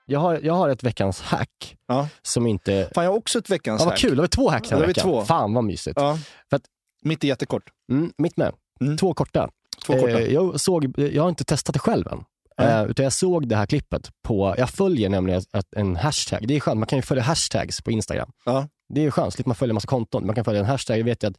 Jag 0.06 0.20
har, 0.20 0.40
jag 0.42 0.54
har 0.54 0.68
ett 0.68 0.82
veckans 0.82 1.20
hack 1.20 1.76
Ja. 1.86 2.08
som 2.22 2.46
inte... 2.46 2.90
Fan, 2.94 3.04
jag 3.04 3.10
har 3.10 3.18
också 3.18 3.38
ett 3.38 3.50
veckans 3.50 3.80
Ja, 3.80 3.84
vad 3.84 3.92
hack. 3.92 4.00
kul, 4.00 4.16
det 4.16 4.22
var 4.22 4.26
två 4.28 4.50
hacks 4.50 4.68
den 4.68 4.76
Ja, 4.78 4.80
här 4.80 4.86
var 4.86 4.88
veckan. 4.94 5.04
två. 5.04 5.24
Fan 5.24 5.54
vad 5.54 5.64
mysigt. 5.64 5.96
Ja. 6.00 6.18
För 6.50 6.56
att- 6.56 6.62
Mitt 7.04 7.24
är 7.24 7.28
jättekort. 7.28 7.62
Mm, 7.92 8.12
mitt 8.18 8.36
med. 8.36 8.52
Mm. 8.80 8.96
Två 8.96 9.14
korta. 9.14 9.50
Två 9.86 9.92
korta. 9.92 10.20
Eh, 10.20 10.32
jag, 10.32 10.60
såg, 10.60 10.98
jag 10.98 11.22
har 11.22 11.28
inte 11.28 11.44
testat 11.44 11.72
det 11.72 11.78
själv 11.78 12.06
än. 12.08 12.24
Eh, 12.58 12.84
utan 12.84 13.04
jag 13.04 13.12
såg 13.12 13.48
det 13.48 13.56
här 13.56 13.66
klippet 13.66 14.10
på, 14.22 14.54
jag 14.58 14.70
följer 14.70 15.08
nämligen 15.08 15.42
en 15.76 15.96
hashtag. 15.96 16.48
Det 16.48 16.56
är 16.56 16.60
skönt, 16.60 16.78
man 16.78 16.86
kan 16.86 16.98
ju 16.98 17.02
följa 17.02 17.22
hashtags 17.22 17.82
på 17.82 17.90
Instagram. 17.90 18.30
Ja. 18.44 18.68
Det 18.94 19.00
är 19.00 19.04
ju 19.04 19.10
skönt, 19.10 19.34
slipper 19.34 19.48
man 19.48 19.54
följa 19.54 19.70
en 19.70 19.74
massa 19.74 19.86
konton. 19.88 20.26
Man 20.26 20.34
kan 20.34 20.44
följa 20.44 20.60
en 20.60 20.66
hashtag, 20.66 20.98
jag 20.98 21.04
vet 21.04 21.22
ju 21.22 21.28
att 21.28 21.36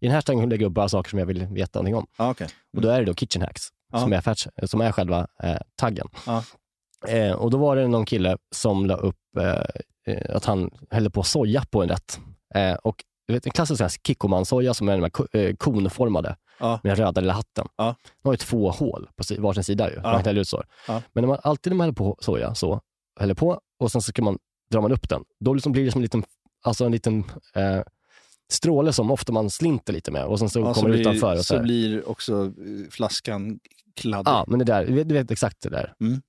i 0.00 0.06
en 0.06 0.12
hashtag 0.12 0.48
lägger 0.48 0.62
jag 0.64 0.70
upp 0.70 0.74
bara 0.74 0.88
saker 0.88 1.10
som 1.10 1.18
jag 1.18 1.26
vill 1.26 1.46
veta 1.46 1.78
någonting 1.78 1.94
om. 1.96 2.06
Okej. 2.30 2.48
Och 2.76 2.82
då 2.82 2.88
är 2.88 2.98
det 3.00 3.04
då 3.06 3.14
kitchen 3.14 3.42
hacks 3.42 3.62
som, 4.00 4.12
är, 4.12 4.20
färs- 4.20 4.66
som 4.66 4.80
är 4.80 4.92
själva 4.92 5.26
eh, 5.42 5.56
taggen. 5.80 6.08
Eh, 7.08 7.32
och 7.32 7.50
då 7.50 7.58
var 7.58 7.76
det 7.76 7.88
någon 7.88 8.04
kille 8.06 8.36
som 8.54 8.86
la 8.86 8.94
upp 8.96 9.16
eh, 9.40 9.64
eh, 10.14 10.36
att 10.36 10.44
han 10.44 10.70
hällde 10.90 11.10
på 11.10 11.22
soja 11.22 11.62
på 11.70 11.82
en 11.82 11.88
rätt. 11.88 12.20
Eh, 12.54 12.74
och 12.74 12.96
du 13.26 13.34
vet, 13.34 13.46
en 13.46 13.52
klassisk 13.52 14.06
kikkoman-soja 14.06 14.74
som 14.74 14.88
är 14.88 14.92
den 14.98 15.10
här 15.32 15.36
eh, 15.40 15.54
konformade 15.56 16.36
Ja. 16.58 16.80
med 16.82 16.90
den 16.90 17.06
röda 17.06 17.20
lilla 17.20 17.32
hatten. 17.32 17.68
Ja. 17.76 17.84
Den 17.84 17.94
har 18.28 18.32
ju 18.32 18.36
två 18.36 18.70
hål 18.70 19.08
på 19.16 19.24
si- 19.24 19.38
varsin 19.38 19.64
sida 19.64 19.90
ju. 19.90 20.00
Man 20.00 20.24
häller 20.24 20.40
ut 20.40 20.48
så. 20.48 20.62
Ja. 20.88 21.02
Men 21.12 21.22
när 21.22 21.28
man, 21.28 21.38
alltid 21.42 21.70
när 21.72 21.76
man 21.76 21.84
häller 21.84 21.94
på 21.94 22.16
soja 22.20 22.54
så, 22.54 22.80
häller 23.20 23.34
på 23.34 23.60
och 23.80 23.92
sen 23.92 24.02
så 24.02 24.08
ska 24.10 24.22
man, 24.22 24.38
drar 24.70 24.80
man 24.80 24.92
upp 24.92 25.08
den. 25.08 25.24
Då 25.40 25.54
liksom 25.54 25.72
blir 25.72 25.84
det 25.84 25.90
som 25.92 25.98
en 25.98 26.02
liten, 26.02 26.24
alltså 26.64 26.84
en 26.84 26.92
liten 26.92 27.24
eh, 27.54 27.80
stråle 28.52 28.92
som 28.92 29.10
ofta 29.10 29.32
man 29.32 29.50
slinter 29.50 29.92
lite 29.92 30.10
med 30.10 30.24
och 30.24 30.38
sen 30.38 30.50
så 30.50 30.60
Ja, 30.60 30.74
kommer 30.74 30.90
det 30.90 30.98
utanför. 30.98 31.32
Och 31.32 31.44
så 31.44 31.56
så 31.56 31.62
blir 31.62 32.08
också 32.08 32.44
eh, 32.44 32.90
flaskan 32.90 33.58
kladdig. 33.96 34.30
Ja, 34.30 34.44
men 34.48 34.58
det 34.58 34.64
där, 34.64 34.86
du 34.86 34.92
vet, 34.94 35.08
du 35.08 35.14
vet 35.14 35.30
exakt 35.30 35.60
det 35.62 35.68
där. 35.70 35.94
Mm. 36.00 36.22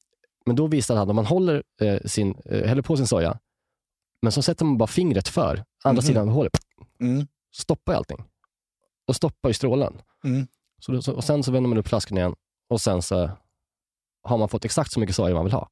Men 0.45 0.55
då 0.55 0.67
visar 0.67 0.95
han 0.95 1.03
att 1.03 1.09
om 1.09 1.15
man 1.15 1.25
håller 1.25 1.63
eh, 1.81 1.99
sin, 2.05 2.35
eh, 2.45 2.67
häller 2.67 2.81
på 2.81 2.97
sin 2.97 3.07
soja, 3.07 3.39
men 4.21 4.31
så 4.31 4.41
sätter 4.41 4.65
man 4.65 4.77
bara 4.77 4.87
fingret 4.87 5.27
för 5.27 5.63
andra 5.83 6.01
Mhm. 6.01 6.07
sidan 6.07 6.27
av 6.29 6.33
hålet, 6.35 6.57
Mm. 6.99 7.27
stoppar 7.55 7.93
allting. 7.93 8.23
Och 9.07 9.15
stoppar 9.15 9.49
ju 9.49 9.53
strålen. 9.53 10.01
Mm. 10.23 10.47
Så, 10.79 10.91
då- 10.91 11.01
så, 11.01 11.13
och 11.13 11.23
sen 11.23 11.43
så 11.43 11.51
vänder 11.51 11.67
man 11.69 11.77
upp 11.77 11.87
flaskan 11.87 12.17
igen 12.17 12.35
och 12.69 12.81
sen 12.81 13.01
så 13.01 13.31
har 14.23 14.37
man 14.37 14.49
fått 14.49 14.65
exakt 14.65 14.91
så 14.91 14.99
mycket 14.99 15.15
soja 15.15 15.33
man 15.35 15.43
vill 15.45 15.53
ha. 15.53 15.69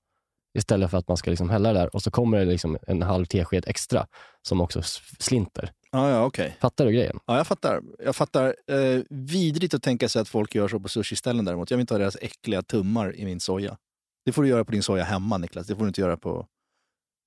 Istället 0.57 0.91
för 0.91 0.97
att 0.97 1.07
man 1.07 1.17
ska 1.17 1.29
liksom 1.29 1.49
hälla 1.49 1.73
det 1.73 1.79
där 1.79 1.95
och 1.95 2.01
så 2.01 2.11
kommer 2.11 2.37
det 2.39 2.45
liksom 2.45 2.77
en 2.87 3.01
halv 3.01 3.25
tesked 3.25 3.63
extra 3.67 4.07
som 4.41 4.61
också 4.61 4.81
slinter. 5.19 5.71
Ja, 5.91 6.09
ja, 6.09 6.25
okej. 6.25 6.57
Fattar 6.61 6.85
du 6.85 6.91
grejen? 6.91 7.19
Ja, 7.25 7.37
jag 7.37 7.47
fattar. 7.47 7.81
Jag 7.99 8.15
fattar. 8.15 8.55
Eh, 8.67 9.01
vidrigt 9.09 9.73
att 9.73 9.83
tänka 9.83 10.09
sig 10.09 10.21
att 10.21 10.29
folk 10.29 10.55
gör 10.55 10.67
så 10.67 10.79
på 10.79 10.89
sushi-ställen 10.89 11.45
däremot. 11.45 11.71
Jag 11.71 11.77
vill 11.77 11.81
inte 11.81 11.93
ha 11.93 11.99
deras 11.99 12.17
äckliga 12.21 12.61
tummar 12.61 13.15
i 13.15 13.25
min 13.25 13.39
soja. 13.39 13.77
Det 14.25 14.31
får 14.31 14.43
du 14.43 14.49
göra 14.49 14.65
på 14.65 14.71
din 14.71 14.83
soja 14.83 15.03
hemma, 15.03 15.37
Niklas. 15.37 15.67
Det 15.67 15.75
får 15.75 15.81
du 15.83 15.87
inte 15.87 16.01
göra 16.01 16.17
på... 16.17 16.47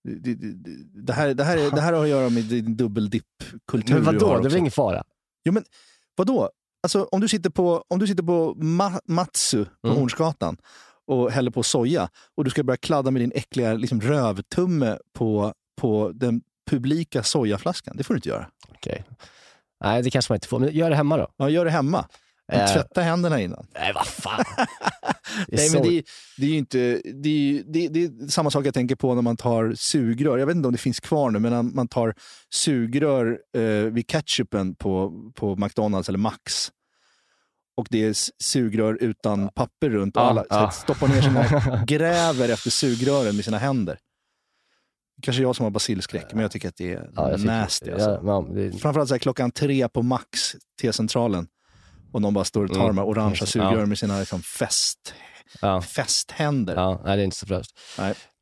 Det, 0.04 0.34
det, 1.06 1.12
här, 1.12 1.34
det, 1.34 1.44
här, 1.44 1.56
är, 1.56 1.70
det 1.70 1.80
här 1.80 1.92
har 1.92 2.02
att 2.02 2.08
göra 2.08 2.28
med 2.28 2.44
din 2.44 2.76
dubbeldipp-kultur 2.76 3.94
Men 3.94 4.04
vadå, 4.04 4.38
det 4.38 4.46
är 4.46 4.50
väl 4.50 4.56
ingen 4.56 4.70
fara? 4.70 5.04
Vadå? 6.16 6.50
Alltså, 6.82 7.04
om 7.04 7.20
du 7.20 7.28
sitter 7.28 7.50
på, 7.50 7.84
om 7.88 7.98
du 7.98 8.06
sitter 8.06 8.22
på 8.22 8.54
Ma- 8.54 9.00
Matsu 9.04 9.64
på 9.64 9.88
Mm. 9.88 9.98
Hornsgatan 10.00 10.56
och 11.06 11.30
häller 11.30 11.50
på 11.50 11.62
soja 11.62 12.08
och 12.36 12.44
du 12.44 12.50
ska 12.50 12.62
börja 12.62 12.76
kladda 12.76 13.10
med 13.10 13.22
din 13.22 13.32
äckliga 13.34 13.74
liksom, 13.74 14.00
rövtumme 14.00 14.98
på, 15.12 15.52
på 15.80 16.10
den 16.14 16.40
publika 16.70 17.22
sojaflaskan. 17.22 17.96
Det 17.96 18.04
får 18.04 18.14
du 18.14 18.18
inte 18.18 18.28
göra. 18.28 18.46
Okej. 18.68 19.04
Nej, 19.84 20.02
det 20.02 20.10
kanske 20.10 20.32
man 20.32 20.36
inte 20.36 20.48
får. 20.48 20.58
Men 20.58 20.72
gör 20.74 20.90
det 20.90 20.96
hemma 20.96 21.16
då. 21.16 21.28
Ja, 21.36 21.50
gör 21.50 21.64
det 21.64 21.70
hemma. 21.70 22.08
Men 22.48 22.60
Eh. 22.60 22.72
Tvätta 22.72 23.00
händerna 23.00 23.40
innan. 23.40 23.66
Nej, 23.74 23.92
vad 23.94 24.06
fan. 24.06 24.44
Det 25.46 25.54
är 25.54 25.58
Nej, 25.58 25.70
men 25.72 25.82
det, 25.82 26.02
det 26.36 26.46
är 26.46 26.50
ju 26.50 26.56
inte... 26.56 27.00
Det 27.14 27.28
är, 27.28 27.62
det, 27.66 27.88
det 27.88 28.04
är 28.04 28.28
samma 28.28 28.50
sak 28.50 28.66
jag 28.66 28.74
tänker 28.74 28.96
på 28.96 29.14
när 29.14 29.22
man 29.22 29.36
tar 29.36 29.74
sugrör. 29.76 30.38
Jag 30.38 30.46
vet 30.46 30.56
inte 30.56 30.68
om 30.68 30.72
det 30.72 30.78
finns 30.78 31.00
kvar 31.00 31.30
nu, 31.30 31.38
men 31.38 31.52
när 31.52 31.62
man 31.62 31.88
tar 31.88 32.14
sugrör 32.54 33.38
eh, 33.56 33.62
vid 33.62 34.06
ketchupen 34.10 34.74
på, 34.74 35.12
på 35.34 35.56
McDonalds 35.56 36.08
eller 36.08 36.18
Max. 36.18 36.70
Och 37.76 37.86
det 37.90 38.04
är 38.04 38.14
sugrör 38.42 38.98
utan 39.00 39.48
papper 39.54 39.90
runt. 39.90 40.16
Och 40.16 40.22
alla 40.22 40.44
ja. 40.50 40.66
att 40.66 40.74
stoppar 40.74 41.08
ner 41.08 41.22
sina, 41.22 41.84
gräver 41.86 42.48
efter 42.48 42.70
sugrören 42.70 43.36
med 43.36 43.44
sina 43.44 43.58
händer. 43.58 43.98
Kanske 45.22 45.42
jag 45.42 45.56
som 45.56 45.64
har 45.64 45.70
basilskräck, 45.70 46.26
men 46.32 46.42
jag 46.42 46.50
tycker 46.50 46.68
att 46.68 46.76
det 46.76 46.92
är 46.92 47.10
Ja, 47.16 47.36
tycker- 47.36 47.46
nasty. 47.46 47.90
Alltså. 47.90 48.10
Ja, 48.10 48.20
ja, 48.24 48.54
det, 48.54 48.72
Framförallt 48.72 49.08
så 49.08 49.18
klockan 49.18 49.50
tre 49.50 49.88
på 49.88 50.02
Max, 50.02 50.56
T-centralen. 50.82 51.46
Och 52.12 52.22
någon 52.22 52.34
bara 52.34 52.44
står 52.44 52.64
och 52.64 52.70
tar 52.70 52.76
Mm. 52.76 52.86
de 52.96 52.98
här 52.98 53.06
orangea 53.08 53.36
Ja. 53.40 53.46
sugrör 53.46 53.86
med 53.86 53.98
sina 53.98 54.18
liksom, 54.18 54.42
fest, 54.42 55.14
ja. 55.62 55.80
festhänder. 55.80 56.74
Ja, 56.76 57.00
nej, 57.04 57.16
det 57.16 57.22
är 57.22 57.24
inte 57.24 57.36
så 57.36 57.46
fräscht. 57.46 57.70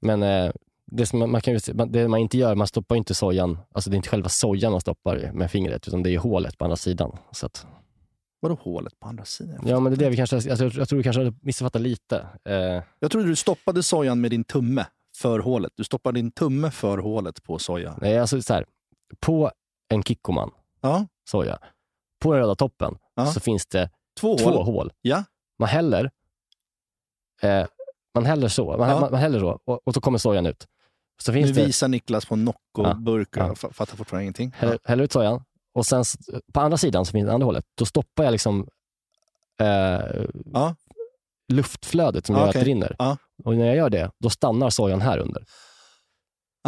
Men 0.00 0.22
eh, 0.22 0.52
det, 0.92 1.06
som 1.06 1.18
man, 1.18 1.30
man 1.30 1.40
kan, 1.40 1.58
det 1.88 2.08
man 2.08 2.20
inte 2.20 2.38
gör, 2.38 2.54
man 2.54 2.66
stoppar 2.66 2.96
inte 2.96 3.14
sojan, 3.14 3.58
alltså 3.74 3.90
det 3.90 3.94
är 3.94 3.96
inte 3.96 4.08
själva 4.08 4.28
sojan 4.28 4.72
man 4.72 4.80
stoppar 4.80 5.30
med 5.32 5.50
fingret, 5.50 5.88
utan 5.88 6.02
det 6.02 6.10
är 6.14 6.18
hålet 6.18 6.58
på 6.58 6.64
andra 6.64 6.76
sidan. 6.76 7.18
Så 7.32 7.46
att, 7.46 7.66
Vadå 8.40 8.54
hålet 8.60 9.00
på 9.00 9.08
andra 9.08 9.24
sidan? 9.24 9.64
ja, 9.66 9.80
men 9.80 9.92
det 9.92 9.96
är 9.96 10.04
det 10.04 10.10
vi 10.10 10.16
kanske, 10.16 10.36
alltså, 10.36 10.64
jag, 10.64 10.72
jag 10.74 10.88
tror 10.88 10.96
du 10.96 11.02
kanske 11.02 11.24
har 11.24 11.34
missuppfattat 11.42 11.82
lite. 11.82 12.26
Eh, 12.44 12.82
Jag 12.98 13.10
trodde 13.10 13.26
du 13.28 13.36
stoppade 13.36 13.82
sojan 13.82 14.20
med 14.20 14.30
din 14.30 14.44
tumme 14.44 14.86
för 15.16 15.38
hålet. 15.38 15.72
Du 15.76 15.84
stoppar 15.84 16.12
din 16.12 16.30
tumme 16.32 16.70
för 16.70 16.98
hålet 16.98 17.42
på 17.42 17.58
soja. 17.58 17.98
nej, 18.00 18.18
alltså 18.18 18.42
så 18.42 18.54
här, 18.54 18.64
på 19.20 19.50
en 19.88 20.02
Kikkoman 20.02 20.50
Ja, 20.80 21.06
soja, 21.30 21.58
på 22.22 22.32
den 22.32 22.40
röda 22.42 22.54
toppen 22.54 22.94
Ja. 23.16 23.26
så 23.26 23.40
finns 23.40 23.66
det 23.66 23.90
två, 24.20 24.38
två 24.38 24.50
hål. 24.50 24.64
hål. 24.64 24.92
Ja. 25.02 25.24
Man 25.58 25.68
häller, 25.68 26.10
eh, 27.42 27.66
man 28.14 28.26
häller 28.26 28.48
så, 28.48 28.76
man, 28.78 28.88
Ja. 28.90 29.00
man, 29.00 29.10
man 29.10 29.20
häller 29.20 29.40
så 29.40 29.60
och, 29.64 29.80
och 29.84 29.94
så 29.94 30.00
kommer 30.00 30.18
sojan 30.18 30.46
ut. 30.46 30.66
Så 31.22 31.32
Nu 31.32 31.38
finns 31.38 31.56
det, 31.56 31.64
visar 31.66 31.88
Niklas 31.88 32.26
på 32.26 32.36
Nocco-burk. 32.36 33.28
Ja. 33.36 33.52
Fa- 33.54 33.72
fattar 33.72 33.96
fortfarande 33.96 34.22
ingenting. 34.22 34.52
häller, 34.56 34.78
häller 34.84 35.04
ut 35.04 35.12
sojan 35.12 35.44
och 35.74 35.86
sen 35.86 36.04
på 36.52 36.60
andra 36.60 36.76
sidan, 36.78 37.04
som 37.06 37.12
finns 37.12 37.26
det 37.26 37.32
andra 37.32 37.44
hålet, 37.44 37.64
då 37.74 37.84
stoppar 37.86 38.24
jag 38.24 38.32
liksom 38.32 38.68
eh, 39.60 40.00
Ja. 40.52 40.74
luftflödet 41.52 42.26
som 42.26 42.34
Ja, 42.36 42.40
gör 42.42 42.48
okej. 42.48 42.58
att 42.60 42.64
det 42.64 42.70
rinner. 42.70 42.96
Ja. 42.98 43.16
Och 43.44 43.56
när 43.56 43.66
jag 43.66 43.76
gör 43.76 43.90
det, 43.90 44.10
då 44.18 44.30
stannar 44.30 44.70
sojan 44.70 45.00
här 45.00 45.18
under. 45.18 45.44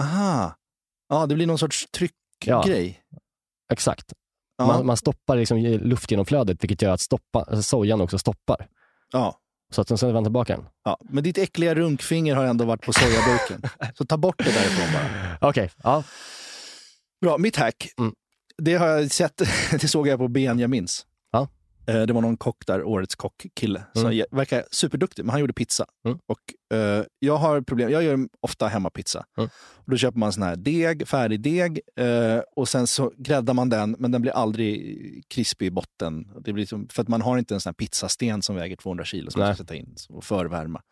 Aha. 0.01 0.57
Ja, 1.09 1.27
det 1.27 1.35
blir 1.35 1.47
någon 1.47 1.59
sorts 1.59 1.87
tryckgrej. 1.91 3.03
Exakt. 3.73 4.13
Ja. 4.59 4.67
Man, 4.67 4.87
man 4.87 4.97
stoppar 4.97 5.37
liksom 5.37 5.59
i 5.59 5.79
luftgenomflödet, 5.79 6.63
vilket 6.63 6.83
gör 6.83 6.93
att 6.93 7.01
stoppa, 7.01 7.39
alltså 7.39 7.63
sojan 7.63 8.01
också 8.01 8.19
stoppar. 8.19 8.67
Ja. 9.13 9.39
Så 9.71 9.81
att 9.81 9.89
den 9.89 9.99
sen 9.99 10.13
vänder 10.13 10.29
tillbaka 10.29 10.57
den. 10.57 10.67
Ja. 10.85 10.99
Men 11.01 11.25
ditt 11.25 11.39
äckliga 11.39 11.75
runkfinger 11.75 12.35
har 12.37 12.45
ändå 12.45 12.65
varit 12.65 12.83
på 12.83 12.93
sojaburken. 12.93 13.63
Så 13.95 14.05
ta 14.05 14.17
bort 14.17 14.39
det 14.39 14.45
därifrån 14.45 14.87
bara. 14.93 15.49
Okej, 15.49 15.71
ja. 15.83 16.05
Bra, 17.21 17.39
mitt 17.39 17.57
hack. 17.57 17.89
Mm. 17.99 18.13
Det 18.63 18.75
har 18.75 18.87
jag 18.87 19.11
sett, 19.11 19.43
det 19.81 19.89
såg 19.89 20.09
jag 20.09 20.19
på 20.19 20.29
Benjamins. 20.29 21.07
Eh, 21.89 22.03
Det 22.03 22.13
var 22.13 22.21
någon 22.21 22.37
kock 22.37 22.67
där, 22.67 22.83
årets 22.85 23.15
kockkille, 23.17 23.83
som 23.93 24.07
Mm. 24.11 24.27
verkar 24.31 24.65
superduktig, 24.71 25.25
men 25.25 25.31
han 25.31 25.41
gjorde 25.41 25.53
pizza. 25.53 25.87
Mm. 26.05 26.19
Och, 26.27 26.77
eh, 26.79 27.05
jag 27.19 27.37
har 27.37 27.61
problem, 27.61 27.91
jag 27.91 28.03
gör 28.03 28.29
ofta 28.41 28.67
hemmapizza. 28.69 29.25
Mm. 29.39 29.51
Och 29.75 29.91
då 29.91 29.97
köper 29.97 30.19
man 30.19 30.33
sån 30.33 30.43
här 30.43 30.57
deg, 30.57 31.09
färdig 31.09 31.41
deg 31.41 31.81
eh, 31.97 32.41
och 32.57 32.69
sen 32.69 32.87
så 32.87 33.13
gräddar 33.17 33.55
man 33.55 33.69
den, 33.69 33.97
men 33.99 34.11
den 34.13 34.23
blir 34.23 34.33
aldrig 34.33 35.25
krispig 35.29 35.67
i 35.67 35.71
botten. 35.71 36.29
Det 36.45 36.53
blir 36.53 36.67
som, 36.67 36.89
för 36.89 37.03
att 37.03 37.09
man 37.09 37.23
har 37.23 37.39
inte 37.39 37.55
en 37.55 37.61
sån 37.61 37.71
här 37.71 37.75
pizzasten 37.75 38.43
som 38.43 38.57
väger 38.57 38.77
200 38.77 39.05
kilo 39.05 39.31
som 39.31 39.41
man 39.41 39.55
ska 39.55 39.63
sätta 39.65 39.75
in 39.75 39.95
och 40.09 40.25
förvärma. 40.25 40.83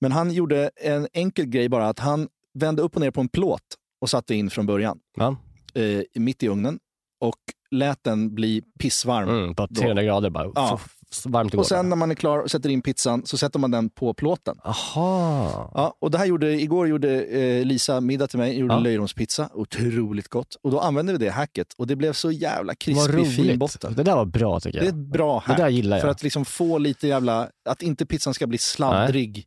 Men 0.00 0.12
han 0.12 0.30
gjorde 0.30 0.70
en 0.76 1.08
enkel 1.12 1.46
grej 1.46 1.68
bara, 1.68 1.88
att 1.88 1.98
han 1.98 2.28
vände 2.54 2.82
upp 2.82 2.94
och 2.94 3.00
ner 3.00 3.10
på 3.10 3.20
en 3.20 3.28
plåt 3.28 3.62
och 4.00 4.10
satte 4.10 4.34
in 4.34 4.50
från 4.50 4.66
början 4.66 4.98
ja. 5.16 5.36
eh, 5.74 6.02
mitt 6.14 6.42
i 6.42 6.48
ugnen 6.48 6.78
och 7.20 7.36
lät 7.76 8.04
den 8.04 8.34
bli 8.34 8.62
pissvarm. 8.78 9.28
Mm, 9.28 9.54
på 9.54 9.68
300 9.68 10.02
grader 10.02 10.30
bara. 10.30 10.52
Ja. 10.54 10.80
Varmt 11.24 11.52
det. 11.52 11.58
Och 11.58 11.66
sen 11.66 11.88
när 11.88 11.96
man 11.96 12.10
är 12.10 12.14
klar 12.14 12.38
och 12.38 12.50
sätter 12.50 12.68
in 12.70 12.82
pizzan 12.82 13.26
så 13.26 13.38
sätter 13.38 13.58
man 13.58 13.70
den 13.70 13.90
på 13.90 14.14
plåten. 14.14 14.56
Aha. 14.64 15.70
Ja, 15.74 15.96
och 16.00 16.10
det 16.10 16.18
här 16.18 16.24
gjorde, 16.26 16.52
igår 16.60 16.88
gjorde 16.88 17.22
eh, 17.24 17.64
Lisa 17.64 18.00
middag 18.00 18.26
till 18.26 18.38
mig, 18.38 18.58
gjorde 18.58 18.74
Ja. 18.74 18.78
löjromspizza. 18.80 19.48
Otroligt 19.54 20.28
gott. 20.28 20.56
Och 20.62 20.70
då 20.70 20.80
använde 20.80 21.12
vi 21.12 21.18
det 21.18 21.30
hacket 21.30 21.66
och 21.78 21.86
det 21.86 21.96
blev 21.96 22.12
så 22.12 22.30
jävla 22.32 22.74
krispig, 22.74 23.34
fin 23.36 23.58
botten. 23.58 23.94
Det 23.96 24.02
där 24.02 24.14
var 24.16 24.24
bra 24.24 24.60
tycker 24.60 24.78
Det 24.80 24.84
är 24.84 24.88
jag. 24.90 25.00
ett 25.00 25.06
bra 25.12 25.34
Det 25.46 25.52
hack. 25.52 25.56
där 25.58 25.68
gillar 25.68 25.96
jag. 25.96 26.02
För 26.02 26.08
att 26.10 26.22
liksom 26.22 26.44
få 26.44 26.78
lite 26.78 27.06
jävla, 27.08 27.48
att 27.68 27.82
inte 27.82 28.06
pizzan 28.06 28.34
ska 28.34 28.46
bli 28.46 28.58
sladdrig 28.58 29.44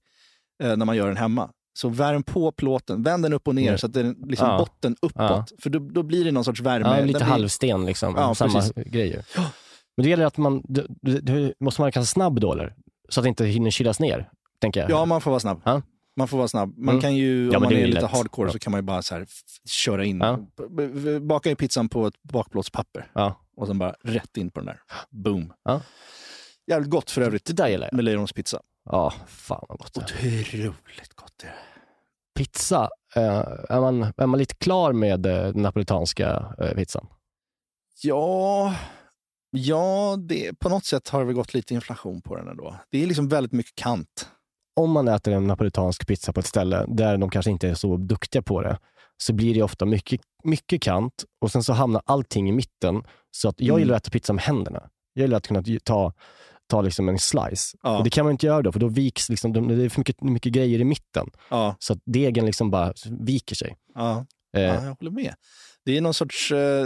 eh, 0.64 0.78
när 0.78 0.86
man 0.86 0.96
gör 0.98 1.08
den 1.08 1.18
hemma. 1.18 1.50
Så 1.82 1.90
värm 1.90 2.24
på 2.24 2.52
plåten, 2.52 3.04
vänd 3.04 3.24
den 3.24 3.34
upp 3.34 3.48
och 3.48 3.56
ner 3.56 3.68
Mm. 3.68 3.78
så 3.78 3.86
att 3.86 3.94
den 3.94 4.16
liksom 4.28 4.48
Ja. 4.50 4.58
botten 4.58 4.96
uppåt. 5.02 5.52
För 5.62 5.70
då, 5.70 5.80
då 5.80 6.04
blir 6.04 6.26
det 6.26 6.32
någon 6.32 6.44
sorts 6.44 6.62
värme. 6.62 6.88
Ja, 6.90 6.94
Den 6.96 7.08
lite 7.08 7.20
blir- 7.20 7.28
halvsten 7.28 7.86
liksom. 7.86 8.14
Ja, 8.18 8.36
Samma 8.36 8.54
precis. 8.54 8.74
grej 8.76 9.08
ju. 9.08 9.22
Men 9.98 10.04
det 10.04 10.10
gäller 10.10 10.26
att 10.26 10.38
man, 10.38 10.62
du, 10.64 10.88
du, 11.02 11.54
måste 11.60 11.82
man 11.82 11.92
ganska 11.92 12.12
snabb 12.14 12.40
då 12.40 12.54
eller? 12.54 12.74
Så 13.10 13.20
att 13.20 13.24
det 13.24 13.30
inte 13.30 13.46
hinner 13.46 13.72
kylas 13.72 14.00
ner, 14.00 14.30
tänker 14.62 14.80
jag. 14.82 14.90
Ja, 14.90 15.06
man 15.06 15.22
får 15.22 15.32
vara 15.32 15.40
snabb. 15.40 15.62
Ja. 15.66 15.82
Man 16.18 16.28
får 16.28 16.38
vara 16.38 16.48
snabb. 16.48 16.78
Man 16.78 16.90
Mm. 16.90 17.02
kan 17.02 17.16
ju, 17.16 17.50
Ja, 17.52 17.58
om 17.58 17.64
man 17.64 17.74
är 17.74 17.78
är 17.78 17.88
lite 17.88 18.06
hardcore 18.08 18.48
Ja. 18.48 18.54
så 18.54 18.60
kan 18.60 18.72
man 18.72 18.78
ju 18.78 18.84
bara 18.86 19.02
så 19.02 19.16
här 19.16 19.26
köra 19.70 20.06
in. 20.06 20.18
Ja. 20.20 20.40
Baka 21.22 21.50
ju 21.50 21.56
pizzan 21.56 21.90
på 21.90 22.08
ett 22.08 22.24
bakplåtspapper 22.24 23.12
och 23.58 23.68
sen 23.68 23.78
bara 23.80 23.96
rätt 24.04 24.38
in 24.38 24.50
på 24.52 24.60
den 24.60 24.66
där. 24.68 24.80
Boom. 25.10 25.54
Ja. 25.64 25.82
Jävligt 26.72 26.90
gott 26.90 27.12
för 27.12 27.22
övrigt 27.22 27.46
Det 27.46 27.54
där 27.54 27.68
gillar 27.68 27.88
jag. 27.88 27.96
med 27.96 28.06
Leirons 28.06 28.34
pizza. 28.34 28.60
Ja, 28.86 29.14
fan 29.28 29.66
vad 29.70 29.78
gott 29.80 29.94
det 29.94 30.02
är. 30.02 30.42
Otroligt 30.42 31.14
gott 31.16 31.34
det 31.42 31.48
är. 31.48 31.56
Pizza, 32.38 32.90
eh, 33.16 33.44
är, 33.70 33.80
man, 33.82 34.14
är 34.18 34.26
man 34.28 34.40
lite 34.40 34.56
klar 34.56 34.94
med 34.94 35.26
eh, 35.26 35.34
den 35.44 35.62
napolitanska 35.62 36.56
eh, 36.62 36.72
pizzan? 36.76 37.08
Ja, 38.04 38.76
ja 39.52 40.16
det, 40.30 40.60
på 40.60 40.70
något 40.70 40.86
sätt 40.86 41.10
har 41.10 41.20
det 41.20 41.26
väl 41.26 41.36
gått 41.36 41.54
lite 41.54 41.74
inflation 41.74 42.22
på 42.22 42.36
den 42.36 42.48
ändå. 42.48 42.76
Det 42.92 43.04
är 43.04 43.08
liksom 43.08 43.28
väldigt 43.28 43.52
mycket 43.52 43.76
kant. 43.76 44.30
Om 44.76 44.92
man 44.92 45.08
äter 45.08 45.34
en 45.34 45.48
napolitansk 45.48 46.08
pizza 46.08 46.34
på 46.34 46.40
ett 46.40 46.46
ställe 46.46 46.86
där 46.88 47.18
de 47.18 47.30
kanske 47.30 47.52
inte 47.52 47.70
är 47.70 47.74
så 47.74 47.98
duktiga 47.98 48.42
på 48.42 48.62
det, 48.62 48.80
så 49.18 49.34
blir 49.34 49.54
det 49.54 49.62
ofta 49.64 49.86
mycket, 49.86 50.22
mycket 50.44 50.82
kant 50.82 51.14
och 51.42 51.52
sen 51.52 51.64
så 51.64 51.74
hamnar 51.74 52.02
allting 52.06 52.50
i 52.50 52.52
mitten. 52.52 53.04
Så 53.32 53.50
att 53.50 53.56
jag 53.62 53.70
Mm. 53.70 53.80
gillar 53.80 53.96
att 53.96 54.04
äta 54.08 54.12
pizza 54.12 54.34
med 54.34 54.44
händerna. 54.44 54.90
Jag 55.14 55.22
gillar 55.22 55.38
att 55.38 55.48
kunna 55.48 55.64
ta, 55.84 56.14
ta 56.70 56.82
liksom 56.82 57.10
en 57.10 57.20
slice. 57.20 57.78
Ja. 57.84 57.98
Och 57.98 58.04
det 58.04 58.10
kan 58.10 58.26
man 58.26 58.32
inte 58.32 58.46
göra 58.46 58.62
då, 58.62 58.72
för 58.72 58.80
då 58.80 58.88
viks 58.88 59.30
liksom, 59.30 59.54
de- 59.54 59.68
det 59.68 59.84
är 59.86 59.90
för 59.90 60.00
mycket, 60.00 60.22
mycket 60.22 60.52
grejer 60.54 60.80
i 60.80 60.84
mitten. 60.84 61.28
Ja, 61.50 61.76
Så 61.80 61.94
att 61.94 62.00
degen 62.06 62.46
liksom 62.46 62.72
bara 62.72 62.94
viker 63.26 63.56
sig. 63.56 63.76
ja, 63.96 64.26
Eh, 64.58 64.62
ja, 64.62 64.74
jag 64.74 64.96
håller 65.00 65.12
med. 65.12 65.34
Det 65.86 65.98
är 65.98 66.02
någon 66.02 66.14
sorts 66.14 66.52
eh, 66.52 66.86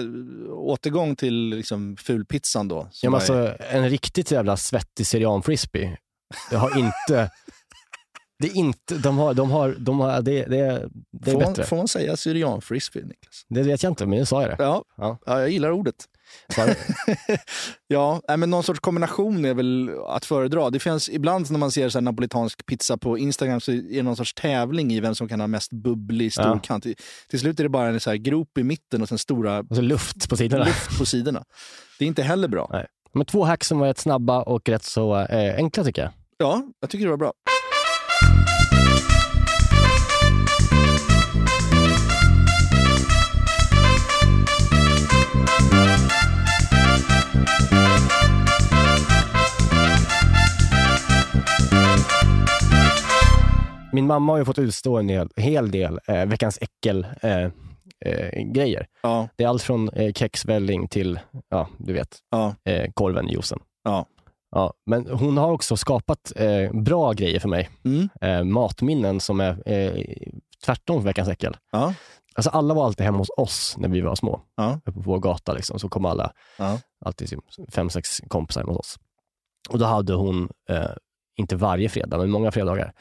återgång 0.51 1.15
till 1.15 1.49
liksom, 1.49 1.97
fulpizzan 1.97 2.67
då. 2.67 2.89
Ja, 3.01 3.09
men 3.09 3.13
är- 3.13 3.15
alltså, 3.15 3.65
en 3.71 3.89
riktigt 3.89 4.31
jävla 4.31 4.57
svettig 4.57 5.07
syrian 5.07 5.41
frisbee, 5.43 5.97
det 6.49 6.55
har 6.55 6.79
inte... 6.79 7.31
det 8.39 8.47
är 8.47 8.55
inte... 8.57 8.95
De 8.97 9.17
har... 9.17 9.33
De 9.33 9.51
har, 9.51 9.75
de 9.79 9.99
har 9.99 10.21
det, 10.21 10.45
det, 10.45 10.89
det 11.11 11.31
är 11.31 11.33
får, 11.33 11.39
bättre. 11.39 11.61
man, 11.61 11.65
får 11.67 11.77
man 11.77 11.87
säga 11.87 12.17
syrian 12.17 12.61
frisbee, 12.61 13.01
Niklas? 13.01 13.45
Det 13.49 13.63
vet 13.63 13.83
jag 13.83 13.91
inte, 13.91 14.05
men 14.05 14.19
nu 14.19 14.25
sa 14.25 14.41
jag 14.41 14.49
det. 14.57 14.63
Ja. 14.63 14.83
ja. 14.97 15.17
jag 15.25 15.49
gillar 15.49 15.71
ordet. 15.71 15.95
Ja, 17.87 18.21
men 18.37 18.49
någon 18.49 18.63
sorts 18.63 18.79
kombination 18.79 19.45
är 19.45 19.53
väl 19.53 19.89
att 20.07 20.25
föredra. 20.25 20.69
Det 20.69 20.79
finns 20.79 21.09
ibland 21.09 21.51
när 21.51 21.59
man 21.59 21.71
ser 21.71 21.89
så 21.89 22.01
napolitansk 22.01 22.65
pizza 22.65 22.97
på 22.97 23.17
Instagram 23.17 23.61
så 23.61 23.71
är 23.71 23.81
det 23.95 24.03
någon 24.03 24.15
sorts 24.15 24.33
tävling 24.33 24.93
i 24.93 24.99
vem 24.99 25.15
som 25.15 25.27
kan 25.27 25.39
ha 25.39 25.47
mest 25.47 25.71
bubblig 25.71 26.33
storkant. 26.33 26.83
Till, 26.83 26.95
till 27.29 27.39
slut 27.39 27.59
är 27.59 27.63
det 27.63 27.69
bara 27.69 27.87
en 27.87 27.99
så 27.99 28.09
här 28.09 28.17
grop 28.17 28.57
i 28.57 28.63
mitten 28.63 29.01
och 29.01 29.09
sen 29.09 29.17
stora 29.17 29.59
Och 29.59 29.75
så 29.75 29.81
luft 29.81 30.29
på 30.29 30.37
sidorna. 30.37 30.65
luft 30.65 30.97
på 30.99 31.05
sidorna. 31.05 31.43
Det 31.99 32.05
är 32.05 32.07
inte 32.07 32.23
heller 32.23 32.47
bra. 32.47 32.69
Nej. 32.71 32.85
Men 33.13 33.25
två 33.25 33.43
hack 33.43 33.63
som 33.63 33.79
var 33.79 33.87
rätt 33.87 33.97
snabba 33.99 34.41
och 34.41 34.69
rätt 34.69 34.83
så 34.83 35.17
eh, 35.19 35.55
enkla 35.55 35.83
tycker 35.83 36.01
jag. 36.01 36.11
Ja, 36.37 36.63
jag 36.79 36.89
tycker 36.89 37.05
det 37.05 37.11
var 37.11 37.17
bra. 37.17 37.33
Min 53.91 54.07
mamma 54.07 54.33
har 54.33 54.37
ju 54.37 54.45
fått 54.45 54.59
utstå 54.59 54.97
en 54.97 55.09
hel, 55.09 55.29
hel 55.35 55.71
del 55.71 55.99
eh, 56.07 56.25
veckans 56.25 56.59
äckel-grejer. 56.61 57.51
Eh, 58.05 58.43
grejer. 58.43 58.87
Ja, 59.03 59.27
det 59.35 59.43
är 59.43 59.47
allt 59.47 59.61
från 59.63 59.89
eh, 59.89 60.13
kexvälling 60.13 60.87
till, 60.87 61.19
ja, 61.49 61.67
du 61.77 61.93
vet, 61.93 62.17
ja, 62.31 62.55
eh, 62.65 62.91
korven 62.93 63.27
juicen. 63.27 63.59
ja. 63.83 64.05
Ja, 64.55 64.73
men 64.85 65.07
hon 65.09 65.37
har 65.37 65.51
också 65.51 65.77
skapat 65.77 66.31
eh, 66.35 66.71
bra 66.73 67.11
grejer 67.13 67.39
för 67.39 67.49
mig. 67.49 67.69
Mm. 67.85 68.09
Eh, 68.21 68.43
matminnen 68.43 69.19
som 69.19 69.39
är 69.39 69.69
eh, 69.71 70.03
tvärtom 70.65 71.01
för 71.01 71.05
veckans 71.07 71.29
äckel. 71.29 71.57
Ja, 71.71 71.93
Alltså 72.35 72.49
alla 72.49 72.73
var 72.73 72.85
alltid 72.85 73.05
hemma 73.05 73.17
hos 73.17 73.29
oss 73.37 73.75
när 73.77 73.89
vi 73.89 74.01
var 74.01 74.15
små. 74.15 74.41
ja, 74.57 74.73
Uppe 74.85 74.91
på 74.91 74.99
vår 74.99 75.19
gata 75.19 75.53
liksom, 75.53 75.79
så 75.79 75.89
kom 75.89 76.05
alla, 76.05 76.31
ja. 76.57 76.79
Alltid 77.05 77.39
fem, 77.71 77.89
sex 77.89 78.21
kompisar 78.27 78.63
hos 78.63 78.77
oss. 78.77 78.99
Och 79.69 79.79
då 79.79 79.85
hade 79.85 80.13
hon, 80.13 80.49
eh, 80.69 80.89
inte 81.35 81.55
varje 81.55 81.89
fredag, 81.89 82.17
men 82.17 82.29
många 82.29 82.51
fredagar, 82.51 82.93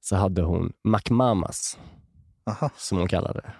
så 0.00 0.16
hade 0.16 0.42
hon 0.42 0.72
McMamas, 0.88 1.78
Aha. 2.50 2.70
som 2.76 2.98
hon 2.98 3.08
kallade 3.08 3.40
det. 3.40 3.52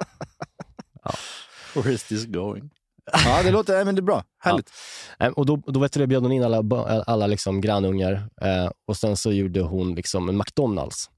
Where 1.75 1.93
is 1.93 2.05
this 2.05 2.27
going? 2.27 2.71
Ja, 3.25 3.43
det 3.43 3.51
låter, 3.51 3.85
men 3.85 3.95
det 3.95 4.01
är 4.01 4.03
bra. 4.03 4.25
Härligt. 4.39 4.71
Eh, 5.19 5.29
Och 5.29 5.47
då, 5.47 5.57
då 5.57 5.81
vet 5.81 5.93
du, 5.93 6.01
det, 6.01 6.07
bjöd 6.07 6.23
hon 6.23 6.33
in 6.33 6.45
alla, 6.45 6.63
ba- 6.63 7.03
alla 7.07 7.27
liksom 7.27 7.61
grannungar 7.61 8.13
eh, 8.41 8.71
och 8.87 8.97
sen 8.97 9.17
så 9.17 9.33
gjorde 9.33 9.61
hon 9.61 9.95
liksom 9.95 10.29
en 10.29 10.37
McDonalds 10.37 11.11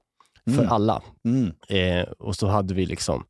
för 0.45 0.53
Mm. 0.59 0.71
alla. 0.71 1.01
Mm. 1.25 1.53
Eh, 1.69 2.07
och 2.19 2.35
så 2.35 2.47
hade 2.47 2.73
vi 2.73 2.85
liksom, 2.85 3.25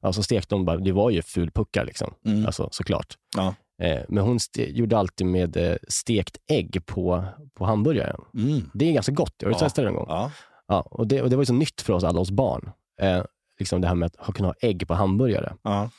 alltså 0.00 0.22
stekte 0.22 0.54
hon 0.54 0.64
bara, 0.64 0.76
det 0.76 0.92
var 0.92 1.10
ju 1.10 1.22
fulpuckar 1.22 1.84
liksom, 1.84 2.14
Mm. 2.26 2.46
alltså 2.46 2.68
såklart. 2.72 3.14
Ja. 3.36 3.54
Eh, 3.80 4.00
men 4.08 4.24
hon 4.24 4.38
gjorde 4.56 4.98
alltid 4.98 5.26
med 5.26 5.56
eh, 5.56 5.76
stekt 5.88 6.36
ägg 6.46 6.82
på, 6.86 7.24
på 7.54 7.64
hamburgaren. 7.64 8.20
Mm. 8.34 8.70
Det 8.74 8.88
är 8.88 8.92
ganska 8.92 9.12
gott, 9.12 9.34
jag 9.38 9.46
har 9.46 9.50
du 9.50 9.56
Ja. 9.56 9.58
testat 9.60 9.84
det 9.84 9.88
en 9.88 9.94
gång? 9.94 10.06
Ja. 10.08 10.30
Ja, 10.68 10.80
och, 10.80 11.06
det, 11.06 11.22
och 11.22 11.30
det 11.30 11.36
var 11.36 11.42
ju 11.42 11.46
så 11.46 11.52
nytt 11.52 11.80
för 11.80 11.92
oss 11.92 12.04
alla 12.04 12.20
oss 12.20 12.30
barn. 12.30 12.70
Eh, 13.00 13.22
liksom 13.58 13.80
det 13.80 13.88
här 13.88 13.94
med 13.94 14.06
att 14.06 14.26
ha, 14.26 14.32
kunna 14.32 14.48
ha 14.48 14.54
ägg 14.60 14.88
på 14.88 14.94
hamburgare. 14.94 15.54
Ja. 15.62 15.90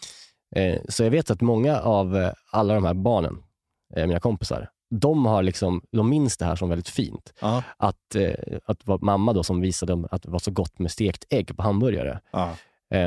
Eh, 0.55 0.82
så 0.89 1.03
jag 1.03 1.11
vet 1.11 1.32
att 1.32 1.41
många 1.41 1.79
av 1.79 2.17
eh, 2.17 2.32
alla 2.51 2.73
de 2.73 2.86
här 2.86 2.93
barnen, 2.93 3.43
eh, 3.95 4.07
mina 4.07 4.19
kompisar, 4.19 4.69
de, 4.89 5.25
har 5.25 5.43
liksom, 5.43 5.82
de 5.91 6.09
minns 6.09 6.38
det 6.38 6.45
här 6.45 6.55
som 6.55 6.69
väldigt 6.69 6.89
fint. 6.89 7.34
Ja. 7.41 7.63
Att, 7.77 8.15
att 8.65 9.01
mamma 9.01 9.34
då 9.34 9.43
som 9.43 9.61
visade 9.61 9.91
dem 9.91 10.07
att 10.11 10.23
det 10.23 10.29
var 10.29 10.39
så 10.39 10.51
gott 10.51 10.79
med 10.79 10.91
stekt 10.91 11.25
ägg 11.29 11.57
på 11.57 11.63
hamburgare, 11.63 12.19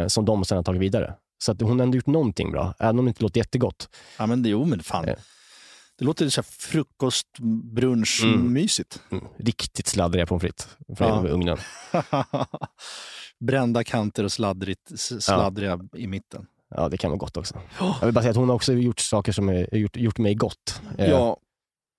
som 0.08 0.24
de 0.24 0.44
sen 0.44 0.56
har 0.56 0.62
tagit 0.62 0.80
vidare. 0.80 1.14
Så 1.44 1.52
att 1.52 1.60
hon 1.60 1.78
har 1.78 1.84
ändå 1.86 1.96
gjort 1.96 2.06
någonting 2.06 2.52
bra, 2.52 2.74
även 2.78 2.98
om 2.98 3.04
det 3.04 3.08
inte 3.08 3.22
låter 3.22 3.38
jättegott. 3.40 3.88
ja, 4.18 4.26
men 4.26 4.42
det, 4.42 4.48
jo, 4.48 4.64
men 4.64 4.82
fan. 4.82 5.04
Ja. 5.08 5.14
Det 5.98 6.04
låter 6.04 6.28
så 6.28 6.40
här 6.40 6.46
frukost, 6.50 7.26
brunch, 7.74 8.20
Mm. 8.24 8.52
mysigt. 8.52 9.02
Mm. 9.10 9.24
Riktigt 9.38 9.86
sladdriga 9.86 10.26
pommes 10.26 10.40
frites 10.42 10.68
från 10.96 11.26
Ja. 11.26 11.30
ugnen. 11.32 11.58
Brända 13.40 13.84
kanter 13.84 14.24
och 14.24 14.32
sladdrigt, 14.32 15.00
sladdriga 15.20 15.78
i 15.96 16.06
mitten. 16.06 16.46
Ja, 16.70 16.88
det 16.88 16.96
kan 16.96 17.10
vara 17.10 17.18
gott 17.18 17.36
också. 17.36 17.60
Jag 17.78 18.04
vill 18.06 18.14
bara 18.14 18.20
säga 18.20 18.30
att 18.30 18.36
hon 18.36 18.48
har 18.48 18.56
också 18.56 18.72
gjort 18.72 19.00
saker 19.00 19.32
som 19.32 19.48
har 19.48 19.74
gjort, 19.76 19.96
gjort 19.96 20.18
mig 20.18 20.34
gott. 20.34 20.80
Eh, 20.98 21.10
Ja, 21.10 21.36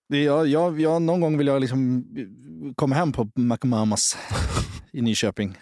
jag, 0.08 0.48
jag, 0.48 0.82
jag, 0.82 1.02
någon 1.02 1.22
gång 1.22 1.38
vill 1.38 1.48
jag 1.48 1.62
liksom 1.62 2.06
komma 2.76 2.96
hem 2.96 3.12
på 3.12 3.30
McMamas 3.36 4.18
i 4.93 5.02
Nyköping. 5.02 5.58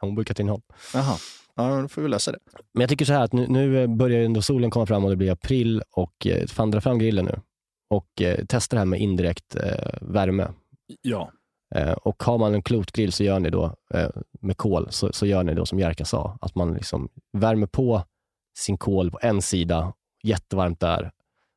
Hon 0.00 0.14
bor 0.14 0.22
i 0.22 0.24
Katrineholm. 0.24 0.62
Jaha, 0.94 1.16
ja, 1.56 1.80
då 1.82 1.88
får 1.88 2.02
vi 2.02 2.08
lösa 2.08 2.32
det. 2.32 2.38
Men 2.72 2.80
jag 2.80 2.90
tycker 2.90 3.04
så 3.04 3.12
här 3.12 3.24
att 3.24 3.32
nu, 3.32 3.46
nu 3.48 3.86
börjar 3.86 4.24
ändå 4.24 4.42
solen 4.42 4.70
komma 4.70 4.86
fram 4.86 5.04
och 5.04 5.10
det 5.10 5.16
blir 5.16 5.30
april 5.30 5.82
och 5.90 6.26
eh, 6.26 6.46
fan 6.46 6.70
dra 6.70 6.80
fram 6.80 6.98
grillen 6.98 7.24
nu 7.24 7.40
och 7.90 8.22
eh, 8.22 8.44
testa 8.44 8.76
det 8.76 8.80
här 8.80 8.86
med 8.86 9.00
indirekt 9.00 9.56
eh, 9.56 9.98
värme. 10.00 10.48
Ja. 11.02 11.32
Eh, 11.74 11.92
och 11.92 12.22
har 12.22 12.38
man 12.38 12.54
en 12.54 12.62
klotgrill 12.62 13.12
så 13.12 13.24
gör 13.24 13.40
ni 13.40 13.50
då 13.50 13.76
eh, 13.94 14.10
med 14.40 14.56
kol, 14.56 14.86
så, 14.90 15.12
så 15.12 15.26
gör 15.26 15.42
ni 15.42 15.54
då 15.54 15.66
som 15.66 15.78
Jerka 15.78 16.04
sa, 16.04 16.38
att 16.40 16.54
man 16.54 16.74
liksom 16.74 17.08
värmer 17.32 17.66
på 17.66 18.02
sin 18.58 18.78
kol 18.78 19.10
på 19.10 19.18
en 19.22 19.42
sida, 19.42 19.92
jättevarmt 20.22 20.80
där, 20.80 21.10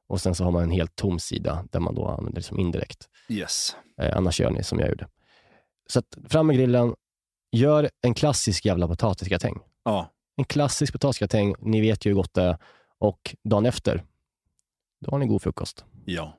och 0.10 0.22
sen 0.22 0.36
så 0.36 0.44
har 0.44 0.52
man 0.52 0.64
en 0.64 0.72
helt 0.72 0.96
tom 0.96 1.20
sida 1.20 1.66
där 1.72 1.80
man 1.80 1.96
då 1.96 2.08
använder 2.08 2.42
det 2.42 2.46
som 2.46 2.60
indirekt. 2.60 3.10
Yes. 3.30 3.76
Eh, 4.02 4.18
annars 4.18 4.40
gör 4.40 4.52
ni 4.52 4.64
som 4.64 4.80
jag 4.80 4.90
gjorde. 4.90 5.08
Så 5.90 6.00
att, 6.00 6.18
fram 6.30 6.48
med 6.48 6.56
grillen, 6.56 6.94
gör 7.52 7.90
en 8.02 8.14
klassisk 8.14 8.66
jävla 8.66 8.88
potatisgratäng. 8.88 9.60
Ja. 9.84 10.12
En 10.38 10.46
klassisk 10.46 10.94
potatisgratäng, 10.94 11.56
ni 11.60 11.82
vet 11.82 12.06
ju 12.06 12.10
hur 12.10 12.16
gott 12.16 12.34
det 12.34 12.44
är. 12.44 12.58
Och 13.00 13.36
dagen 13.44 13.66
efter, 13.66 14.04
då 15.06 15.12
har 15.12 15.18
ni 15.20 15.26
god 15.26 15.42
frukost. 15.42 15.86
ja. 16.06 16.34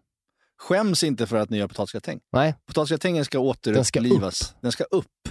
Skäms 0.61 1.05
inte 1.05 1.27
för 1.27 1.37
att 1.37 1.51
ni 1.51 1.57
gör 1.59 1.69
potatisgratäng. 1.69 2.21
Nej, 2.33 2.55
Potatisgratängen 2.67 3.25
ska 3.25 3.39
Den 3.39 3.47
återupplivas. 3.47 4.55
Den 4.61 4.73
ska 4.73 4.85
upp. 4.85 5.29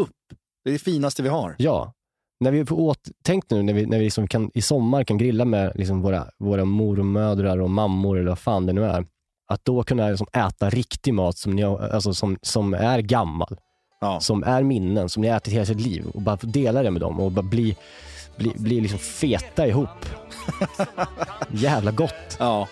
Upp. 0.00 0.16
Det 0.64 0.70
är 0.70 0.72
det 0.72 0.78
finaste 0.78 1.22
vi 1.22 1.28
har. 1.28 1.56
ja. 1.58 1.92
När 2.40 2.50
vi 2.52 2.66
får 2.66 2.76
åt, 2.80 3.08
tänk 3.22 3.50
nu 3.50 3.62
när 3.62 3.72
vi, 3.72 3.86
när 3.86 3.98
vi 3.98 4.04
liksom 4.04 4.28
kan, 4.28 4.50
i 4.54 4.62
sommar 4.62 5.04
kan 5.04 5.18
grilla 5.18 5.44
med 5.44 5.72
liksom 5.74 6.02
våra, 6.02 6.30
våra 6.38 6.64
mormödrar 6.64 7.58
och 7.60 7.70
mammor 7.70 8.18
eller 8.18 8.28
vad 8.28 8.38
fan 8.38 8.66
det 8.66 8.72
nu 8.72 8.84
är. 8.84 9.06
Att 9.46 9.64
då 9.64 9.82
kunna 9.82 10.08
liksom 10.08 10.26
äta 10.32 10.70
riktig 10.70 11.14
mat 11.14 11.38
som, 11.38 11.52
ni, 11.56 11.64
alltså 11.64 12.14
som, 12.14 12.38
som 12.42 12.74
är 12.74 13.00
gammal, 13.00 13.60
Ja. 14.02 14.20
som 14.20 14.42
är 14.44 14.62
minnen, 14.62 15.08
som 15.08 15.22
ni 15.22 15.28
har 15.28 15.36
ätit 15.36 15.52
hela 15.54 15.66
sitt 15.66 15.80
liv 15.80 16.04
och 16.14 16.22
bara 16.22 16.36
dela 16.42 16.82
det 16.82 16.90
med 16.90 17.00
dem 17.00 17.20
och 17.20 17.32
bara 17.32 17.42
bli, 17.42 17.76
bli, 18.36 18.52
bli 18.56 18.80
liksom 18.80 18.98
feta 18.98 19.66
ihop. 19.66 19.88
Jävla 21.50 21.90
gott. 21.90 22.36
ja. 22.38 22.68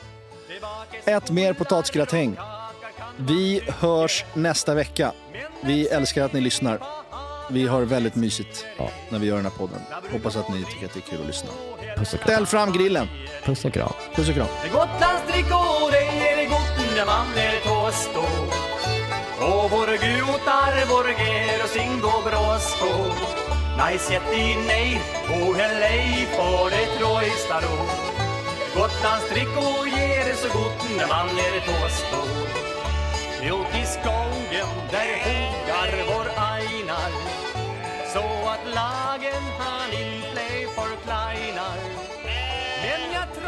Ät 1.05 1.31
mer 1.31 1.53
potatisgratäng. 1.53 2.37
Vi 3.17 3.61
hörs 3.79 4.25
nästa 4.35 4.75
vecka. 4.75 5.13
Vi 5.61 5.89
älskar 5.89 6.25
att 6.25 6.33
ni 6.33 6.41
lyssnar. 6.41 6.79
Vi 7.51 7.67
har 7.67 7.83
väldigt 7.83 8.15
mysigt 8.15 8.67
Ja. 8.79 8.91
när 9.11 9.19
vi 9.19 9.27
gör 9.27 9.37
den 9.37 9.45
här 9.45 9.53
podden. 9.53 9.81
Hoppas 10.13 10.37
att 10.37 10.49
ni 10.49 10.65
tycker 10.65 10.87
att 10.87 10.95
det 10.95 10.99
är 11.01 11.11
kul 11.11 11.21
att 11.21 11.27
lyssna. 11.27 11.51
Puss 11.97 12.15
och 12.15 12.21
kram. 12.21 12.33
Ställ 12.35 12.47
fram 12.47 12.73
grillen. 12.73 13.07
Puss 13.45 13.65
och 13.65 13.73
kram. 13.73 13.93
Puss 14.15 14.29
och 14.29 14.35
kram. 14.35 14.47
Gotlandsdrickor, 14.73 15.91
det 15.93 16.37
det 16.43 16.47
gott 16.49 16.97
när 16.97 17.07
man 17.07 17.27
är 17.37 17.61
tåstå. 17.69 18.25
Och 19.41 19.71
vår 19.71 19.87
gutar, 19.87 20.87
vår 20.91 21.09
ger 21.11 21.63
och 21.65 21.69
sin 21.69 22.01
går 22.01 22.23
bråstå. 22.31 22.93
Nej, 23.77 23.99
sätt 23.99 24.33
i 24.33 24.57
nej, 24.67 25.01
Ågelej 25.31 26.29
på 26.37 26.69
det 26.69 26.87
trojsta 26.99 27.61
då. 27.61 27.77
Gotlands 28.75 29.29
trikå 29.31 29.87
ger 29.97 30.35
så 30.35 30.49
gott 30.49 30.83
när 30.97 31.09
man 31.09 31.29
är 31.29 31.61
tåstå. 31.69 32.23
Ut 33.43 33.83
i 33.83 33.87
skogen 33.87 34.71
där 34.91 35.13
hogar 35.25 35.91
vår 36.09 36.29
Einar 36.55 37.13
så 38.13 38.49
att 38.49 38.65
lagen 38.75 39.43
han 39.59 39.93
inte 39.93 40.47
förkleinar. 40.77 41.79
Men 42.83 43.13
jag 43.13 43.35
tror 43.35 43.48